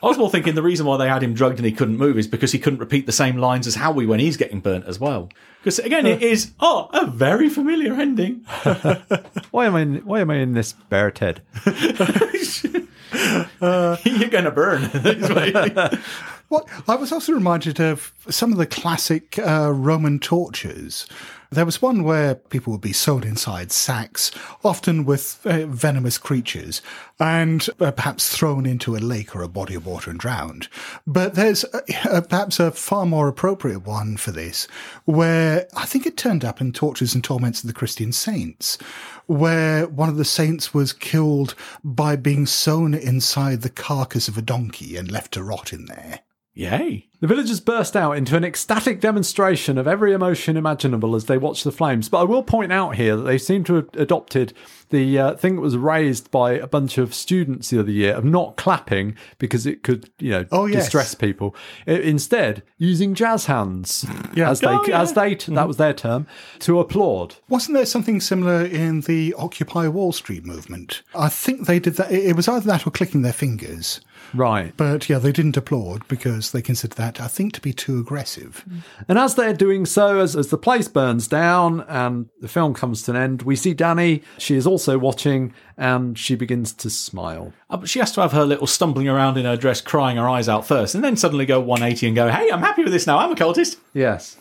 I 0.00 0.06
was 0.06 0.16
more 0.16 0.30
thinking 0.30 0.54
the 0.54 0.62
reason 0.62 0.86
why 0.86 0.96
they 0.96 1.08
had 1.08 1.24
him 1.24 1.34
drugged 1.34 1.56
and 1.56 1.66
he 1.66 1.72
couldn't 1.72 1.96
move 1.96 2.16
is 2.16 2.28
because 2.28 2.52
he 2.52 2.60
couldn't 2.60 2.78
repeat 2.78 3.06
the 3.06 3.12
same 3.12 3.38
lines 3.38 3.66
as 3.66 3.74
Howie 3.74 4.06
when 4.06 4.20
he's 4.20 4.36
getting 4.36 4.60
burnt 4.60 4.84
as 4.84 5.00
well. 5.00 5.28
Because 5.58 5.80
again, 5.80 6.06
it 6.06 6.22
is 6.22 6.52
oh 6.60 6.88
a 6.92 7.04
very 7.06 7.48
familiar 7.48 7.94
ending. 7.94 8.44
Why 9.50 9.66
am 9.66 9.74
I? 9.74 9.80
In, 9.80 9.96
why 10.04 10.20
am 10.20 10.30
I 10.30 10.36
in 10.36 10.52
this 10.52 10.72
bear 10.72 11.10
Ted? 11.10 11.42
You're 13.60 14.28
going 14.28 14.44
to 14.44 14.50
burn. 14.50 14.90
What 16.48 16.68
I 16.86 16.94
was 16.94 17.10
also 17.10 17.32
reminded 17.32 17.80
of 17.80 18.12
some 18.28 18.52
of 18.52 18.58
the 18.58 18.66
classic 18.66 19.38
uh, 19.38 19.72
Roman 19.72 20.18
tortures. 20.18 21.06
There 21.54 21.64
was 21.64 21.80
one 21.80 22.02
where 22.02 22.34
people 22.34 22.72
would 22.72 22.80
be 22.80 22.92
sewn 22.92 23.22
inside 23.22 23.70
sacks, 23.70 24.32
often 24.64 25.04
with 25.04 25.38
uh, 25.44 25.66
venomous 25.66 26.18
creatures, 26.18 26.82
and 27.20 27.64
uh, 27.78 27.92
perhaps 27.92 28.28
thrown 28.36 28.66
into 28.66 28.96
a 28.96 28.98
lake 28.98 29.36
or 29.36 29.42
a 29.42 29.48
body 29.48 29.76
of 29.76 29.86
water 29.86 30.10
and 30.10 30.18
drowned. 30.18 30.66
But 31.06 31.36
there's 31.36 31.62
uh, 31.62 32.22
perhaps 32.28 32.58
a 32.58 32.72
far 32.72 33.06
more 33.06 33.28
appropriate 33.28 33.86
one 33.86 34.16
for 34.16 34.32
this, 34.32 34.66
where 35.04 35.68
I 35.76 35.86
think 35.86 36.06
it 36.06 36.16
turned 36.16 36.44
up 36.44 36.60
in 36.60 36.72
Tortures 36.72 37.14
and 37.14 37.22
Torments 37.22 37.62
of 37.62 37.68
the 37.68 37.72
Christian 37.72 38.10
Saints, 38.10 38.76
where 39.26 39.86
one 39.86 40.08
of 40.08 40.16
the 40.16 40.24
saints 40.24 40.74
was 40.74 40.92
killed 40.92 41.54
by 41.84 42.16
being 42.16 42.46
sewn 42.46 42.94
inside 42.94 43.62
the 43.62 43.70
carcass 43.70 44.26
of 44.26 44.36
a 44.36 44.42
donkey 44.42 44.96
and 44.96 45.08
left 45.08 45.34
to 45.34 45.44
rot 45.44 45.72
in 45.72 45.84
there. 45.84 46.22
Yay. 46.54 47.08
The 47.20 47.26
villagers 47.26 47.58
burst 47.58 47.96
out 47.96 48.12
into 48.12 48.36
an 48.36 48.44
ecstatic 48.44 49.00
demonstration 49.00 49.76
of 49.78 49.88
every 49.88 50.12
emotion 50.12 50.56
imaginable 50.56 51.14
as 51.16 51.24
they 51.24 51.38
watched 51.38 51.64
the 51.64 51.72
flames. 51.72 52.08
But 52.08 52.18
I 52.20 52.24
will 52.24 52.42
point 52.42 52.70
out 52.72 52.96
here 52.96 53.16
that 53.16 53.22
they 53.22 53.38
seem 53.38 53.64
to 53.64 53.74
have 53.76 53.88
adopted 53.94 54.52
the 54.90 55.18
uh, 55.18 55.34
thing 55.34 55.56
that 55.56 55.62
was 55.62 55.76
raised 55.76 56.30
by 56.30 56.52
a 56.52 56.66
bunch 56.66 56.98
of 56.98 57.14
students 57.14 57.70
the 57.70 57.80
other 57.80 57.90
year 57.90 58.14
of 58.14 58.24
not 58.24 58.56
clapping 58.56 59.16
because 59.38 59.66
it 59.66 59.82
could, 59.82 60.10
you 60.18 60.30
know, 60.30 60.44
Oh, 60.52 60.66
yes. 60.66 60.84
distress 60.84 61.14
people. 61.14 61.56
Instead, 61.86 62.62
using 62.78 63.14
jazz 63.14 63.46
hands, 63.46 64.04
Yeah. 64.34 64.50
as 64.50 64.60
they 64.60 64.66
Oh, 64.68 64.84
yeah. 64.86 65.00
as 65.00 65.14
they 65.14 65.34
that 65.34 65.66
was 65.66 65.78
their 65.78 65.94
term, 65.94 66.26
to 66.60 66.78
applaud. 66.78 67.36
Wasn't 67.48 67.74
there 67.74 67.86
something 67.86 68.20
similar 68.20 68.64
in 68.64 69.00
the 69.00 69.34
Occupy 69.38 69.88
Wall 69.88 70.12
Street 70.12 70.44
movement? 70.44 71.02
I 71.14 71.30
think 71.30 71.66
they 71.66 71.78
did 71.80 71.94
that. 71.96 72.12
It 72.12 72.36
was 72.36 72.46
either 72.48 72.66
that 72.66 72.86
or 72.86 72.90
clicking 72.90 73.22
their 73.22 73.32
fingers. 73.32 74.00
Right. 74.34 74.74
But 74.76 75.08
yeah, 75.08 75.18
they 75.18 75.32
didn't 75.32 75.56
applaud 75.56 76.06
because 76.08 76.52
they 76.52 76.60
considered 76.60 76.96
that, 76.96 77.20
I 77.20 77.28
think, 77.28 77.52
to 77.54 77.60
be 77.60 77.72
too 77.72 77.98
aggressive. 78.00 78.64
And 79.08 79.18
as 79.18 79.34
they're 79.34 79.54
doing 79.54 79.86
so, 79.86 80.20
as, 80.20 80.34
as 80.34 80.48
the 80.48 80.58
place 80.58 80.88
burns 80.88 81.28
down 81.28 81.82
and 81.82 82.28
the 82.40 82.48
film 82.48 82.74
comes 82.74 83.02
to 83.04 83.12
an 83.12 83.16
end, 83.16 83.42
we 83.42 83.56
see 83.56 83.74
Dani. 83.74 84.22
She 84.38 84.56
is 84.56 84.66
also 84.66 84.98
watching 84.98 85.54
and 85.76 86.18
she 86.18 86.34
begins 86.34 86.72
to 86.74 86.90
smile. 86.90 87.52
Uh, 87.70 87.76
but 87.76 87.88
she 87.88 88.00
has 88.00 88.12
to 88.12 88.20
have 88.20 88.32
her 88.32 88.44
little 88.44 88.66
stumbling 88.66 89.08
around 89.08 89.36
in 89.36 89.44
her 89.44 89.56
dress, 89.56 89.80
crying 89.80 90.16
her 90.16 90.28
eyes 90.28 90.48
out 90.48 90.66
first, 90.66 90.94
and 90.94 91.04
then 91.04 91.16
suddenly 91.16 91.46
go 91.46 91.60
180 91.60 92.06
and 92.06 92.16
go, 92.16 92.28
hey, 92.28 92.50
I'm 92.50 92.60
happy 92.60 92.82
with 92.82 92.92
this 92.92 93.06
now. 93.06 93.18
I'm 93.18 93.32
a 93.32 93.36
cultist. 93.36 93.76
Yes. 93.92 94.36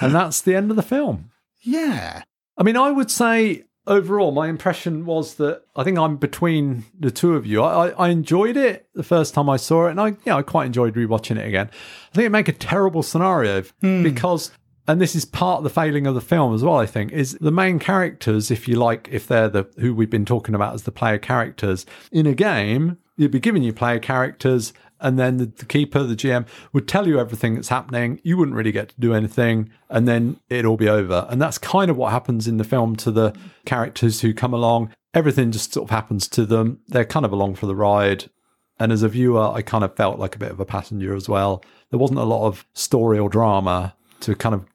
And 0.00 0.14
that's 0.14 0.40
the 0.40 0.54
end 0.54 0.70
of 0.70 0.76
the 0.76 0.82
film. 0.82 1.30
Yeah. 1.60 2.22
I 2.58 2.62
mean, 2.62 2.76
I 2.76 2.90
would 2.90 3.10
say 3.10 3.64
overall, 3.86 4.32
my 4.32 4.48
impression 4.48 5.04
was 5.04 5.34
that 5.34 5.62
I 5.74 5.84
think 5.84 5.98
I'm 5.98 6.16
between 6.16 6.84
the 6.98 7.10
two 7.10 7.34
of 7.34 7.46
you. 7.46 7.62
I, 7.62 7.88
I, 7.90 8.08
enjoyed 8.08 8.56
it 8.56 8.88
the 8.94 9.02
first 9.02 9.34
time 9.34 9.48
I 9.48 9.56
saw 9.56 9.86
it, 9.86 9.92
and 9.92 10.00
I 10.00 10.16
yeah, 10.24 10.36
I 10.36 10.42
quite 10.42 10.66
enjoyed 10.66 10.94
rewatching 10.94 11.38
it 11.38 11.46
again. 11.46 11.70
I 12.12 12.14
think 12.14 12.26
it 12.26 12.30
make 12.30 12.48
a 12.48 12.52
terrible 12.52 13.02
scenario 13.02 13.62
hmm. 13.80 14.02
because. 14.02 14.50
And 14.88 15.00
this 15.00 15.16
is 15.16 15.24
part 15.24 15.58
of 15.58 15.64
the 15.64 15.70
failing 15.70 16.06
of 16.06 16.14
the 16.14 16.20
film 16.20 16.54
as 16.54 16.62
well. 16.62 16.76
I 16.76 16.86
think 16.86 17.10
is 17.10 17.36
the 17.40 17.50
main 17.50 17.80
characters, 17.80 18.52
if 18.52 18.68
you 18.68 18.76
like, 18.76 19.08
if 19.10 19.26
they're 19.26 19.48
the 19.48 19.68
who 19.80 19.92
we've 19.92 20.08
been 20.08 20.24
talking 20.24 20.54
about 20.54 20.74
as 20.74 20.84
the 20.84 20.92
player 20.92 21.18
characters 21.18 21.86
in 22.12 22.24
a 22.24 22.34
game, 22.34 22.96
you'd 23.16 23.32
be 23.32 23.40
giving 23.40 23.64
you 23.64 23.72
player 23.72 23.98
characters, 23.98 24.72
and 25.00 25.18
then 25.18 25.36
the, 25.36 25.46
the 25.46 25.64
keeper, 25.64 26.02
the 26.02 26.16
GM, 26.16 26.46
would 26.72 26.88
tell 26.88 27.06
you 27.06 27.18
everything 27.18 27.54
that's 27.54 27.68
happening. 27.68 28.20
You 28.22 28.36
wouldn't 28.36 28.56
really 28.56 28.72
get 28.72 28.90
to 28.90 29.00
do 29.00 29.14
anything, 29.14 29.70
and 29.88 30.06
then 30.06 30.40
it'd 30.48 30.66
all 30.66 30.76
be 30.76 30.88
over. 30.88 31.26
And 31.28 31.40
that's 31.40 31.58
kind 31.58 31.90
of 31.90 31.96
what 31.96 32.12
happens 32.12 32.48
in 32.48 32.56
the 32.56 32.64
film 32.64 32.96
to 32.96 33.10
the 33.10 33.34
characters 33.64 34.20
who 34.20 34.34
come 34.34 34.54
along. 34.54 34.92
Everything 35.14 35.52
just 35.52 35.72
sort 35.72 35.84
of 35.84 35.90
happens 35.90 36.28
to 36.28 36.46
them. 36.46 36.80
They're 36.88 37.04
kind 37.04 37.24
of 37.26 37.32
along 37.32 37.56
for 37.56 37.66
the 37.66 37.76
ride. 37.76 38.30
And 38.78 38.92
as 38.92 39.02
a 39.02 39.08
viewer, 39.08 39.50
I 39.52 39.62
kind 39.62 39.84
of 39.84 39.96
felt 39.96 40.18
like 40.18 40.36
a 40.36 40.38
bit 40.38 40.50
of 40.50 40.60
a 40.60 40.66
passenger 40.66 41.14
as 41.14 41.28
well. 41.28 41.62
There 41.90 41.98
wasn't 41.98 42.20
a 42.20 42.24
lot 42.24 42.46
of 42.46 42.66
story 42.74 43.18
or 43.18 43.30
drama 43.30 43.94
to 44.20 44.34
kind 44.34 44.54
of 44.54 44.66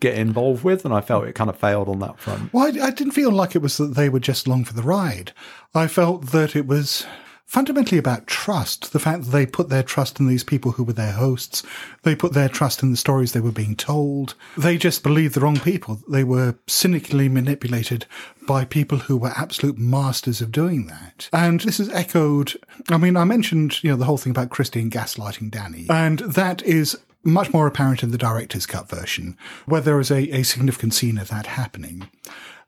get 0.00 0.14
involved 0.14 0.62
with, 0.62 0.84
and 0.84 0.94
I 0.94 1.00
felt 1.00 1.26
it 1.26 1.34
kind 1.34 1.50
of 1.50 1.58
failed 1.58 1.88
on 1.88 1.98
that 2.00 2.20
front. 2.20 2.52
Well, 2.52 2.66
I, 2.66 2.86
I 2.86 2.90
didn't 2.90 3.12
feel 3.12 3.32
like 3.32 3.56
it 3.56 3.62
was 3.62 3.76
that 3.78 3.94
they 3.94 4.08
were 4.08 4.20
just 4.20 4.46
along 4.46 4.64
for 4.64 4.74
the 4.74 4.82
ride. 4.82 5.32
I 5.74 5.88
felt 5.88 6.26
that 6.26 6.54
it 6.54 6.66
was 6.66 7.04
fundamentally 7.48 7.96
about 7.96 8.26
trust. 8.26 8.92
The 8.92 8.98
fact 8.98 9.24
that 9.24 9.30
they 9.30 9.46
put 9.46 9.70
their 9.70 9.82
trust 9.82 10.20
in 10.20 10.26
these 10.26 10.44
people 10.44 10.72
who 10.72 10.84
were 10.84 10.92
their 10.92 11.12
hosts. 11.12 11.62
They 12.02 12.14
put 12.14 12.34
their 12.34 12.48
trust 12.48 12.82
in 12.82 12.90
the 12.90 12.96
stories 12.96 13.32
they 13.32 13.40
were 13.40 13.50
being 13.50 13.74
told. 13.74 14.34
They 14.58 14.76
just 14.76 15.02
believed 15.02 15.34
the 15.34 15.40
wrong 15.40 15.58
people. 15.58 15.98
They 16.06 16.24
were 16.24 16.56
cynically 16.66 17.26
manipulated 17.28 18.04
by 18.46 18.66
people 18.66 18.98
who 18.98 19.16
were 19.16 19.32
absolute 19.34 19.78
masters 19.78 20.42
of 20.42 20.52
doing 20.52 20.88
that. 20.88 21.30
And 21.32 21.60
this 21.60 21.80
is 21.80 21.88
echoed. 21.88 22.52
I 22.90 22.98
mean, 22.98 23.16
I 23.16 23.24
mentioned, 23.24 23.82
you 23.82 23.90
know, 23.90 23.96
the 23.96 24.04
whole 24.04 24.18
thing 24.18 24.30
about 24.30 24.50
Christine 24.50 24.90
gaslighting 24.90 25.50
Dani. 25.50 25.90
And 25.90 26.18
that 26.18 26.62
is 26.62 26.98
much 27.24 27.52
more 27.54 27.66
apparent 27.66 28.02
in 28.02 28.10
the 28.10 28.18
director's 28.18 28.66
cut 28.66 28.90
version, 28.90 29.38
where 29.64 29.80
there 29.80 29.98
is 29.98 30.10
a, 30.10 30.28
a 30.36 30.42
significant 30.42 30.92
scene 30.92 31.16
of 31.16 31.28
that 31.28 31.46
happening. 31.46 32.10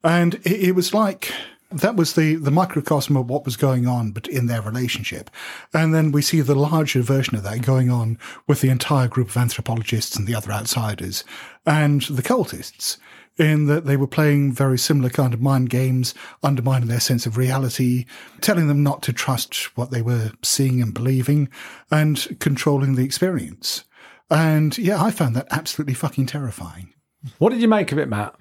And 0.03 0.37
it, 0.37 0.69
it 0.69 0.75
was 0.75 0.95
like 0.95 1.33
that 1.71 1.97
was 1.97 2.15
the, 2.15 2.35
the 2.35 2.51
microcosm 2.51 3.17
of 3.17 3.29
what 3.29 3.45
was 3.45 3.57
going 3.57 3.87
on 3.87 4.11
but 4.11 4.27
in 4.27 4.47
their 4.47 4.63
relationship. 4.63 5.31
And 5.73 5.95
then 5.95 6.13
we 6.13 6.23
see 6.23 6.41
the 6.41 6.55
larger 6.55 7.03
version 7.03 7.37
of 7.37 7.43
that 7.45 7.63
going 7.63 7.91
on 7.91 8.19
with 8.47 8.61
the 8.61 8.71
entire 8.71 9.09
group 9.09 9.29
of 9.29 9.37
anthropologists 9.37 10.17
and 10.17 10.27
the 10.27 10.35
other 10.35 10.53
outsiders 10.53 11.25
and 11.65 12.03
the 12.03 12.23
cultists. 12.23 12.97
In 13.39 13.67
that 13.67 13.87
they 13.87 13.97
were 13.97 14.07
playing 14.07 14.53
very 14.53 14.77
similar 14.77 15.09
kind 15.09 15.33
of 15.33 15.41
mind 15.41 15.71
games, 15.71 16.13
undermining 16.43 16.89
their 16.89 17.01
sense 17.01 17.25
of 17.25 17.39
reality, 17.39 18.05
telling 18.43 18.69
them 18.69 18.83
not 18.83 19.03
to 19.05 19.15
trust 19.15 19.75
what 19.79 19.91
they 19.91 20.03
were 20.03 20.33
seeing 20.43 20.83
and 20.83 20.93
believing, 20.93 21.49
and 21.91 22.37
controlling 22.39 22.97
the 22.97 23.05
experience. 23.05 23.85
And 24.29 24.77
yeah, 24.77 25.03
I 25.03 25.11
found 25.11 25.35
that 25.37 25.47
absolutely 25.51 25.95
fucking 25.95 26.27
terrifying. 26.27 26.93
What 27.39 27.51
did 27.51 27.63
you 27.63 27.69
make 27.69 27.93
of 27.93 27.99
it, 27.99 28.11
Matt? 28.11 28.35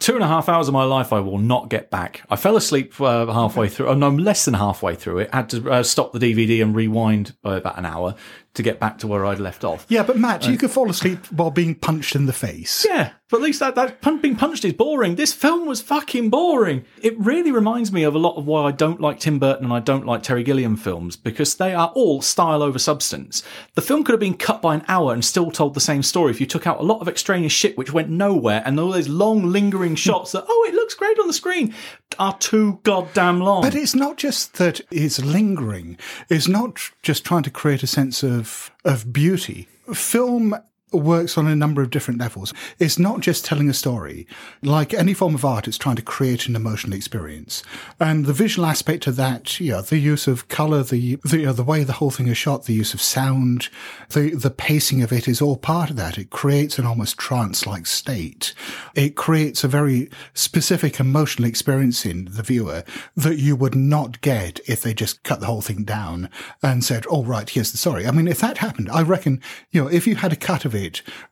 Two 0.00 0.14
and 0.14 0.24
a 0.24 0.26
half 0.26 0.48
hours 0.48 0.66
of 0.66 0.72
my 0.72 0.84
life 0.84 1.12
I 1.12 1.20
will 1.20 1.36
not 1.36 1.68
get 1.68 1.90
back. 1.90 2.22
I 2.30 2.36
fell 2.36 2.56
asleep 2.56 2.98
uh, 3.02 3.26
halfway 3.26 3.68
through, 3.68 3.88
oh 3.88 3.94
no, 3.94 4.08
less 4.08 4.46
than 4.46 4.54
halfway 4.54 4.94
through 4.94 5.18
it. 5.18 5.34
Had 5.34 5.50
to 5.50 5.70
uh, 5.70 5.82
stop 5.82 6.12
the 6.12 6.18
DVD 6.18 6.62
and 6.62 6.74
rewind 6.74 7.36
by 7.42 7.58
about 7.58 7.76
an 7.78 7.84
hour 7.84 8.14
to 8.54 8.62
get 8.62 8.80
back 8.80 8.98
to 8.98 9.06
where 9.06 9.24
I'd 9.24 9.38
left 9.38 9.64
off. 9.64 9.86
Yeah, 9.88 10.02
but 10.02 10.18
Matt, 10.18 10.46
you 10.46 10.58
could 10.58 10.70
fall 10.70 10.90
asleep 10.90 11.26
while 11.30 11.50
being 11.50 11.74
punched 11.74 12.16
in 12.16 12.26
the 12.26 12.32
face. 12.32 12.84
Yeah, 12.88 13.12
but 13.28 13.36
at 13.36 13.42
least 13.44 13.60
that, 13.60 13.76
that 13.76 14.02
being 14.20 14.34
punched 14.34 14.64
is 14.64 14.72
boring. 14.72 15.14
This 15.14 15.32
film 15.32 15.66
was 15.66 15.80
fucking 15.80 16.30
boring. 16.30 16.84
It 17.00 17.18
really 17.18 17.52
reminds 17.52 17.92
me 17.92 18.02
of 18.02 18.16
a 18.16 18.18
lot 18.18 18.36
of 18.36 18.46
why 18.46 18.64
I 18.64 18.72
don't 18.72 19.00
like 19.00 19.20
Tim 19.20 19.38
Burton 19.38 19.64
and 19.64 19.72
I 19.72 19.78
don't 19.78 20.04
like 20.04 20.24
Terry 20.24 20.42
Gilliam 20.42 20.76
films 20.76 21.16
because 21.16 21.54
they 21.54 21.72
are 21.72 21.92
all 21.94 22.22
style 22.22 22.62
over 22.62 22.78
substance. 22.78 23.44
The 23.74 23.82
film 23.82 24.02
could 24.02 24.12
have 24.12 24.20
been 24.20 24.36
cut 24.36 24.60
by 24.60 24.74
an 24.74 24.84
hour 24.88 25.12
and 25.12 25.24
still 25.24 25.52
told 25.52 25.74
the 25.74 25.80
same 25.80 26.02
story 26.02 26.32
if 26.32 26.40
you 26.40 26.46
took 26.46 26.66
out 26.66 26.80
a 26.80 26.84
lot 26.84 27.00
of 27.00 27.08
extraneous 27.08 27.52
shit 27.52 27.78
which 27.78 27.92
went 27.92 28.10
nowhere 28.10 28.62
and 28.66 28.78
all 28.80 28.90
those 28.90 29.08
long 29.08 29.44
lingering 29.44 29.92
hmm. 29.92 29.96
shots 29.96 30.32
that, 30.32 30.44
oh, 30.48 30.66
it 30.68 30.74
looks 30.74 30.94
great 30.94 31.18
on 31.20 31.28
the 31.28 31.32
screen 31.32 31.72
are 32.18 32.36
too 32.38 32.80
goddamn 32.82 33.40
long. 33.40 33.62
But 33.62 33.74
it's 33.74 33.94
not 33.94 34.16
just 34.16 34.54
that 34.54 34.80
it's 34.90 35.22
lingering. 35.22 35.96
It's 36.28 36.48
not 36.48 36.78
just 37.02 37.24
trying 37.24 37.44
to 37.44 37.50
create 37.50 37.82
a 37.82 37.86
sense 37.86 38.22
of 38.22 38.39
of 38.84 39.12
beauty. 39.12 39.68
Film 39.92 40.54
works 40.92 41.38
on 41.38 41.46
a 41.46 41.56
number 41.56 41.82
of 41.82 41.90
different 41.90 42.20
levels. 42.20 42.52
It's 42.78 42.98
not 42.98 43.20
just 43.20 43.44
telling 43.44 43.68
a 43.68 43.74
story. 43.74 44.26
Like 44.62 44.92
any 44.92 45.14
form 45.14 45.34
of 45.34 45.44
art, 45.44 45.68
it's 45.68 45.78
trying 45.78 45.96
to 45.96 46.02
create 46.02 46.46
an 46.46 46.56
emotional 46.56 46.96
experience. 46.96 47.62
And 47.98 48.26
the 48.26 48.32
visual 48.32 48.66
aspect 48.66 49.06
of 49.06 49.16
that, 49.16 49.60
yeah, 49.60 49.80
the 49.80 49.98
use 49.98 50.26
of 50.26 50.48
color, 50.48 50.82
the, 50.82 51.16
the, 51.24 51.38
you 51.38 51.46
know, 51.46 51.52
the 51.52 51.62
way 51.62 51.84
the 51.84 51.94
whole 51.94 52.10
thing 52.10 52.26
is 52.26 52.36
shot, 52.36 52.64
the 52.64 52.74
use 52.74 52.94
of 52.94 53.00
sound, 53.00 53.68
the, 54.10 54.34
the 54.34 54.50
pacing 54.50 55.02
of 55.02 55.12
it 55.12 55.28
is 55.28 55.40
all 55.40 55.56
part 55.56 55.90
of 55.90 55.96
that. 55.96 56.18
It 56.18 56.30
creates 56.30 56.78
an 56.78 56.86
almost 56.86 57.18
trance-like 57.18 57.86
state. 57.86 58.54
It 58.94 59.16
creates 59.16 59.62
a 59.62 59.68
very 59.68 60.10
specific 60.34 60.98
emotional 60.98 61.48
experience 61.48 62.04
in 62.04 62.26
the 62.30 62.42
viewer 62.42 62.84
that 63.16 63.38
you 63.38 63.54
would 63.56 63.74
not 63.74 64.20
get 64.20 64.60
if 64.66 64.82
they 64.82 64.94
just 64.94 65.22
cut 65.22 65.40
the 65.40 65.46
whole 65.46 65.62
thing 65.62 65.84
down 65.84 66.28
and 66.62 66.84
said, 66.84 67.04
oh, 67.10 67.22
right, 67.24 67.48
here's 67.48 67.72
the 67.72 67.78
story. 67.78 68.06
I 68.06 68.10
mean, 68.10 68.28
if 68.28 68.40
that 68.40 68.58
happened, 68.58 68.90
I 68.90 69.02
reckon, 69.02 69.40
you 69.70 69.82
know, 69.82 69.88
if 69.88 70.06
you 70.06 70.16
had 70.16 70.32
a 70.32 70.36
cut 70.36 70.64
of 70.64 70.74
it 70.74 70.79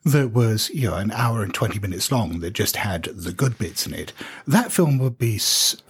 that 0.05 0.31
was, 0.31 0.69
you 0.69 0.89
know, 0.89 0.95
an 0.95 1.11
hour 1.11 1.43
and 1.43 1.53
20 1.53 1.79
minutes 1.79 2.11
long 2.11 2.39
that 2.39 2.51
just 2.51 2.77
had 2.77 3.03
the 3.03 3.33
good 3.33 3.57
bits 3.57 3.85
in 3.85 3.93
it, 3.93 4.13
that 4.47 4.71
film 4.71 4.97
would 4.99 5.17
be 5.17 5.39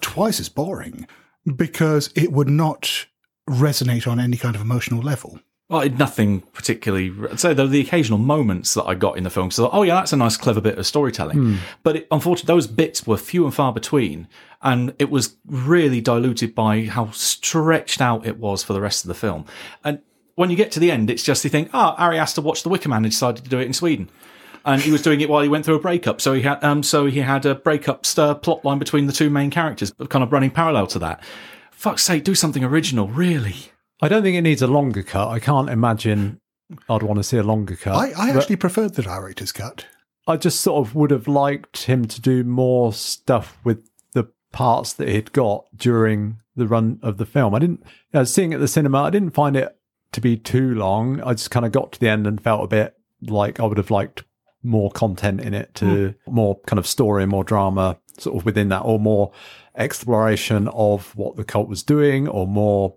twice 0.01 0.39
as 0.39 0.49
boring 0.49 1.07
because 1.55 2.12
it 2.16 2.32
would 2.32 2.49
not 2.49 3.05
resonate 3.49 4.07
on 4.07 4.20
any 4.20 4.38
kind 4.38 4.55
of 4.55 4.62
emotional 4.62 5.01
level. 5.01 5.39
Well, 5.70 5.88
nothing 5.88 6.41
particularly. 6.41 7.14
So 7.38 7.53
there 7.53 7.66
were 7.66 7.70
the 7.70 7.82
occasional 7.82 8.18
moments 8.18 8.74
that 8.74 8.86
I 8.86 8.95
got 8.95 9.18
in 9.18 9.24
the 9.24 9.30
film. 9.30 9.51
So, 9.51 9.70
oh 9.72 9.84
yeah, 9.84 9.95
that's 9.95 10.14
a 10.14 10.18
nice, 10.18 10.36
clever 10.36 10.62
bit 10.62 10.80
of 10.80 10.88
storytelling. 10.88 11.38
Hmm. 11.38 11.55
But 11.84 11.95
it, 11.97 12.07
unfortunately, 12.10 12.55
those 12.55 12.66
bits 12.66 13.05
were 13.05 13.18
few 13.18 13.45
and 13.45 13.53
far 13.53 13.72
between, 13.72 14.28
and 14.64 14.95
it 14.97 15.12
was 15.12 15.36
really 15.45 16.01
diluted 16.01 16.55
by 16.55 16.86
how 16.86 17.12
stretched 17.12 18.01
out 18.01 18.26
it 18.26 18.38
was 18.38 18.64
for 18.64 18.74
the 18.74 18.82
rest 18.82 19.03
of 19.03 19.10
the 19.10 19.14
film. 19.14 19.45
And 19.84 19.99
when 20.40 20.50
you 20.50 20.56
get 20.56 20.72
to 20.72 20.80
the 20.80 20.90
end, 20.90 21.10
it's 21.10 21.22
just 21.22 21.44
you 21.44 21.50
think, 21.50 21.70
oh, 21.74 21.96
Ari 21.98 22.16
has 22.16 22.32
to 22.36 22.42
watch 22.42 22.64
The 22.64 22.70
Wicker 22.70 22.88
Man 22.88 23.04
and 23.04 23.12
decided 23.12 23.44
to 23.44 23.50
do 23.50 23.60
it 23.60 23.66
in 23.66 23.74
Sweden. 23.74 24.10
And 24.64 24.82
he 24.82 24.90
was 24.90 25.02
doing 25.02 25.20
it 25.20 25.28
while 25.28 25.44
he 25.44 25.50
went 25.50 25.66
through 25.66 25.76
a 25.76 25.82
breakup. 25.82 26.22
So 26.22 26.32
he 26.32 26.44
had, 26.44 26.64
um, 26.64 26.82
so 26.82 27.08
he 27.08 27.20
had 27.20 27.46
a 27.46 27.56
breakup 27.56 28.06
stir 28.06 28.36
plot 28.36 28.64
line 28.64 28.80
between 28.80 29.08
the 29.08 29.12
two 29.12 29.30
main 29.30 29.50
characters, 29.50 29.92
but 29.92 30.10
kind 30.10 30.24
of 30.24 30.32
running 30.32 30.52
parallel 30.52 30.88
to 30.88 31.00
that. 31.00 31.22
Fuck's 31.72 32.04
sake, 32.04 32.24
do 32.24 32.36
something 32.36 32.64
original, 32.64 33.10
really. 33.10 33.74
I 34.02 34.08
don't 34.08 34.24
think 34.24 34.38
it 34.38 34.42
needs 34.42 34.62
a 34.62 34.68
longer 34.68 35.04
cut. 35.04 35.28
I 35.28 35.40
can't 35.40 35.70
imagine 35.70 36.40
I'd 36.90 37.04
want 37.04 37.18
to 37.18 37.24
see 37.24 37.36
a 37.36 37.44
longer 37.44 37.76
cut. 37.76 37.96
I, 37.96 38.12
I 38.12 38.30
actually 38.30 38.56
preferred 38.56 38.94
the 38.94 39.02
director's 39.02 39.52
cut. 39.52 39.88
I 40.26 40.38
just 40.38 40.62
sort 40.62 40.88
of 40.88 40.96
would 40.96 41.12
have 41.12 41.28
liked 41.28 41.84
him 41.84 42.06
to 42.06 42.22
do 42.22 42.46
more 42.46 42.94
stuff 42.94 43.58
with 43.66 43.90
the 44.14 44.30
parts 44.54 44.94
that 44.94 45.10
he'd 45.10 45.34
got 45.34 45.66
during 45.76 46.38
the 46.56 46.66
run 46.66 46.98
of 47.02 47.18
the 47.18 47.26
film. 47.26 47.54
I 47.54 47.60
didn't, 47.60 47.82
you 47.82 48.20
know, 48.20 48.24
seeing 48.24 48.54
it 48.54 48.56
at 48.56 48.62
the 48.62 48.70
cinema, 48.70 49.04
I 49.04 49.10
didn't 49.10 49.32
find 49.32 49.58
it 49.58 49.76
to 50.12 50.22
be 50.22 50.38
too 50.38 50.74
long. 50.74 51.22
I 51.22 51.34
just 51.34 51.51
kind 51.51 51.66
of 51.66 51.72
got 51.72 51.91
to 51.93 51.99
the 51.99 52.10
end 52.10 52.28
and 52.28 52.41
felt 52.41 52.64
a 52.64 52.68
bit 52.68 52.95
like 53.22 53.60
I 53.60 53.66
would 53.66 53.78
have 53.78 53.91
liked 53.91 54.24
more 54.64 54.91
content 54.91 55.41
in 55.41 55.53
it 55.53 55.74
to 55.76 56.10
hmm. 56.26 56.34
more 56.34 56.60
kind 56.68 56.80
of 56.80 56.86
story 56.86 57.26
more 57.26 57.43
drama 57.43 57.97
sort 58.18 58.36
of 58.36 58.45
within 58.45 58.70
that 58.70 58.82
or 58.82 58.99
more 58.99 59.32
exploration 59.76 60.68
of 60.70 61.16
what 61.16 61.36
the 61.36 61.43
cult 61.43 61.70
was 61.70 61.84
doing 61.84 62.28
or 62.28 62.45
more, 62.45 62.95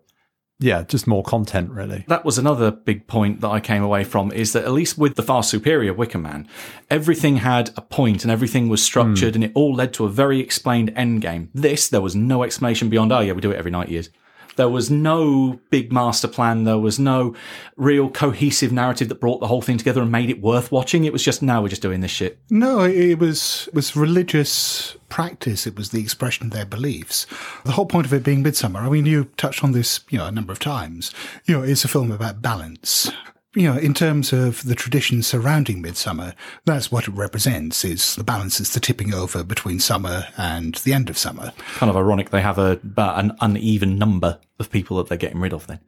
yeah, 0.58 0.82
just 0.82 1.06
more 1.06 1.22
content 1.22 1.70
really. 1.70 2.04
That 2.08 2.24
was 2.24 2.38
another 2.38 2.70
big 2.70 3.06
point 3.06 3.40
that 3.40 3.48
I 3.48 3.60
came 3.60 3.82
away 3.82 4.02
from 4.04 4.32
is 4.32 4.52
that 4.52 4.64
at 4.64 4.72
least 4.72 4.98
with 4.98 5.14
the 5.14 5.22
far 5.22 5.42
superior 5.42 5.94
Wicker 5.94 6.18
Man, 6.18 6.48
everything 6.90 7.36
had 7.36 7.70
a 7.76 7.82
point 7.82 8.24
and 8.24 8.32
everything 8.32 8.68
was 8.68 8.82
structured 8.82 9.34
hmm. 9.34 9.42
and 9.42 9.44
it 9.44 9.52
all 9.54 9.74
led 9.74 9.92
to 9.94 10.04
a 10.04 10.08
very 10.08 10.40
explained 10.40 10.92
end 10.96 11.20
game. 11.22 11.50
This, 11.54 11.88
there 11.88 12.00
was 12.00 12.16
no 12.16 12.42
explanation 12.42 12.88
beyond, 12.88 13.12
oh 13.12 13.20
yeah, 13.20 13.32
we 13.32 13.40
do 13.40 13.52
it 13.52 13.58
every 13.58 13.70
90 13.70 13.92
years. 13.92 14.10
There 14.56 14.68
was 14.68 14.90
no 14.90 15.60
big 15.70 15.92
master 15.92 16.28
plan. 16.28 16.64
There 16.64 16.78
was 16.78 16.98
no 16.98 17.34
real 17.76 18.10
cohesive 18.10 18.72
narrative 18.72 19.08
that 19.08 19.20
brought 19.20 19.40
the 19.40 19.46
whole 19.46 19.62
thing 19.62 19.78
together 19.78 20.02
and 20.02 20.12
made 20.12 20.30
it 20.30 20.40
worth 20.40 20.70
watching. 20.70 21.04
It 21.04 21.12
was 21.12 21.24
just, 21.24 21.42
now 21.42 21.62
we're 21.62 21.68
just 21.68 21.82
doing 21.82 22.00
this 22.00 22.10
shit. 22.10 22.38
No, 22.50 22.80
it 22.80 23.18
was 23.18 23.68
was 23.72 23.96
religious 23.96 24.96
practice. 25.08 25.66
It 25.66 25.76
was 25.76 25.90
the 25.90 26.00
expression 26.00 26.46
of 26.46 26.52
their 26.52 26.66
beliefs. 26.66 27.26
The 27.64 27.72
whole 27.72 27.86
point 27.86 28.06
of 28.06 28.12
it 28.12 28.24
being 28.24 28.42
Midsummer. 28.42 28.80
I 28.80 28.88
mean, 28.88 29.06
you 29.06 29.24
touched 29.36 29.62
on 29.64 29.72
this, 29.72 30.00
you 30.08 30.18
know, 30.18 30.26
a 30.26 30.32
number 30.32 30.52
of 30.52 30.58
times. 30.58 31.12
You 31.44 31.58
know, 31.58 31.62
it's 31.62 31.84
a 31.84 31.88
film 31.88 32.10
about 32.10 32.42
balance. 32.42 33.10
You 33.54 33.70
know, 33.70 33.78
in 33.78 33.92
terms 33.92 34.32
of 34.32 34.64
the 34.64 34.74
traditions 34.74 35.26
surrounding 35.26 35.82
Midsummer, 35.82 36.34
that's 36.64 36.90
what 36.90 37.06
it 37.06 37.10
represents. 37.12 37.84
Is 37.84 38.16
the 38.16 38.24
balance 38.24 38.60
is 38.60 38.72
the 38.72 38.80
tipping 38.80 39.12
over 39.12 39.44
between 39.44 39.78
summer 39.78 40.26
and 40.38 40.76
the 40.76 40.94
end 40.94 41.10
of 41.10 41.18
summer. 41.18 41.52
Kind 41.74 41.90
of 41.90 41.96
ironic 41.96 42.30
they 42.30 42.40
have 42.40 42.58
a, 42.58 42.72
about 42.82 43.22
an 43.22 43.36
uneven 43.40 43.98
number 43.98 44.38
of 44.58 44.70
people 44.70 44.96
that 44.96 45.08
they're 45.08 45.18
getting 45.18 45.40
rid 45.40 45.52
of 45.52 45.66
then. 45.66 45.80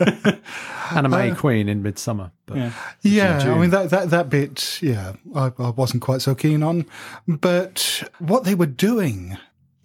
Anna 0.90 1.08
May 1.08 1.30
uh, 1.30 1.34
Queen 1.34 1.68
in 1.68 1.82
Midsummer. 1.82 2.30
But 2.46 2.56
Yeah. 2.56 2.72
Yeah, 3.02 3.38
June. 3.38 3.52
I 3.52 3.58
mean 3.58 3.70
that 3.70 3.90
that 3.90 4.10
that 4.10 4.30
bit, 4.30 4.78
yeah, 4.80 5.14
I, 5.34 5.52
I 5.58 5.70
wasn't 5.70 6.02
quite 6.02 6.22
so 6.22 6.34
keen 6.34 6.62
on, 6.62 6.86
but 7.26 8.08
what 8.18 8.44
they 8.44 8.54
were 8.54 8.66
doing, 8.66 9.36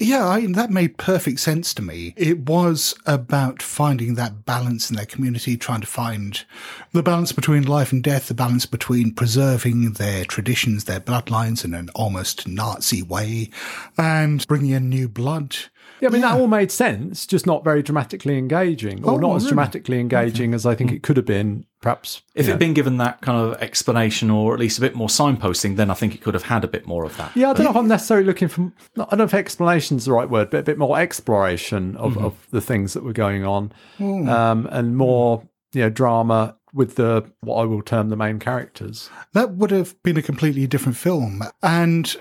yeah, 0.04 0.28
I, 0.28 0.45
that 0.47 0.70
made 0.70 0.97
perfect 0.97 1.39
sense 1.39 1.74
to 1.76 1.82
me. 1.82 2.14
It 2.18 2.39
was 2.39 2.95
about 3.06 3.62
finding 3.62 4.16
that 4.16 4.45
balance 4.45 4.89
in 4.89 4.95
their 4.95 5.06
community, 5.06 5.58
trying 5.58 5.82
to 5.82 5.88
find 5.88 6.43
the 6.91 7.04
balance 7.04 7.32
between 7.32 7.64
life 7.64 7.91
and 7.91 8.04
death, 8.04 8.28
the 8.28 8.34
balance 8.34 8.66
between 8.66 9.14
preserving 9.14 9.93
their 9.93 10.26
traditions, 10.26 10.84
their 10.84 10.99
bloodlines 10.99 11.64
in 11.64 11.74
an 11.74 11.89
almost 11.95 12.47
Nazi 12.47 13.01
way, 13.01 13.49
and 13.97 14.45
bringing 14.47 14.72
in 14.72 14.89
new 14.89 15.08
blood. 15.08 15.56
Yeah, 16.04 16.10
I 16.10 16.12
mean, 16.12 16.22
that 16.22 16.39
all 16.39 16.47
made 16.47 16.72
sense, 16.72 17.26
just 17.26 17.47
not 17.47 17.64
very 17.64 17.82
dramatically 17.82 18.38
engaging, 18.38 19.04
or 19.06 19.14
Oh, 19.14 19.18
not 19.18 19.36
as 19.38 19.47
dramatically 19.47 19.99
engaging 19.99 20.54
as 20.54 20.66
I 20.66 20.76
think 20.76 20.91
it 20.91 21.01
could 21.01 21.18
have 21.18 21.26
been, 21.26 21.66
perhaps. 21.82 22.22
If 22.36 22.47
it'd 22.47 22.60
been 22.60 22.74
given 22.74 22.97
that 22.97 23.22
kind 23.22 23.38
of 23.39 23.62
explanation 23.62 24.30
or 24.30 24.54
at 24.54 24.60
least 24.60 24.78
a 24.78 24.82
bit 24.82 24.95
more 24.95 25.08
signposting, 25.08 25.78
then 25.78 25.89
I 25.89 25.93
think 25.93 26.14
it 26.14 26.22
could 26.22 26.34
have 26.34 26.43
had 26.43 26.64
a 26.64 26.68
bit 26.68 26.86
more 26.86 27.06
of 27.06 27.16
that. 27.18 27.36
Yeah, 27.36 27.49
I 27.49 27.54
don't 27.54 27.64
know 27.64 27.72
if 27.72 27.78
I'm 27.78 27.88
necessarily 27.88 28.26
looking 28.28 28.47
for, 28.49 28.72
I 28.97 29.06
don't 29.06 29.18
know 29.20 29.24
if 29.24 29.34
explanation 29.34 29.97
is 29.97 30.06
the 30.06 30.12
right 30.12 30.30
word, 30.30 30.49
but 30.49 30.58
a 30.60 30.64
bit 30.64 30.78
more 30.78 30.99
exploration 30.99 31.95
of, 31.97 32.14
Mm-hmm. 32.14 32.26
of 32.26 32.47
the 32.51 32.62
things 32.62 32.93
that 32.93 33.04
were 33.04 33.14
going 33.14 33.45
on 33.45 33.72
um, 33.99 34.68
and 34.72 34.97
more, 34.97 35.47
you 35.74 35.82
know, 35.82 35.89
drama 35.89 36.58
with 36.74 36.95
the, 36.95 37.24
what 37.41 37.56
I 37.62 37.66
will 37.66 37.82
term 37.82 38.10
the 38.10 38.16
main 38.18 38.39
characters. 38.39 39.10
That 39.34 39.51
would 39.51 39.72
have 39.72 39.95
been 40.04 40.18
a 40.18 40.22
completely 40.22 40.68
different 40.68 40.97
film. 40.97 41.43
And 41.62 42.16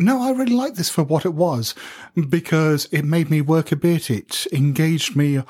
no, 0.00 0.22
I 0.22 0.30
really 0.30 0.54
like 0.54 0.74
this 0.74 0.90
for 0.90 1.04
what 1.04 1.24
it 1.24 1.34
was 1.34 1.74
because 2.28 2.88
it 2.90 3.04
made 3.04 3.30
me 3.30 3.40
work 3.40 3.70
a 3.72 3.76
bit. 3.76 4.10
It 4.10 4.46
engaged 4.52 5.14
me 5.16 5.42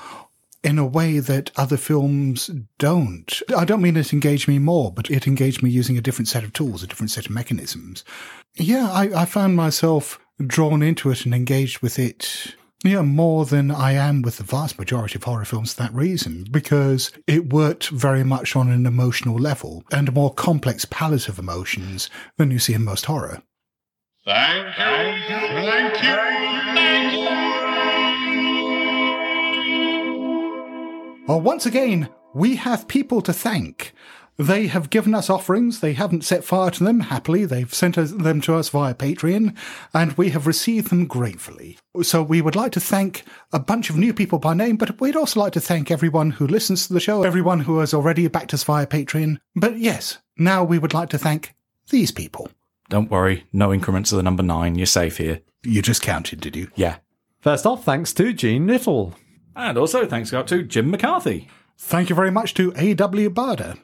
in 0.62 0.78
a 0.78 0.86
way 0.86 1.18
that 1.18 1.50
other 1.56 1.76
films 1.76 2.50
don't. 2.78 3.42
I 3.56 3.64
don't 3.64 3.80
mean 3.80 3.96
it 3.96 4.12
engaged 4.12 4.46
me 4.46 4.58
more, 4.58 4.92
but 4.92 5.10
it 5.10 5.26
engaged 5.26 5.62
me 5.62 5.70
using 5.70 5.96
a 5.96 6.02
different 6.02 6.28
set 6.28 6.44
of 6.44 6.52
tools, 6.52 6.82
a 6.82 6.86
different 6.86 7.10
set 7.10 7.26
of 7.26 7.32
mechanisms. 7.32 8.04
Yeah, 8.56 8.90
I, 8.90 9.22
I 9.22 9.24
found 9.24 9.56
myself 9.56 10.20
drawn 10.44 10.82
into 10.82 11.10
it 11.10 11.24
and 11.24 11.34
engaged 11.34 11.80
with 11.80 11.98
it. 11.98 12.54
Yeah, 12.82 13.02
more 13.02 13.44
than 13.44 13.70
I 13.70 13.92
am 13.92 14.22
with 14.22 14.38
the 14.38 14.44
vast 14.44 14.78
majority 14.78 15.16
of 15.16 15.24
horror 15.24 15.44
films 15.44 15.74
for 15.74 15.82
that 15.82 15.94
reason, 15.94 16.46
because 16.50 17.12
it 17.26 17.52
worked 17.52 17.88
very 17.88 18.24
much 18.24 18.56
on 18.56 18.70
an 18.70 18.86
emotional 18.86 19.36
level 19.36 19.84
and 19.92 20.08
a 20.08 20.12
more 20.12 20.32
complex 20.32 20.86
palette 20.86 21.28
of 21.28 21.38
emotions 21.38 22.08
than 22.38 22.50
you 22.50 22.58
see 22.58 22.72
in 22.72 22.84
most 22.84 23.04
horror. 23.04 23.42
Thank 24.30 24.78
you. 24.78 24.84
Thank 25.66 26.02
you. 26.02 26.16
Thank 26.74 27.10
Well, 31.26 31.40
once 31.40 31.66
again, 31.66 32.08
we 32.32 32.54
have 32.56 32.86
people 32.86 33.22
to 33.22 33.32
thank. 33.32 33.92
They 34.36 34.68
have 34.68 34.88
given 34.90 35.16
us 35.16 35.28
offerings. 35.28 35.80
They 35.80 35.94
haven't 35.94 36.24
set 36.24 36.44
fire 36.44 36.70
to 36.70 36.84
them. 36.84 37.00
Happily, 37.00 37.44
they've 37.44 37.74
sent 37.74 37.98
us, 37.98 38.12
them 38.12 38.40
to 38.42 38.54
us 38.54 38.68
via 38.68 38.94
Patreon, 38.94 39.56
and 39.92 40.12
we 40.12 40.30
have 40.30 40.46
received 40.46 40.90
them 40.90 41.06
gratefully. 41.06 41.78
So 42.02 42.22
we 42.22 42.40
would 42.40 42.56
like 42.56 42.70
to 42.72 42.80
thank 42.80 43.24
a 43.52 43.58
bunch 43.58 43.90
of 43.90 43.98
new 43.98 44.14
people 44.14 44.38
by 44.38 44.54
name, 44.54 44.76
but 44.76 45.00
we'd 45.00 45.16
also 45.16 45.40
like 45.40 45.54
to 45.54 45.60
thank 45.60 45.90
everyone 45.90 46.30
who 46.30 46.46
listens 46.46 46.86
to 46.86 46.92
the 46.92 47.00
show, 47.00 47.24
everyone 47.24 47.60
who 47.60 47.80
has 47.80 47.92
already 47.92 48.28
backed 48.28 48.54
us 48.54 48.62
via 48.62 48.86
Patreon. 48.86 49.40
But 49.56 49.78
yes, 49.78 50.18
now 50.38 50.62
we 50.62 50.78
would 50.78 50.94
like 50.94 51.10
to 51.10 51.18
thank 51.18 51.54
these 51.90 52.12
people. 52.12 52.48
Don't 52.90 53.10
worry, 53.10 53.44
no 53.52 53.72
increments 53.72 54.10
of 54.10 54.16
the 54.16 54.22
number 54.24 54.42
nine. 54.42 54.74
You're 54.74 54.84
safe 54.84 55.18
here. 55.18 55.42
You 55.62 55.80
just 55.80 56.02
counted, 56.02 56.40
did 56.40 56.56
you? 56.56 56.70
Yeah. 56.74 56.96
First 57.40 57.64
off, 57.64 57.84
thanks 57.84 58.12
to 58.14 58.32
Gene 58.32 58.66
Little. 58.66 59.14
And 59.54 59.78
also 59.78 60.06
thanks 60.06 60.32
go 60.32 60.40
out 60.40 60.48
to 60.48 60.64
Jim 60.64 60.90
McCarthy. 60.90 61.48
Thank 61.78 62.10
you 62.10 62.16
very 62.16 62.32
much 62.32 62.52
to 62.54 62.72
A.W. 62.76 63.30
Barder. 63.30 63.76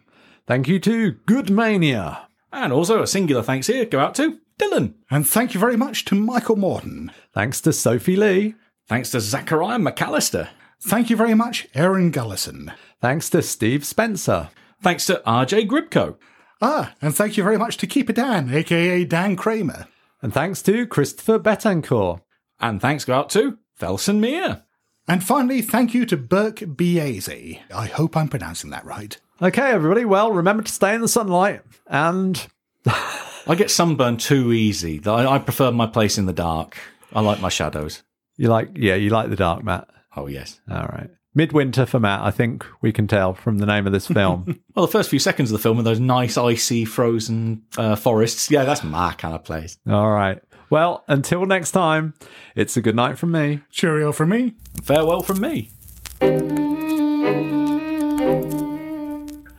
Thank 0.46 0.66
you 0.66 0.80
to 0.80 1.12
Good 1.24 1.50
Mania. 1.50 2.28
And 2.52 2.72
also 2.72 3.00
a 3.00 3.06
singular 3.06 3.42
thanks 3.42 3.68
here 3.68 3.84
go 3.84 4.00
out 4.00 4.16
to 4.16 4.40
Dylan. 4.58 4.94
And 5.08 5.26
thank 5.26 5.54
you 5.54 5.60
very 5.60 5.76
much 5.76 6.04
to 6.06 6.16
Michael 6.16 6.56
Morton. 6.56 7.12
Thanks 7.32 7.60
to 7.60 7.72
Sophie 7.72 8.16
Lee. 8.16 8.56
Thanks 8.88 9.10
to 9.12 9.20
Zachariah 9.20 9.78
McAllister. 9.78 10.48
Thank 10.82 11.10
you 11.10 11.16
very 11.16 11.34
much, 11.34 11.68
Aaron 11.74 12.10
Gullison. 12.10 12.72
Thanks 13.00 13.30
to 13.30 13.40
Steve 13.40 13.84
Spencer. 13.84 14.50
Thanks 14.82 15.06
to 15.06 15.22
RJ 15.26 15.68
Gribko. 15.68 16.16
Ah, 16.60 16.94
and 17.02 17.14
thank 17.14 17.36
you 17.36 17.42
very 17.42 17.58
much 17.58 17.76
to 17.78 17.86
Keeper 17.86 18.12
Dan, 18.12 18.52
aka 18.52 19.04
Dan 19.04 19.36
Kramer. 19.36 19.86
And 20.22 20.32
thanks 20.32 20.62
to 20.62 20.86
Christopher 20.86 21.38
Betancourt. 21.38 22.20
And 22.58 22.80
thanks 22.80 23.04
go 23.04 23.14
out 23.14 23.30
to 23.30 23.58
Felsen 23.78 24.18
Meir. 24.18 24.62
And 25.06 25.22
finally, 25.22 25.62
thank 25.62 25.94
you 25.94 26.06
to 26.06 26.16
Burke 26.16 26.56
Biese. 26.56 27.60
I 27.72 27.86
hope 27.86 28.16
I'm 28.16 28.28
pronouncing 28.28 28.70
that 28.70 28.84
right. 28.84 29.18
Okay, 29.40 29.70
everybody. 29.70 30.04
Well, 30.04 30.32
remember 30.32 30.62
to 30.62 30.72
stay 30.72 30.94
in 30.94 31.02
the 31.02 31.08
sunlight 31.08 31.62
and 31.86 32.46
I 32.86 33.54
get 33.54 33.70
sunburned 33.70 34.20
too 34.20 34.52
easy. 34.52 35.00
I, 35.06 35.26
I 35.26 35.38
prefer 35.38 35.70
my 35.70 35.86
place 35.86 36.16
in 36.18 36.26
the 36.26 36.32
dark. 36.32 36.76
I 37.12 37.20
like 37.20 37.40
my 37.40 37.50
shadows. 37.50 38.02
you 38.36 38.48
like, 38.48 38.70
yeah, 38.74 38.94
you 38.94 39.10
like 39.10 39.28
the 39.30 39.36
dark, 39.36 39.62
Matt. 39.62 39.88
Oh, 40.16 40.26
yes. 40.26 40.60
All 40.70 40.86
right. 40.86 41.10
Midwinter 41.36 41.84
for 41.84 42.00
Matt, 42.00 42.22
I 42.22 42.30
think 42.30 42.64
we 42.80 42.92
can 42.92 43.06
tell 43.06 43.34
from 43.34 43.58
the 43.58 43.66
name 43.66 43.86
of 43.86 43.92
this 43.92 44.06
film. 44.08 44.58
Well, 44.74 44.84
the 44.84 44.92
first 44.92 45.08
few 45.08 45.18
seconds 45.18 45.50
of 45.50 45.56
the 45.56 45.62
film 45.62 45.78
are 45.78 45.82
those 45.82 46.00
nice, 46.00 46.36
icy, 46.36 46.84
frozen 46.84 47.62
uh, 47.78 47.96
forests. 47.96 48.50
Yeah, 48.50 48.64
that's 48.64 48.84
my 48.84 49.14
kind 49.14 49.34
of 49.34 49.42
place. 49.42 49.78
All 49.88 50.10
right. 50.10 50.38
Well, 50.68 51.02
until 51.08 51.46
next 51.46 51.70
time, 51.70 52.12
it's 52.54 52.76
a 52.76 52.82
good 52.82 52.94
night 52.94 53.16
from 53.16 53.32
me. 53.32 53.62
Cheerio 53.70 54.12
from 54.12 54.28
me. 54.28 54.52
Farewell 54.82 55.22
from 55.22 55.40
me. 55.40 55.70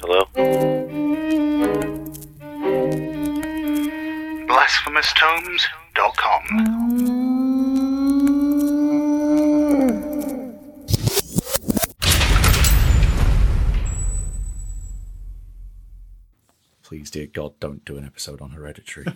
Hello? 0.01 0.27
BlasphemousTomes.com. 4.47 7.16
please, 16.97 17.11
dear 17.11 17.27
God, 17.27 17.53
don't 17.59 17.85
do 17.85 17.95
an 17.97 18.05
episode 18.05 18.41
on 18.41 18.49
Hereditary. 18.49 19.05